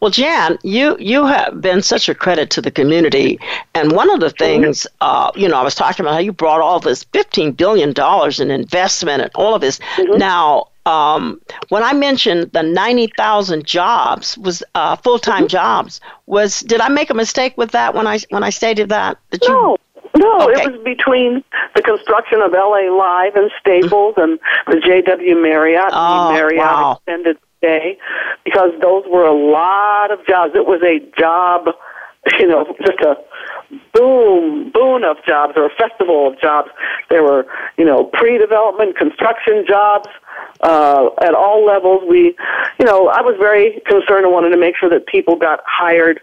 Well, 0.00 0.10
Jan, 0.10 0.56
you 0.62 0.96
you 1.00 1.26
have 1.26 1.60
been 1.60 1.82
such 1.82 2.08
a 2.08 2.14
credit 2.14 2.48
to 2.50 2.62
the 2.62 2.70
community, 2.70 3.40
and 3.74 3.90
one 3.90 4.08
of 4.08 4.20
the 4.20 4.30
things, 4.30 4.86
uh, 5.00 5.32
you 5.34 5.48
know, 5.48 5.56
I 5.56 5.62
was 5.64 5.74
talking 5.74 6.04
about 6.04 6.14
how 6.14 6.20
you 6.20 6.32
brought 6.32 6.60
all 6.60 6.78
this 6.78 7.02
fifteen 7.04 7.52
billion 7.52 7.92
dollars 7.92 8.38
in 8.38 8.52
investment 8.52 9.22
and 9.22 9.30
all 9.34 9.54
of 9.54 9.60
this. 9.60 9.80
Mm-hmm. 9.96 10.18
Now, 10.18 10.68
um, 10.86 11.40
when 11.70 11.82
I 11.82 11.92
mentioned 11.92 12.52
the 12.52 12.62
ninety 12.62 13.08
thousand 13.16 13.66
jobs 13.66 14.38
was 14.38 14.62
uh, 14.76 14.94
full 14.94 15.18
time 15.18 15.44
mm-hmm. 15.44 15.48
jobs, 15.48 16.00
was 16.26 16.60
did 16.60 16.80
I 16.80 16.88
make 16.88 17.10
a 17.10 17.14
mistake 17.14 17.58
with 17.58 17.72
that 17.72 17.94
when 17.94 18.06
I 18.06 18.20
when 18.30 18.44
I 18.44 18.50
stated 18.50 18.90
that 18.90 19.18
that 19.30 19.42
no. 19.48 19.76
No, 20.16 20.48
okay. 20.48 20.62
it 20.62 20.72
was 20.72 20.80
between 20.84 21.42
the 21.74 21.82
construction 21.82 22.40
of 22.40 22.52
LA 22.52 22.90
Live 22.90 23.34
and 23.34 23.50
Staples 23.60 24.14
and 24.16 24.38
the 24.66 24.76
JW 24.76 25.42
Marriott 25.42 25.90
oh, 25.92 26.28
and 26.28 26.34
Marriott 26.34 26.58
wow. 26.58 26.92
extended 26.96 27.38
stay 27.58 27.98
because 28.44 28.70
those 28.80 29.04
were 29.08 29.26
a 29.26 29.34
lot 29.34 30.10
of 30.12 30.24
jobs. 30.26 30.52
It 30.54 30.66
was 30.66 30.82
a 30.82 31.00
job, 31.18 31.68
you 32.38 32.46
know, 32.46 32.74
just 32.84 33.00
a 33.00 33.16
boom, 33.92 34.70
boon 34.70 35.04
of 35.04 35.16
jobs 35.26 35.54
or 35.56 35.66
a 35.66 35.74
festival 35.76 36.28
of 36.28 36.40
jobs. 36.40 36.70
There 37.10 37.22
were, 37.22 37.46
you 37.76 37.84
know, 37.84 38.04
pre-development 38.04 38.96
construction 38.96 39.64
jobs 39.66 40.08
uh, 40.60 41.08
at 41.22 41.34
all 41.34 41.64
levels. 41.66 42.02
We, 42.08 42.36
you 42.78 42.86
know, 42.86 43.08
I 43.08 43.20
was 43.22 43.36
very 43.38 43.80
concerned 43.86 44.24
and 44.24 44.32
wanted 44.32 44.50
to 44.50 44.58
make 44.58 44.76
sure 44.76 44.90
that 44.90 45.06
people 45.06 45.36
got 45.36 45.60
hired, 45.66 46.20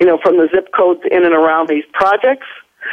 you 0.00 0.06
know, 0.06 0.18
from 0.22 0.36
the 0.36 0.48
zip 0.54 0.68
codes 0.74 1.00
in 1.10 1.24
and 1.24 1.34
around 1.34 1.68
these 1.68 1.84
projects. 1.92 2.46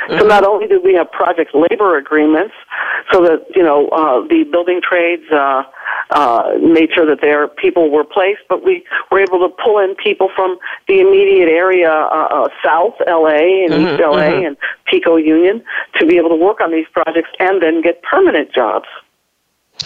So 0.09 0.25
not 0.25 0.43
only 0.43 0.67
did 0.67 0.83
we 0.83 0.93
have 0.95 1.11
project 1.11 1.53
labor 1.53 1.97
agreements, 1.97 2.53
so 3.11 3.21
that 3.23 3.45
you 3.55 3.63
know 3.63 3.87
uh, 3.89 4.27
the 4.27 4.43
building 4.51 4.81
trades 4.81 5.23
uh, 5.31 5.63
uh, 6.11 6.57
made 6.61 6.89
sure 6.93 7.05
that 7.05 7.21
their 7.21 7.47
people 7.47 7.89
were 7.89 8.03
placed, 8.03 8.41
but 8.49 8.63
we 8.63 8.83
were 9.11 9.19
able 9.19 9.39
to 9.39 9.49
pull 9.63 9.79
in 9.79 9.95
people 9.95 10.29
from 10.35 10.57
the 10.87 10.99
immediate 10.99 11.49
area, 11.49 11.91
uh, 11.91 12.27
uh, 12.31 12.47
South 12.63 12.95
LA 13.07 13.63
and 13.65 13.73
mm-hmm, 13.73 13.93
East 13.93 14.01
LA 14.01 14.17
mm-hmm. 14.17 14.45
and 14.47 14.57
Pico 14.85 15.15
Union, 15.15 15.63
to 15.99 16.05
be 16.05 16.17
able 16.17 16.29
to 16.29 16.35
work 16.35 16.61
on 16.61 16.71
these 16.71 16.87
projects 16.91 17.29
and 17.39 17.61
then 17.61 17.81
get 17.81 18.01
permanent 18.03 18.51
jobs. 18.53 18.87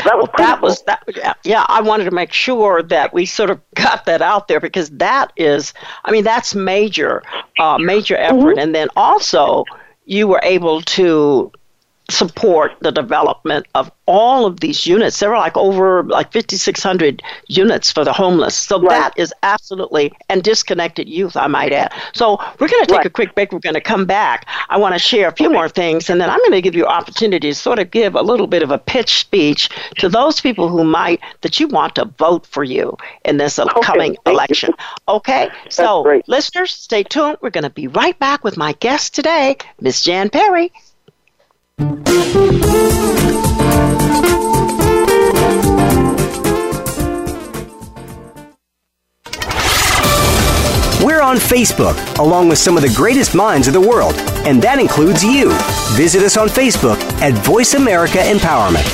That 0.03 0.17
was 0.17 0.29
well, 0.37 0.47
that 0.47 0.61
was 0.61 0.81
that. 0.83 1.37
Yeah, 1.43 1.65
I 1.67 1.81
wanted 1.81 2.05
to 2.05 2.11
make 2.11 2.33
sure 2.33 2.83
that 2.83 3.13
we 3.13 3.25
sort 3.25 3.49
of 3.49 3.61
got 3.75 4.05
that 4.05 4.21
out 4.21 4.47
there 4.47 4.59
because 4.59 4.89
that 4.91 5.31
is, 5.37 5.73
I 6.03 6.11
mean, 6.11 6.23
that's 6.23 6.55
major, 6.55 7.23
uh, 7.59 7.77
major 7.77 8.17
effort, 8.17 8.35
mm-hmm. 8.35 8.59
and 8.59 8.75
then 8.75 8.89
also 8.95 9.63
you 10.05 10.27
were 10.27 10.41
able 10.43 10.81
to 10.81 11.51
support 12.09 12.73
the 12.81 12.91
development 12.91 13.65
of 13.73 13.91
all 14.05 14.45
of 14.45 14.59
these 14.59 14.85
units. 14.85 15.19
There 15.19 15.33
are 15.33 15.39
like 15.39 15.57
over 15.57 16.03
like 16.03 16.31
5,600 16.31 17.23
units 17.47 17.91
for 17.91 18.03
the 18.03 18.13
homeless. 18.13 18.55
So 18.55 18.79
right. 18.79 18.89
that 18.89 19.13
is 19.17 19.33
absolutely, 19.43 20.11
and 20.29 20.43
disconnected 20.43 21.09
youth, 21.09 21.35
I 21.35 21.47
might 21.47 21.71
add. 21.71 21.91
So 22.13 22.37
we're 22.59 22.67
going 22.67 22.83
to 22.83 22.87
take 22.87 22.97
right. 22.97 23.05
a 23.05 23.09
quick 23.09 23.33
break. 23.33 23.51
We're 23.51 23.59
going 23.59 23.73
to 23.73 23.81
come 23.81 24.05
back. 24.05 24.47
I 24.69 24.77
want 24.77 24.93
to 24.93 24.99
share 24.99 25.27
a 25.27 25.31
few 25.31 25.49
more 25.49 25.67
things, 25.67 26.09
and 26.09 26.21
then 26.21 26.29
I'm 26.29 26.39
going 26.39 26.51
to 26.51 26.61
give 26.61 26.75
you 26.75 26.85
opportunity 26.85 27.49
to 27.49 27.55
sort 27.55 27.79
of 27.79 27.89
give 27.91 28.15
a 28.15 28.21
little 28.21 28.47
bit 28.47 28.61
of 28.61 28.71
a 28.71 28.77
pitch 28.77 29.19
speech 29.19 29.69
to 29.97 30.09
those 30.09 30.39
people 30.39 30.69
who 30.69 30.83
might, 30.83 31.19
that 31.41 31.59
you 31.59 31.67
want 31.67 31.95
to 31.95 32.05
vote 32.05 32.45
for 32.45 32.63
you 32.63 32.95
in 33.23 33.37
this 33.37 33.57
upcoming 33.57 34.11
okay. 34.11 34.31
election. 34.31 34.69
You. 34.77 35.15
Okay? 35.15 35.49
That's 35.63 35.75
so, 35.75 36.03
great. 36.03 36.27
listeners, 36.27 36.71
stay 36.71 37.03
tuned. 37.03 37.37
We're 37.41 37.49
going 37.49 37.63
to 37.63 37.69
be 37.69 37.87
right 37.87 38.17
back 38.19 38.43
with 38.43 38.57
my 38.57 38.73
guest 38.73 39.15
today, 39.15 39.57
Miss 39.79 40.03
Jan 40.03 40.29
Perry. 40.29 40.71
We're 41.77 41.91
on 51.21 51.35
Facebook, 51.35 52.17
along 52.17 52.47
with 52.47 52.57
some 52.57 52.77
of 52.77 52.83
the 52.83 52.93
greatest 52.95 53.35
minds 53.35 53.67
of 53.67 53.73
the 53.73 53.81
world, 53.81 54.15
and 54.45 54.61
that 54.61 54.79
includes 54.79 55.23
you. 55.23 55.51
Visit 55.97 56.23
us 56.23 56.37
on 56.37 56.47
Facebook 56.47 56.97
at 57.21 57.33
Voice 57.45 57.73
America 57.73 58.19
Empowerment. 58.19 58.85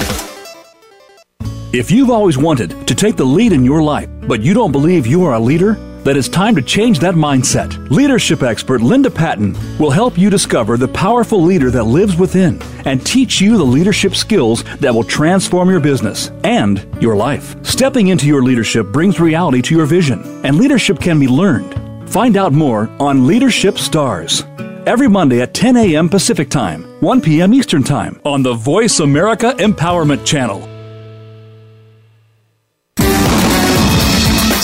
If 1.73 1.91
you've 1.91 2.09
always 2.09 2.37
wanted 2.37 2.87
to 2.87 2.95
take 2.95 3.15
the 3.15 3.23
lead 3.23 3.53
in 3.53 3.63
your 3.63 3.83
life, 3.83 4.09
but 4.27 4.41
you 4.41 4.53
don't 4.53 4.71
believe 4.71 5.05
you 5.05 5.23
are 5.23 5.35
a 5.35 5.39
leader, 5.39 5.75
that 6.03 6.17
it's 6.17 6.27
time 6.27 6.55
to 6.55 6.61
change 6.61 6.99
that 6.99 7.15
mindset. 7.15 7.89
Leadership 7.89 8.43
expert 8.43 8.81
Linda 8.81 9.09
Patton 9.09 9.55
will 9.77 9.91
help 9.91 10.17
you 10.17 10.29
discover 10.29 10.77
the 10.77 10.87
powerful 10.87 11.41
leader 11.41 11.69
that 11.71 11.83
lives 11.83 12.15
within 12.15 12.61
and 12.85 13.05
teach 13.05 13.41
you 13.41 13.57
the 13.57 13.63
leadership 13.63 14.15
skills 14.15 14.63
that 14.79 14.93
will 14.93 15.03
transform 15.03 15.69
your 15.69 15.79
business 15.79 16.31
and 16.43 16.87
your 17.01 17.15
life. 17.15 17.55
Stepping 17.65 18.07
into 18.07 18.27
your 18.27 18.43
leadership 18.43 18.87
brings 18.87 19.19
reality 19.19 19.61
to 19.61 19.75
your 19.75 19.85
vision, 19.85 20.21
and 20.45 20.57
leadership 20.57 20.99
can 20.99 21.19
be 21.19 21.27
learned. 21.27 22.09
Find 22.09 22.37
out 22.37 22.53
more 22.53 22.89
on 22.99 23.27
Leadership 23.27 23.77
Stars 23.77 24.43
every 24.85 25.07
Monday 25.07 25.41
at 25.41 25.53
10 25.53 25.77
a.m. 25.77 26.09
Pacific 26.09 26.49
Time, 26.49 26.83
1 27.01 27.21
p.m. 27.21 27.53
Eastern 27.53 27.83
Time 27.83 28.19
on 28.25 28.43
the 28.43 28.53
Voice 28.53 28.99
America 28.99 29.53
Empowerment 29.59 30.25
Channel. 30.25 30.70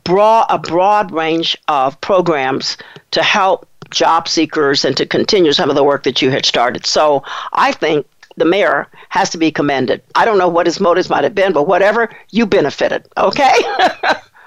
broad, 0.03 0.47
a 0.49 0.57
broad 0.59 1.11
range 1.11 1.57
of 1.67 1.99
programs 2.01 2.77
to 3.11 3.23
help 3.23 3.67
job 3.89 4.27
seekers 4.27 4.83
and 4.83 4.97
to 4.97 5.05
continue 5.05 5.53
some 5.53 5.69
of 5.69 5.75
the 5.75 5.83
work 5.83 6.03
that 6.03 6.21
you 6.21 6.29
had 6.29 6.45
started. 6.45 6.85
So 6.85 7.23
I 7.53 7.71
think 7.71 8.05
the 8.37 8.45
mayor 8.45 8.87
has 9.09 9.29
to 9.31 9.37
be 9.37 9.51
commended. 9.51 10.01
I 10.15 10.25
don't 10.25 10.37
know 10.37 10.47
what 10.47 10.65
his 10.65 10.79
motives 10.79 11.09
might 11.09 11.23
have 11.23 11.35
been, 11.35 11.53
but 11.53 11.67
whatever, 11.67 12.09
you 12.31 12.45
benefited, 12.45 13.07
okay? 13.17 13.51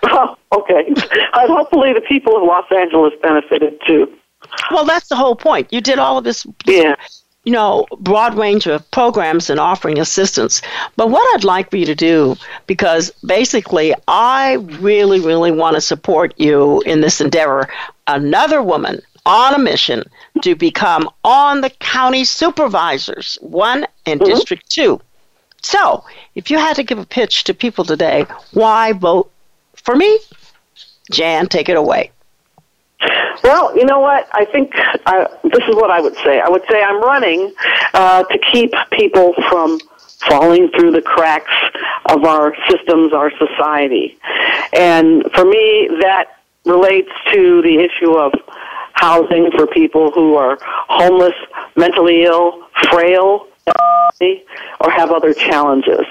oh, 0.05 0.37
okay. 0.53 0.87
And 0.87 1.51
hopefully 1.51 1.93
the 1.93 2.01
people 2.01 2.37
of 2.37 2.43
Los 2.43 2.67
Angeles 2.71 3.13
benefited 3.21 3.79
too. 3.87 4.11
Well, 4.71 4.85
that's 4.85 5.09
the 5.09 5.17
whole 5.17 5.37
point. 5.37 5.73
You 5.73 5.81
did 5.81 5.99
all 5.99 6.19
of 6.19 6.25
this. 6.25 6.47
Yeah 6.65 6.95
you 7.45 7.53
know, 7.53 7.87
broad 8.01 8.37
range 8.37 8.67
of 8.67 8.89
programs 8.91 9.49
and 9.49 9.59
offering 9.59 9.99
assistance. 9.99 10.61
But 10.97 11.11
what 11.11 11.35
I'd 11.35 11.45
like 11.45 11.71
for 11.71 11.79
you 11.79 11.87
to 11.87 11.95
do, 11.95 12.37
because 12.67 13.11
basically 13.25 13.95
I 14.09 14.55
really, 14.81 15.21
really 15.21 15.51
want 15.51 15.77
to 15.77 15.81
support 15.81 16.35
you 16.37 16.83
in 16.83 17.01
this 17.01 17.21
endeavor, 17.21 17.69
another 18.07 18.63
woman 18.63 19.01
on 19.31 19.55
a 19.55 19.59
mission 19.59 20.03
to 20.43 20.57
become 20.57 21.09
on 21.23 21.61
the 21.61 21.71
county 21.71 22.25
supervisors, 22.25 23.39
one 23.41 23.87
in 24.05 24.19
mm-hmm. 24.19 24.29
District 24.29 24.69
2. 24.69 25.01
So, 25.63 26.05
if 26.35 26.51
you 26.51 26.59
had 26.59 26.75
to 26.77 26.83
give 26.83 26.99
a 26.99 27.07
pitch 27.07 27.45
to 27.45 27.55
people 27.55 27.85
today, 27.85 28.27
why 28.53 28.93
vote 28.93 29.31
for 29.75 29.95
me? 29.95 30.19
Jan, 31.13 31.47
take 31.47 31.69
it 31.69 31.77
away. 31.77 32.11
Well, 33.45 33.77
you 33.77 33.85
know 33.85 34.01
what? 34.01 34.29
I 34.33 34.45
think 34.47 34.73
uh, 35.07 35.27
this 35.45 35.63
is 35.69 35.77
what 35.77 35.91
I 35.91 36.01
would 36.01 36.17
say. 36.17 36.41
I 36.41 36.49
would 36.49 36.63
say 36.69 36.83
I'm 36.83 37.01
running 37.01 37.53
uh, 37.95 38.25
to 38.25 38.39
keep 38.53 38.73
people 38.91 39.35
from 39.49 39.79
falling 40.29 40.71
through 40.71 40.91
the 40.91 41.03
cracks 41.03 41.53
of 42.07 42.25
our 42.25 42.55
systems, 42.69 43.13
our 43.13 43.31
society. 43.39 44.19
And 44.73 45.25
for 45.33 45.45
me, 45.45 45.89
that 46.01 46.41
relates 46.67 47.11
to 47.33 47.63
the 47.63 47.79
issue 47.79 48.13
of 48.13 48.33
housing 49.01 49.51
for 49.57 49.67
people 49.67 50.11
who 50.13 50.35
are 50.35 50.59
homeless, 50.89 51.35
mentally 51.75 52.25
ill, 52.25 52.67
frail, 52.91 53.47
or 54.81 54.91
have 54.91 55.11
other 55.11 55.33
challenges. 55.33 56.05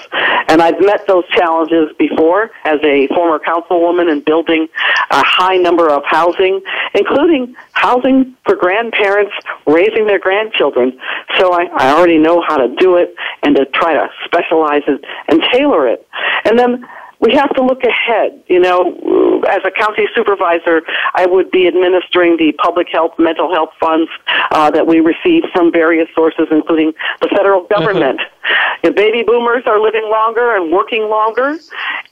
And 0.48 0.62
I've 0.62 0.80
met 0.82 1.06
those 1.08 1.28
challenges 1.30 1.96
before 2.00 2.50
as 2.66 2.80
a 2.84 3.08
former 3.10 3.38
councilwoman 3.38 4.12
in 4.12 4.22
building 4.22 4.68
a 5.12 5.24
high 5.24 5.58
number 5.58 5.90
of 5.90 6.02
housing, 6.06 6.62
including 6.96 7.56
housing 7.74 8.36
for 8.46 8.56
grandparents 8.56 9.34
raising 9.68 10.08
their 10.08 10.20
grandchildren. 10.20 11.00
So 11.38 11.54
I, 11.54 11.66
I 11.66 11.94
already 11.94 12.18
know 12.18 12.42
how 12.42 12.58
to 12.58 12.74
do 12.76 12.98
it 12.98 13.14
and 13.44 13.56
to 13.56 13.66
try 13.66 13.94
to 13.94 14.10
specialize 14.26 14.84
it 14.88 15.06
and 15.28 15.44
tailor 15.54 15.88
it. 15.88 16.08
And 16.46 16.58
then 16.58 16.88
we 17.20 17.34
have 17.36 17.54
to 17.56 17.64
look 17.64 17.84
ahead. 17.84 18.42
You 18.48 18.60
know, 18.60 19.42
as 19.48 19.62
a 19.66 19.72
county 19.72 20.08
supervisor, 20.16 20.82
I 21.14 21.26
would 21.26 21.52
be 21.52 21.68
administering 21.68 22.38
the 22.38 22.54
public 22.54 22.88
health, 22.90 23.18
mental 23.20 23.54
health 23.54 23.72
funds 23.80 24.10
uh, 24.52 24.72
that 24.72 24.88
we 24.88 25.00
receive 25.00 25.44
from 25.54 25.72
various 25.72 26.08
sources, 26.16 26.48
including 26.52 26.94
the 27.22 27.28
federal 27.28 27.62
mm-hmm. 27.62 27.74
government. 27.74 28.20
Mm-hmm. 28.20 28.96
baby 28.96 29.24
boomers 29.24 29.64
are 29.66 29.80
living 29.80 30.10
longer 30.10 30.56
and 30.56 30.72
working 30.72 31.10
longer, 31.10 31.58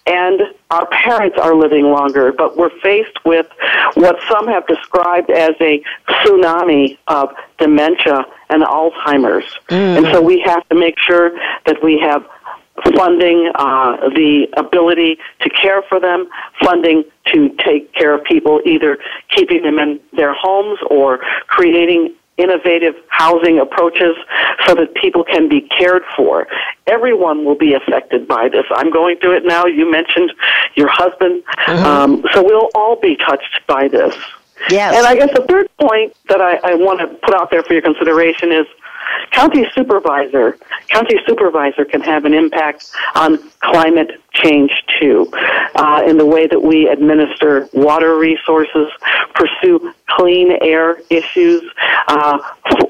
and 0.05 0.41
our 0.72 0.86
parents 0.88 1.38
are 1.38 1.55
living 1.55 1.86
longer. 1.86 2.32
But 2.32 2.58
we're 2.58 2.78
faced 2.82 3.24
with 3.26 3.47
what 3.95 4.18
some 4.30 4.47
have 4.47 4.68
described 4.68 5.32
as 5.32 5.55
a 5.62 5.82
tsunami 6.10 6.97
of 7.08 7.34
dementia 7.58 8.26
and 8.49 8.64
Alzheimer's. 8.64 9.45
Mm. 9.70 9.97
And 9.97 10.05
so 10.08 10.22
we 10.22 10.39
have 10.41 10.68
to 10.70 10.76
make 10.76 10.97
sure 10.99 11.32
that 11.66 11.82
we 11.84 11.99
have 11.99 12.26
funding 12.95 13.51
uh, 13.55 13.97
the 14.09 14.47
ability 14.57 15.17
to 15.41 15.49
care 15.49 15.82
for 15.84 15.99
them, 15.99 16.28
funding 16.63 17.03
to 17.34 17.49
take 17.65 17.93
care 17.93 18.13
of 18.13 18.23
people, 18.23 18.61
either 18.65 18.97
keeping 19.36 19.63
them 19.63 19.80
in 19.80 19.99
their 20.13 20.34
homes 20.34 20.80
or 20.89 21.19
creating 21.47 22.13
innovative 22.38 22.93
housing 23.09 23.59
approaches 23.59 24.15
so 24.65 24.75
that 24.75 24.93
people 24.93 25.23
can 25.23 25.49
be 25.49 25.61
cared 25.61 26.03
for. 26.15 26.47
Everyone 26.86 27.43
will 27.43 27.57
be 27.57 27.73
affected 27.73 28.28
by 28.28 28.47
this. 28.47 28.63
I'm 28.71 28.91
going 28.91 29.17
through 29.17 29.38
it 29.38 29.45
now. 29.45 29.65
You 29.65 29.89
mentioned 29.91 30.32
your 30.75 30.88
husband. 30.88 31.43
Mm-hmm. 31.65 31.86
Um, 31.86 32.25
so 32.34 32.43
we'll 32.43 32.69
all 32.75 32.95
be 32.95 33.15
touched 33.15 33.61
by 33.67 33.88
this. 33.88 34.15
Yes. 34.69 34.95
And 34.95 35.05
I 35.05 35.15
guess 35.15 35.30
the 35.36 35.45
third 35.47 35.69
point 35.78 36.15
that 36.30 36.41
I, 36.41 36.57
I 36.63 36.73
want 36.75 36.99
to 36.99 37.07
put 37.07 37.34
out 37.34 37.49
there 37.51 37.63
for 37.63 37.73
your 37.73 37.82
consideration 37.82 38.51
is 38.51 38.65
county 39.32 39.66
supervisor. 39.74 40.58
County 40.88 41.18
supervisor 41.26 41.86
can 41.86 42.01
have 42.01 42.26
an 42.26 42.34
impact 42.34 42.91
on 43.16 43.38
climate 43.60 44.22
change 44.34 44.72
too, 44.99 45.30
uh, 45.76 46.03
in 46.05 46.18
the 46.18 46.26
way 46.26 46.47
that 46.47 46.62
we 46.62 46.88
administer 46.88 47.68
water 47.74 48.18
resources, 48.18 48.88
pursue 49.34 49.93
clean 50.10 50.58
air 50.62 50.99
issues, 51.10 51.64
uh, 52.08 52.39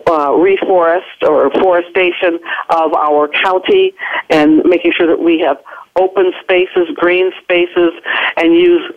uh, 0.08 0.30
reforest 0.32 1.24
or 1.24 1.50
forestation 1.62 2.40
of 2.70 2.94
our 2.94 3.28
county, 3.28 3.94
and 4.30 4.64
making 4.66 4.92
sure 4.96 5.08
that 5.08 5.20
we 5.20 5.40
have 5.40 5.62
open 5.96 6.32
spaces, 6.42 6.88
green 6.96 7.32
spaces, 7.42 7.92
and 8.38 8.54
use 8.54 8.92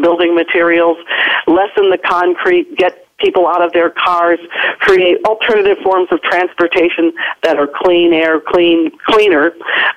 building 0.00 0.34
materials, 0.34 0.98
lessen 1.46 1.90
the 1.90 1.98
concrete, 1.98 2.76
get 2.76 3.06
people 3.18 3.46
out 3.46 3.62
of 3.62 3.72
their 3.72 3.90
cars, 3.90 4.38
create 4.80 5.18
alternative 5.24 5.78
forms 5.82 6.08
of 6.10 6.20
transportation 6.22 7.12
that 7.42 7.56
are 7.56 7.68
clean 7.82 8.12
air, 8.12 8.40
clean, 8.40 8.90
cleaner, 9.06 9.52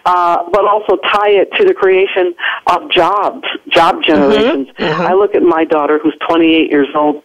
uh, 0.06 0.50
but 0.52 0.66
also 0.66 0.96
tie 1.12 1.30
it 1.30 1.52
to 1.54 1.66
the 1.66 1.74
creation 1.74 2.34
of 2.68 2.90
jobs, 2.90 3.46
job 3.70 3.96
mm-hmm. 3.96 4.04
generations. 4.04 4.68
Mm-hmm. 4.68 4.84
Mm-hmm. 4.84 5.02
I 5.02 5.14
look 5.14 5.36
at 5.36 5.44
my 5.44 5.66
daughter 5.66 6.00
who's 6.02 6.16
28 6.28 6.72
years 6.72 6.88
old. 6.96 7.24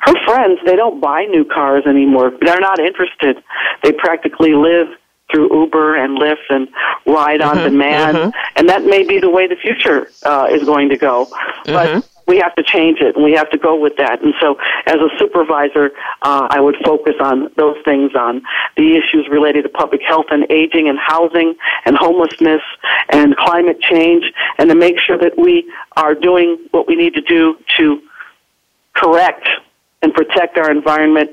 Her 0.00 0.14
friends, 0.26 0.60
they 0.66 0.76
don't 0.76 1.00
buy 1.00 1.24
new 1.24 1.44
cars 1.44 1.84
anymore. 1.86 2.32
They're 2.40 2.60
not 2.60 2.78
interested. 2.78 3.42
They 3.82 3.92
practically 3.92 4.54
live 4.54 4.88
through 5.32 5.52
Uber 5.52 5.96
and 5.96 6.18
Lyft 6.18 6.50
and 6.50 6.68
ride 7.06 7.40
on 7.40 7.56
mm-hmm, 7.56 7.64
demand, 7.64 8.16
mm-hmm. 8.16 8.30
and 8.56 8.68
that 8.68 8.84
may 8.84 9.04
be 9.04 9.18
the 9.18 9.30
way 9.30 9.48
the 9.48 9.56
future 9.56 10.08
uh, 10.24 10.46
is 10.50 10.62
going 10.64 10.90
to 10.90 10.96
go. 10.96 11.26
Mm-hmm. 11.64 11.72
But 11.72 12.08
we 12.26 12.38
have 12.38 12.54
to 12.54 12.62
change 12.62 13.00
it, 13.00 13.16
and 13.16 13.24
we 13.24 13.32
have 13.32 13.50
to 13.50 13.58
go 13.58 13.78
with 13.78 13.96
that. 13.96 14.22
And 14.22 14.34
so, 14.40 14.56
as 14.86 14.96
a 14.96 15.08
supervisor, 15.18 15.90
uh, 16.22 16.46
I 16.50 16.60
would 16.60 16.76
focus 16.84 17.14
on 17.20 17.50
those 17.56 17.76
things, 17.84 18.14
on 18.14 18.42
the 18.76 18.96
issues 18.96 19.28
related 19.30 19.62
to 19.62 19.68
public 19.68 20.02
health 20.02 20.26
and 20.30 20.50
aging 20.50 20.88
and 20.88 20.98
housing 20.98 21.54
and 21.84 21.96
homelessness 21.96 22.62
and 23.10 23.36
climate 23.36 23.80
change, 23.80 24.24
and 24.58 24.68
to 24.68 24.74
make 24.74 24.98
sure 24.98 25.18
that 25.18 25.36
we 25.38 25.70
are 25.96 26.14
doing 26.14 26.58
what 26.70 26.86
we 26.86 26.94
need 26.94 27.14
to 27.14 27.22
do 27.22 27.56
to 27.76 28.00
correct 28.94 29.48
and 30.02 30.12
protect 30.12 30.58
our 30.58 30.70
environment 30.70 31.30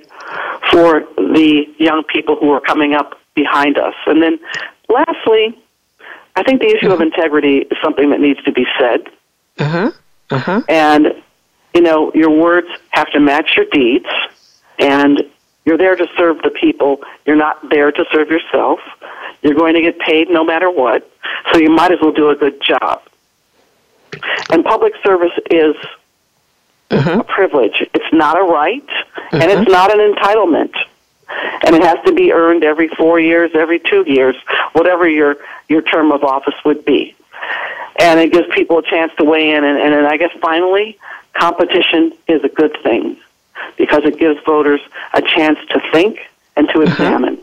for 0.72 1.02
the 1.18 1.66
young 1.78 2.04
people 2.04 2.36
who 2.40 2.52
are 2.52 2.62
coming 2.62 2.94
up 2.94 3.19
behind 3.36 3.78
us. 3.78 3.96
And 4.06 4.22
then 4.22 4.40
lastly, 4.88 5.58
I 6.36 6.44
think 6.44 6.62
the 6.62 6.68
issue 6.68 6.86
mm-hmm. 6.86 6.94
of 6.94 7.02
integrity 7.02 7.58
is 7.60 7.78
something 7.84 8.10
that 8.12 8.20
needs 8.20 8.42
to 8.44 8.52
be 8.52 8.66
said. 8.80 9.08
Mm-hmm. 9.58 10.36
Mm-hmm. 10.36 10.60
And, 10.70 11.22
you 11.74 11.82
know, 11.82 12.12
your 12.14 12.30
words 12.30 12.68
have 12.92 13.12
to 13.12 13.20
match 13.20 13.58
your 13.58 13.66
deeds, 13.72 14.08
and 14.78 15.24
you're 15.66 15.78
there 15.78 15.96
to 15.96 16.08
serve 16.18 16.42
the 16.42 16.50
people. 16.50 17.02
You're 17.26 17.36
not 17.36 17.70
there 17.70 17.92
to 17.92 18.06
serve 18.12 18.30
yourself. 18.30 18.80
You're 19.42 19.56
going 19.56 19.76
to 19.76 19.82
get 19.82 20.00
paid 20.00 20.30
no 20.30 20.44
matter 20.44 20.70
what, 20.70 21.10
so 21.52 21.60
you 21.60 21.70
might 21.70 21.92
as 21.92 22.00
well 22.02 22.12
do 22.12 22.30
a 22.30 22.36
good 22.36 22.62
job. 22.62 23.02
And 24.50 24.64
public 24.64 24.94
service 25.04 25.32
is 25.50 25.76
mm-hmm. 26.90 27.20
a 27.20 27.24
privilege. 27.24 27.84
It's 27.94 28.14
not 28.14 28.38
a 28.38 28.44
right, 28.44 28.88
and 29.32 29.44
it's 29.44 29.70
not 29.70 29.92
an 29.94 30.14
entitlement 30.14 30.74
and 31.30 31.76
it 31.76 31.84
has 31.84 32.04
to 32.06 32.14
be 32.14 32.32
earned 32.32 32.64
every 32.64 32.88
four 32.90 33.20
years, 33.20 33.52
every 33.54 33.80
two 33.80 34.04
years, 34.08 34.36
whatever 34.74 35.08
your 35.08 35.38
your 35.68 35.82
term 35.82 36.12
of 36.12 36.24
office 36.24 36.56
would 36.66 36.86
be. 36.86 37.16
And 38.00 38.20
it 38.20 38.32
gives 38.32 38.48
people 38.54 38.80
a 38.80 38.84
chance 38.84 39.12
to 39.18 39.26
weigh 39.26 39.52
in, 39.52 39.64
and, 39.64 39.78
and 39.78 40.08
I 40.08 40.18
guess 40.18 40.32
finally, 40.42 40.98
competition 41.34 42.14
is 42.28 42.44
a 42.44 42.50
good 42.50 42.76
thing 42.82 43.18
because 43.78 44.04
it 44.06 44.18
gives 44.18 44.42
voters 44.46 44.82
a 45.14 45.22
chance 45.22 45.60
to 45.70 45.82
think 45.92 46.20
and 46.56 46.68
to 46.70 46.76
mm-hmm. 46.76 46.92
examine. 46.92 47.38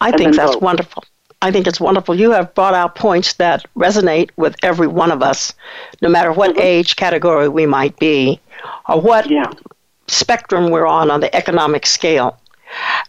I 0.00 0.12
think 0.12 0.34
that's 0.34 0.54
vote. 0.54 0.62
wonderful. 0.62 1.04
I 1.42 1.50
think 1.50 1.66
it's 1.66 1.80
wonderful. 1.80 2.14
You 2.14 2.32
have 2.32 2.54
brought 2.54 2.74
out 2.74 2.94
points 2.94 3.34
that 3.34 3.64
resonate 3.74 4.30
with 4.36 4.56
every 4.62 4.86
one 4.86 5.10
of 5.10 5.22
us, 5.22 5.54
no 6.02 6.08
matter 6.08 6.32
what 6.32 6.50
mm-hmm. 6.50 6.60
age 6.60 6.96
category 6.96 7.48
we 7.48 7.66
might 7.66 7.98
be, 7.98 8.40
or 8.88 9.00
what 9.00 9.30
yeah 9.30 9.50
spectrum 10.10 10.70
we're 10.70 10.86
on 10.86 11.10
on 11.10 11.20
the 11.20 11.34
economic 11.34 11.86
scale. 11.86 12.38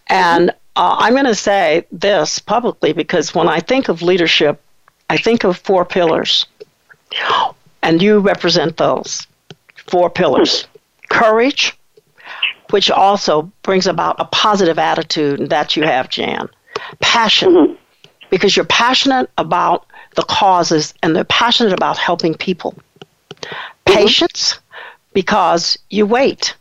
And 0.07 0.51
uh, 0.75 0.95
I'm 0.99 1.13
going 1.13 1.25
to 1.25 1.35
say 1.35 1.85
this 1.91 2.39
publicly 2.39 2.93
because 2.93 3.35
when 3.35 3.47
I 3.47 3.59
think 3.59 3.89
of 3.89 4.01
leadership, 4.01 4.61
I 5.09 5.17
think 5.17 5.43
of 5.43 5.57
four 5.57 5.85
pillars. 5.85 6.45
And 7.83 8.01
you 8.01 8.19
represent 8.19 8.77
those 8.77 9.27
four 9.87 10.09
pillars 10.09 10.67
courage, 11.09 11.77
which 12.69 12.89
also 12.89 13.51
brings 13.63 13.87
about 13.87 14.15
a 14.19 14.25
positive 14.25 14.79
attitude 14.79 15.49
that 15.49 15.75
you 15.75 15.83
have, 15.83 16.09
Jan. 16.09 16.47
Passion, 17.01 17.49
mm-hmm. 17.49 17.73
because 18.29 18.55
you're 18.55 18.65
passionate 18.65 19.29
about 19.37 19.85
the 20.15 20.23
causes 20.23 20.93
and 21.03 21.15
they're 21.15 21.25
passionate 21.25 21.73
about 21.73 21.97
helping 21.97 22.33
people. 22.33 22.73
Mm-hmm. 23.41 23.97
Patience, 23.97 24.59
because 25.13 25.77
you 25.89 26.05
wait 26.05 26.55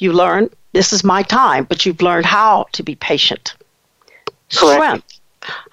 you 0.00 0.12
learn 0.12 0.50
this 0.72 0.92
is 0.92 1.04
my 1.04 1.22
time, 1.22 1.64
but 1.64 1.84
you've 1.84 2.02
learned 2.02 2.26
how 2.26 2.66
to 2.72 2.82
be 2.82 2.94
patient. 2.94 3.54
Correct. 4.52 4.52
Strength. 4.52 5.20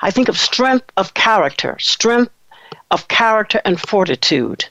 I 0.02 0.12
think 0.12 0.28
of 0.28 0.38
strength 0.38 0.92
of 0.98 1.14
character, 1.14 1.78
strength 1.80 2.32
of 2.92 3.08
character 3.08 3.62
and 3.66 3.80
fortitude. 3.80 4.66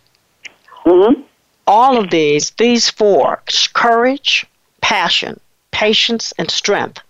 Mm-hmm. 0.84 1.22
All 1.66 1.98
of 1.98 2.10
these, 2.10 2.50
these 2.52 2.88
four 2.88 3.42
courage, 3.72 4.46
passion, 4.80 5.40
patience, 5.70 6.32
and 6.38 6.50
strength 6.50 7.00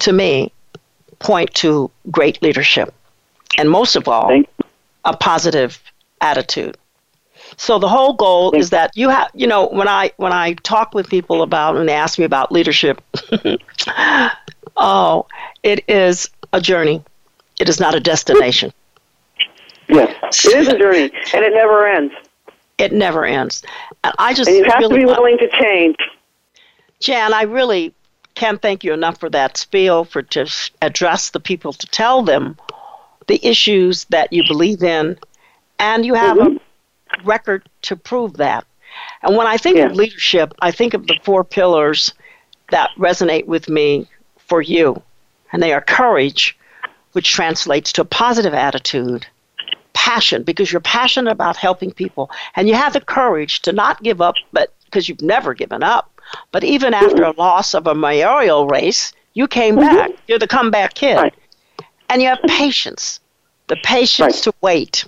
to 0.00 0.12
me 0.12 0.52
point 1.20 1.54
to 1.54 1.90
great 2.10 2.42
leadership. 2.42 2.92
And 3.58 3.70
most 3.70 3.96
of 3.96 4.08
all, 4.08 4.42
a 5.04 5.16
positive 5.16 5.80
attitude. 6.20 6.76
So 7.60 7.78
the 7.78 7.90
whole 7.90 8.14
goal 8.14 8.52
is 8.52 8.70
that 8.70 8.90
you 8.96 9.10
have, 9.10 9.30
you 9.34 9.46
know, 9.46 9.66
when 9.66 9.86
I 9.86 10.12
when 10.16 10.32
I 10.32 10.54
talk 10.54 10.94
with 10.94 11.10
people 11.10 11.42
about 11.42 11.76
and 11.76 11.86
they 11.86 11.92
ask 11.92 12.18
me 12.18 12.24
about 12.24 12.50
leadership, 12.50 13.02
oh, 14.78 15.26
it 15.62 15.84
is 15.86 16.30
a 16.54 16.60
journey. 16.62 17.04
It 17.60 17.68
is 17.68 17.78
not 17.78 17.94
a 17.94 18.00
destination. 18.00 18.72
Yes, 19.90 20.46
it 20.46 20.56
is 20.56 20.68
a 20.68 20.78
journey, 20.78 21.12
and 21.34 21.44
it 21.44 21.52
never 21.52 21.86
ends. 21.86 22.14
It 22.78 22.94
never 22.94 23.26
ends. 23.26 23.62
And 24.04 24.14
I 24.18 24.32
just 24.32 24.48
and 24.48 24.56
you 24.56 24.64
have 24.64 24.80
really 24.80 25.00
to 25.00 25.00
be 25.00 25.04
willing 25.04 25.36
to 25.36 25.48
change. 25.50 25.96
Jan, 27.00 27.34
I 27.34 27.42
really 27.42 27.92
can't 28.36 28.62
thank 28.62 28.84
you 28.84 28.94
enough 28.94 29.20
for 29.20 29.28
that 29.28 29.58
spiel 29.58 30.06
for 30.06 30.22
to 30.22 30.50
address 30.80 31.28
the 31.28 31.40
people 31.40 31.74
to 31.74 31.86
tell 31.88 32.22
them 32.22 32.56
the 33.26 33.38
issues 33.46 34.06
that 34.06 34.32
you 34.32 34.44
believe 34.48 34.82
in, 34.82 35.18
and 35.78 36.06
you 36.06 36.14
have 36.14 36.38
mm-hmm. 36.38 36.56
a 36.56 36.69
record 37.24 37.68
to 37.82 37.96
prove 37.96 38.36
that. 38.38 38.64
And 39.22 39.36
when 39.36 39.46
I 39.46 39.56
think 39.56 39.76
yeah. 39.76 39.86
of 39.86 39.96
leadership, 39.96 40.54
I 40.60 40.70
think 40.70 40.94
of 40.94 41.06
the 41.06 41.18
four 41.22 41.44
pillars 41.44 42.12
that 42.70 42.90
resonate 42.98 43.46
with 43.46 43.68
me 43.68 44.08
for 44.38 44.60
you. 44.60 45.02
And 45.52 45.62
they 45.62 45.72
are 45.72 45.80
courage, 45.80 46.56
which 47.12 47.32
translates 47.32 47.92
to 47.92 48.02
a 48.02 48.04
positive 48.04 48.54
attitude, 48.54 49.26
passion, 49.92 50.42
because 50.42 50.70
you're 50.70 50.80
passionate 50.80 51.30
about 51.30 51.56
helping 51.56 51.92
people, 51.92 52.30
and 52.56 52.68
you 52.68 52.74
have 52.74 52.92
the 52.92 53.00
courage 53.00 53.60
to 53.62 53.72
not 53.72 54.02
give 54.02 54.20
up, 54.20 54.36
but 54.52 54.72
because 54.84 55.08
you've 55.08 55.22
never 55.22 55.54
given 55.54 55.82
up. 55.82 56.20
But 56.52 56.64
even 56.64 56.94
after 56.94 57.24
a 57.24 57.32
loss 57.32 57.74
of 57.74 57.86
a 57.86 57.94
mayoral 57.94 58.66
race, 58.68 59.12
you 59.34 59.48
came 59.48 59.76
mm-hmm. 59.76 59.96
back. 59.96 60.10
You're 60.28 60.38
the 60.38 60.46
comeback 60.46 60.94
kid. 60.94 61.16
Right. 61.16 61.34
And 62.08 62.22
you 62.22 62.28
have 62.28 62.40
patience, 62.46 63.20
the 63.68 63.76
patience 63.84 64.34
right. 64.34 64.42
to 64.44 64.54
wait 64.60 65.04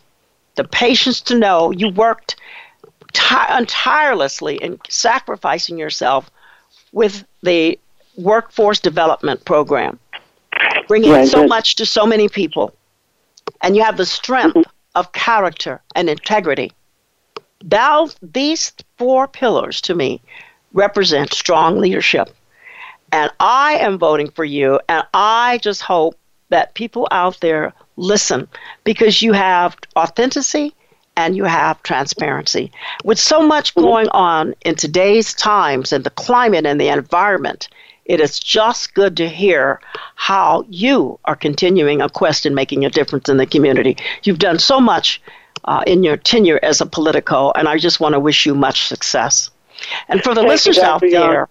the 0.57 0.65
patience 0.65 1.21
to 1.23 1.39
know 1.39 1.71
you 1.71 1.91
worked 1.91 2.37
tirelessly 3.13 4.57
in 4.57 4.79
sacrificing 4.89 5.79
yourself 5.79 6.31
with 6.93 7.25
the 7.43 7.79
workforce 8.17 8.79
development 8.79 9.45
program, 9.45 9.99
bringing 10.89 11.11
right, 11.11 11.29
so 11.29 11.47
much 11.47 11.77
to 11.77 11.87
so 11.87 12.07
many 12.07 12.29
people. 12.29 12.75
And 13.63 13.77
you 13.77 13.83
have 13.83 13.97
the 13.97 14.07
strength 14.07 14.57
mm-hmm. 14.57 14.71
of 14.95 15.13
character 15.13 15.81
and 15.95 16.09
integrity. 16.09 16.73
Thou, 17.65 18.09
these 18.23 18.73
four 18.99 19.29
pillars 19.29 19.81
to 19.83 19.95
me 19.95 20.21
represent 20.73 21.33
strong 21.33 21.79
leadership. 21.79 22.35
And 23.13 23.31
I 23.41 23.75
am 23.75 23.99
voting 23.99 24.31
for 24.31 24.45
you, 24.45 24.81
and 24.89 25.05
I 25.13 25.59
just 25.63 25.83
hope 25.83 26.17
that 26.53 26.75
people 26.75 27.09
out 27.11 27.41
there 27.41 27.73
listen 27.97 28.47
because 28.85 29.23
you 29.23 29.33
have 29.33 29.77
authenticity 29.97 30.75
and 31.17 31.37
you 31.37 31.45
have 31.45 31.83
transparency. 31.83 32.71
With 33.05 33.19
so 33.19 33.43
much 33.43 33.75
going 33.75 34.09
on 34.11 34.55
in 34.65 34.75
today's 34.77 35.35
times 35.35 35.93
and 35.93 36.05
the 36.05 36.11
climate 36.11 36.67
and 36.67 36.81
the 36.81 36.89
environment, 36.89 37.69
it 38.05 38.21
is 38.21 38.39
just 38.39 38.95
good 38.95 39.17
to 39.17 39.29
hear 39.29 39.81
how 40.15 40.65
you 40.69 41.19
are 41.25 41.37
continuing 41.37 42.03
a 42.03 42.09
quest 42.09 42.45
and 42.47 42.55
making 42.55 42.85
a 42.85 42.91
difference 42.91 43.29
in 43.29 43.39
the 43.39 43.47
community. 43.47 43.97
You've 44.23 44.39
done 44.39 44.59
so 44.59 44.81
much 44.81 45.23
uh, 45.65 45.85
in 45.87 46.03
your 46.03 46.17
tenure 46.17 46.61
as 46.63 46.81
a 46.81 46.87
Politico, 46.87 47.53
and 47.53 47.69
I 47.69 47.79
just 47.79 48.01
want 48.01 48.15
to 48.15 48.21
wish 48.21 48.45
you 48.45 48.55
much 48.55 48.89
success. 48.89 49.51
And 50.09 50.23
for 50.23 50.35
the 50.35 50.41
Thank 50.41 50.49
listeners 50.49 50.79
out 50.79 51.01
there, 51.01 51.49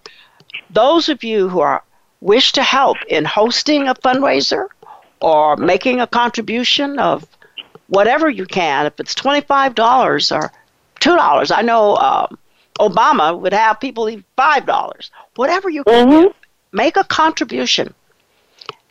those 0.70 1.08
of 1.08 1.24
you 1.24 1.48
who 1.48 1.60
are 1.60 1.82
wish 2.20 2.52
to 2.52 2.62
help 2.62 2.98
in 3.08 3.24
hosting 3.24 3.88
a 3.88 3.94
fundraiser 3.94 4.68
or 5.22 5.56
making 5.56 6.00
a 6.00 6.06
contribution 6.06 6.98
of 6.98 7.24
whatever 7.86 8.28
you 8.28 8.44
can, 8.44 8.86
if 8.86 8.98
it's 9.00 9.14
$25 9.14 10.36
or 10.36 10.52
$2, 11.00 11.52
I 11.56 11.62
know 11.62 11.96
um, 11.96 12.38
Obama 12.78 13.38
would 13.38 13.52
have 13.52 13.80
people 13.80 14.04
leave 14.04 14.24
$5. 14.36 15.10
Whatever 15.36 15.70
you 15.70 15.84
can 15.84 16.08
give, 16.10 16.34
make 16.72 16.96
a 16.96 17.04
contribution. 17.04 17.94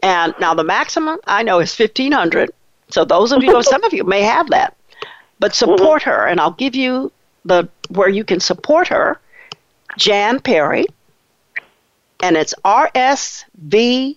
And 0.02 0.34
now 0.40 0.54
the 0.54 0.64
maximum 0.64 1.20
I 1.28 1.44
know 1.44 1.60
is 1.60 1.78
1500 1.78 2.50
So 2.90 3.06
those 3.06 3.32
of 3.32 3.44
you, 3.44 3.62
some 3.64 3.84
of 3.84 3.94
you 3.94 4.04
may 4.04 4.22
have 4.22 4.50
that. 4.50 4.76
But 5.40 5.56
support 5.56 6.04
her, 6.04 6.28
and 6.28 6.40
I'll 6.40 6.52
give 6.52 6.76
you 6.76 7.12
the 7.46 7.68
where 7.90 8.10
you 8.10 8.24
can 8.24 8.40
support 8.40 8.88
her, 8.90 9.20
Jan 9.98 10.40
Perry, 10.40 10.86
and 12.22 12.38
it's 12.38 12.54
RSVP. 12.64 14.16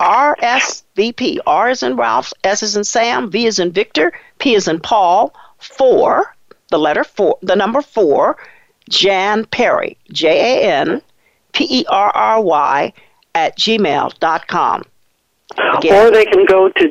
RSVP. 0.00 1.38
R 1.46 1.70
is 1.70 1.82
in 1.82 1.96
Ralph, 1.96 2.32
S 2.44 2.62
is 2.62 2.76
in 2.76 2.84
Sam, 2.84 3.30
V 3.30 3.46
is 3.46 3.58
in 3.58 3.72
Victor, 3.72 4.12
P 4.38 4.54
is 4.54 4.68
in 4.68 4.80
Paul, 4.80 5.34
four, 5.58 6.34
the 6.70 6.78
letter 6.78 7.04
four, 7.04 7.38
the 7.42 7.56
number 7.56 7.80
four, 7.82 8.36
Jan 8.90 9.44
Perry, 9.46 9.96
J 10.12 10.28
A 10.64 10.72
N 10.72 11.00
P 11.52 11.66
E 11.70 11.84
R 11.88 12.10
R 12.14 12.40
Y, 12.42 12.92
at 13.34 13.56
gmail.com. 13.58 14.82
Or 15.58 16.10
they 16.10 16.24
can 16.26 16.44
go 16.44 16.68
to 16.68 16.88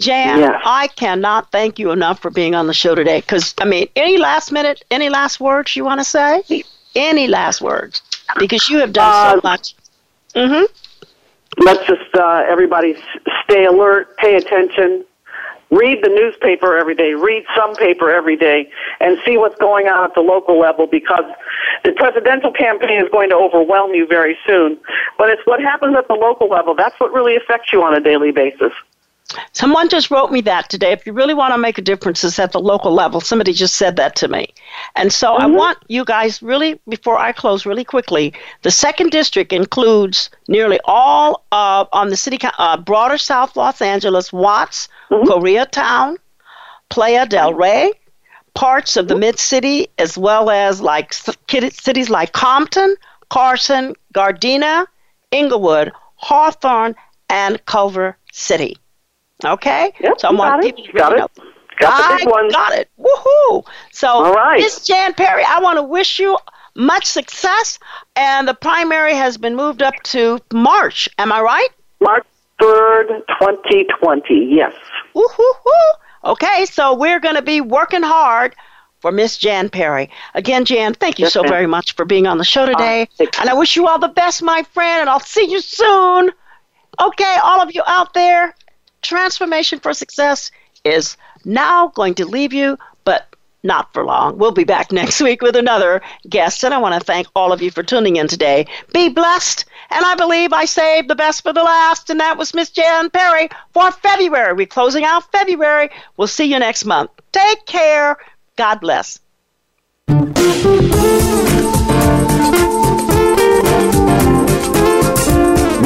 Jan, 0.00 0.40
Yes. 0.40 0.60
I 0.64 0.88
cannot 0.88 1.52
thank 1.52 1.78
you 1.78 1.92
enough 1.92 2.18
for 2.20 2.28
being 2.30 2.54
on 2.56 2.66
the 2.66 2.74
show 2.74 2.96
today. 2.96 3.20
Because, 3.20 3.54
I 3.60 3.64
mean, 3.64 3.86
any 3.94 4.18
last 4.18 4.50
minute, 4.50 4.82
any 4.90 5.08
last 5.08 5.38
words 5.40 5.76
you 5.76 5.84
want 5.84 6.00
to 6.00 6.04
say? 6.04 6.42
Any 6.96 7.28
last 7.28 7.60
words? 7.62 8.02
Because 8.38 8.68
you 8.68 8.78
have 8.78 8.92
done 8.92 9.34
so 9.34 9.38
Uh, 9.38 9.40
much. 9.44 9.74
Mm-hmm. 10.34 10.64
Let's 11.64 11.86
just, 11.86 12.12
uh, 12.18 12.42
everybody 12.48 12.96
stay 13.44 13.66
alert, 13.66 14.16
pay 14.16 14.34
attention, 14.34 15.04
read 15.74 16.02
the 16.02 16.08
newspaper 16.08 16.76
every 16.76 16.94
day, 16.94 17.14
read 17.14 17.44
some 17.56 17.74
paper 17.74 18.10
every 18.10 18.36
day, 18.36 18.70
and 19.00 19.18
see 19.24 19.36
what's 19.36 19.56
going 19.56 19.86
on 19.86 20.04
at 20.04 20.14
the 20.14 20.20
local 20.20 20.58
level 20.58 20.86
because 20.86 21.24
the 21.84 21.92
presidential 21.92 22.52
campaign 22.52 23.02
is 23.02 23.10
going 23.10 23.30
to 23.30 23.36
overwhelm 23.36 23.92
you 23.92 24.06
very 24.06 24.38
soon. 24.46 24.78
But 25.18 25.30
it's 25.30 25.42
what 25.44 25.60
happens 25.60 25.96
at 25.96 26.08
the 26.08 26.14
local 26.14 26.48
level. 26.48 26.74
That's 26.74 26.98
what 27.00 27.12
really 27.12 27.36
affects 27.36 27.72
you 27.72 27.82
on 27.82 27.94
a 27.94 28.00
daily 28.00 28.30
basis. 28.30 28.72
Someone 29.52 29.88
just 29.88 30.10
wrote 30.10 30.30
me 30.30 30.40
that 30.42 30.68
today. 30.68 30.92
If 30.92 31.06
you 31.06 31.12
really 31.12 31.34
want 31.34 31.54
to 31.54 31.58
make 31.58 31.78
a 31.78 31.82
difference, 31.82 32.22
it's 32.24 32.38
at 32.38 32.52
the 32.52 32.60
local 32.60 32.92
level. 32.92 33.20
Somebody 33.20 33.52
just 33.52 33.76
said 33.76 33.96
that 33.96 34.16
to 34.16 34.28
me. 34.28 34.52
And 34.96 35.12
so 35.12 35.34
I 35.34 35.46
want 35.46 35.78
you 35.88 36.04
guys 36.04 36.42
really, 36.42 36.80
before 36.88 37.18
I 37.18 37.32
close 37.32 37.66
really 37.66 37.84
quickly, 37.84 38.32
the 38.62 38.70
second 38.70 39.10
district 39.10 39.52
includes 39.52 40.30
nearly 40.48 40.80
all 40.84 41.44
uh, 41.52 41.84
on 41.92 42.10
the 42.10 42.16
city, 42.16 42.38
uh, 42.58 42.76
broader 42.76 43.18
South 43.18 43.56
Los 43.56 43.80
Angeles, 43.80 44.32
Watts, 44.32 44.88
Koreatown, 45.10 46.16
Playa 46.88 47.26
del 47.26 47.54
Rey, 47.54 47.92
parts 48.54 48.96
of 48.96 49.08
the 49.08 49.16
mid 49.16 49.38
city, 49.38 49.88
as 49.98 50.16
well 50.16 50.50
as 50.50 50.80
like 50.80 51.12
cities 51.12 52.10
like 52.10 52.32
Compton, 52.32 52.96
Carson, 53.30 53.94
Gardena, 54.14 54.86
Inglewood, 55.30 55.92
Hawthorne, 56.16 56.94
and 57.28 57.64
Culver 57.66 58.16
City. 58.32 58.76
Okay? 59.44 59.92
Yep, 60.00 60.14
so 60.20 60.28
I 60.28 60.32
want 60.32 60.62
people 60.62 60.84
to 60.84 60.92
Got 60.92 61.12
it. 61.12 61.18
know. 61.18 61.28
Got 61.80 62.10
the 62.12 62.16
big 62.24 62.30
one. 62.30 62.48
got 62.50 62.72
it. 62.72 62.88
Woohoo! 62.98 63.64
So, 63.90 64.08
All 64.08 64.32
right. 64.32 64.60
Miss 64.60 64.86
Jan 64.86 65.12
Perry, 65.14 65.42
I 65.46 65.58
want 65.60 65.76
to 65.78 65.82
wish 65.82 66.20
you 66.20 66.38
much 66.76 67.06
success. 67.06 67.78
And 68.14 68.46
the 68.46 68.54
primary 68.54 69.14
has 69.14 69.36
been 69.38 69.56
moved 69.56 69.82
up 69.82 69.94
to 70.04 70.38
March. 70.52 71.08
Am 71.18 71.32
I 71.32 71.40
right? 71.40 71.68
March 72.00 72.24
3rd, 72.60 73.08
2020. 73.40 74.48
Yes. 74.52 74.72
Woo-hoo-hoo. 75.14 76.30
Okay, 76.30 76.64
so 76.66 76.94
we're 76.94 77.20
going 77.20 77.34
to 77.34 77.42
be 77.42 77.60
working 77.60 78.02
hard 78.02 78.54
for 79.00 79.10
Miss 79.12 79.36
Jan 79.36 79.68
Perry. 79.68 80.08
Again, 80.34 80.64
Jan, 80.64 80.94
thank 80.94 81.18
you 81.18 81.24
Yes, 81.24 81.32
so 81.34 81.42
ma'am. 81.42 81.50
very 81.50 81.66
much 81.66 81.94
for 81.96 82.04
being 82.04 82.26
on 82.26 82.38
the 82.38 82.44
show 82.44 82.62
uh, 82.62 82.66
today. 82.66 83.08
thank 83.18 83.34
you. 83.34 83.40
and 83.42 83.50
I 83.50 83.54
wish 83.54 83.74
you 83.76 83.86
all 83.88 83.98
the 83.98 84.08
best, 84.08 84.42
my 84.42 84.62
friend, 84.72 85.02
and 85.02 85.10
I'll 85.10 85.20
see 85.20 85.44
you 85.50 85.60
soon. 85.60 86.30
Okay, 87.00 87.36
all 87.42 87.60
of 87.60 87.74
you 87.74 87.82
out 87.86 88.14
there, 88.14 88.54
Transformation 89.04 89.78
for 89.78 89.94
Success 89.94 90.50
is 90.84 91.16
now 91.44 91.88
going 91.88 92.14
to 92.14 92.26
leave 92.26 92.52
you, 92.52 92.78
but 93.04 93.34
not 93.62 93.92
for 93.92 94.04
long. 94.04 94.36
We'll 94.38 94.52
be 94.52 94.64
back 94.64 94.92
next 94.92 95.20
week 95.20 95.42
with 95.42 95.56
another 95.56 96.02
guest, 96.28 96.64
and 96.64 96.74
I 96.74 96.78
want 96.78 96.94
to 96.94 97.04
thank 97.04 97.26
all 97.34 97.52
of 97.52 97.62
you 97.62 97.70
for 97.70 97.82
tuning 97.82 98.16
in 98.16 98.28
today. 98.28 98.66
Be 98.92 99.08
blessed, 99.08 99.64
and 99.90 100.04
I 100.04 100.14
believe 100.14 100.52
I 100.52 100.66
saved 100.66 101.08
the 101.08 101.14
best 101.14 101.42
for 101.42 101.52
the 101.52 101.62
last, 101.62 102.10
and 102.10 102.20
that 102.20 102.36
was 102.36 102.54
Miss 102.54 102.70
Jan 102.70 103.10
Perry 103.10 103.48
for 103.72 103.90
February. 103.90 104.52
We're 104.54 104.66
closing 104.66 105.04
out 105.04 105.30
February. 105.32 105.88
We'll 106.16 106.28
see 106.28 106.44
you 106.44 106.58
next 106.58 106.84
month. 106.84 107.10
Take 107.32 107.64
care. 107.66 108.18
God 108.56 108.80
bless. 108.80 109.18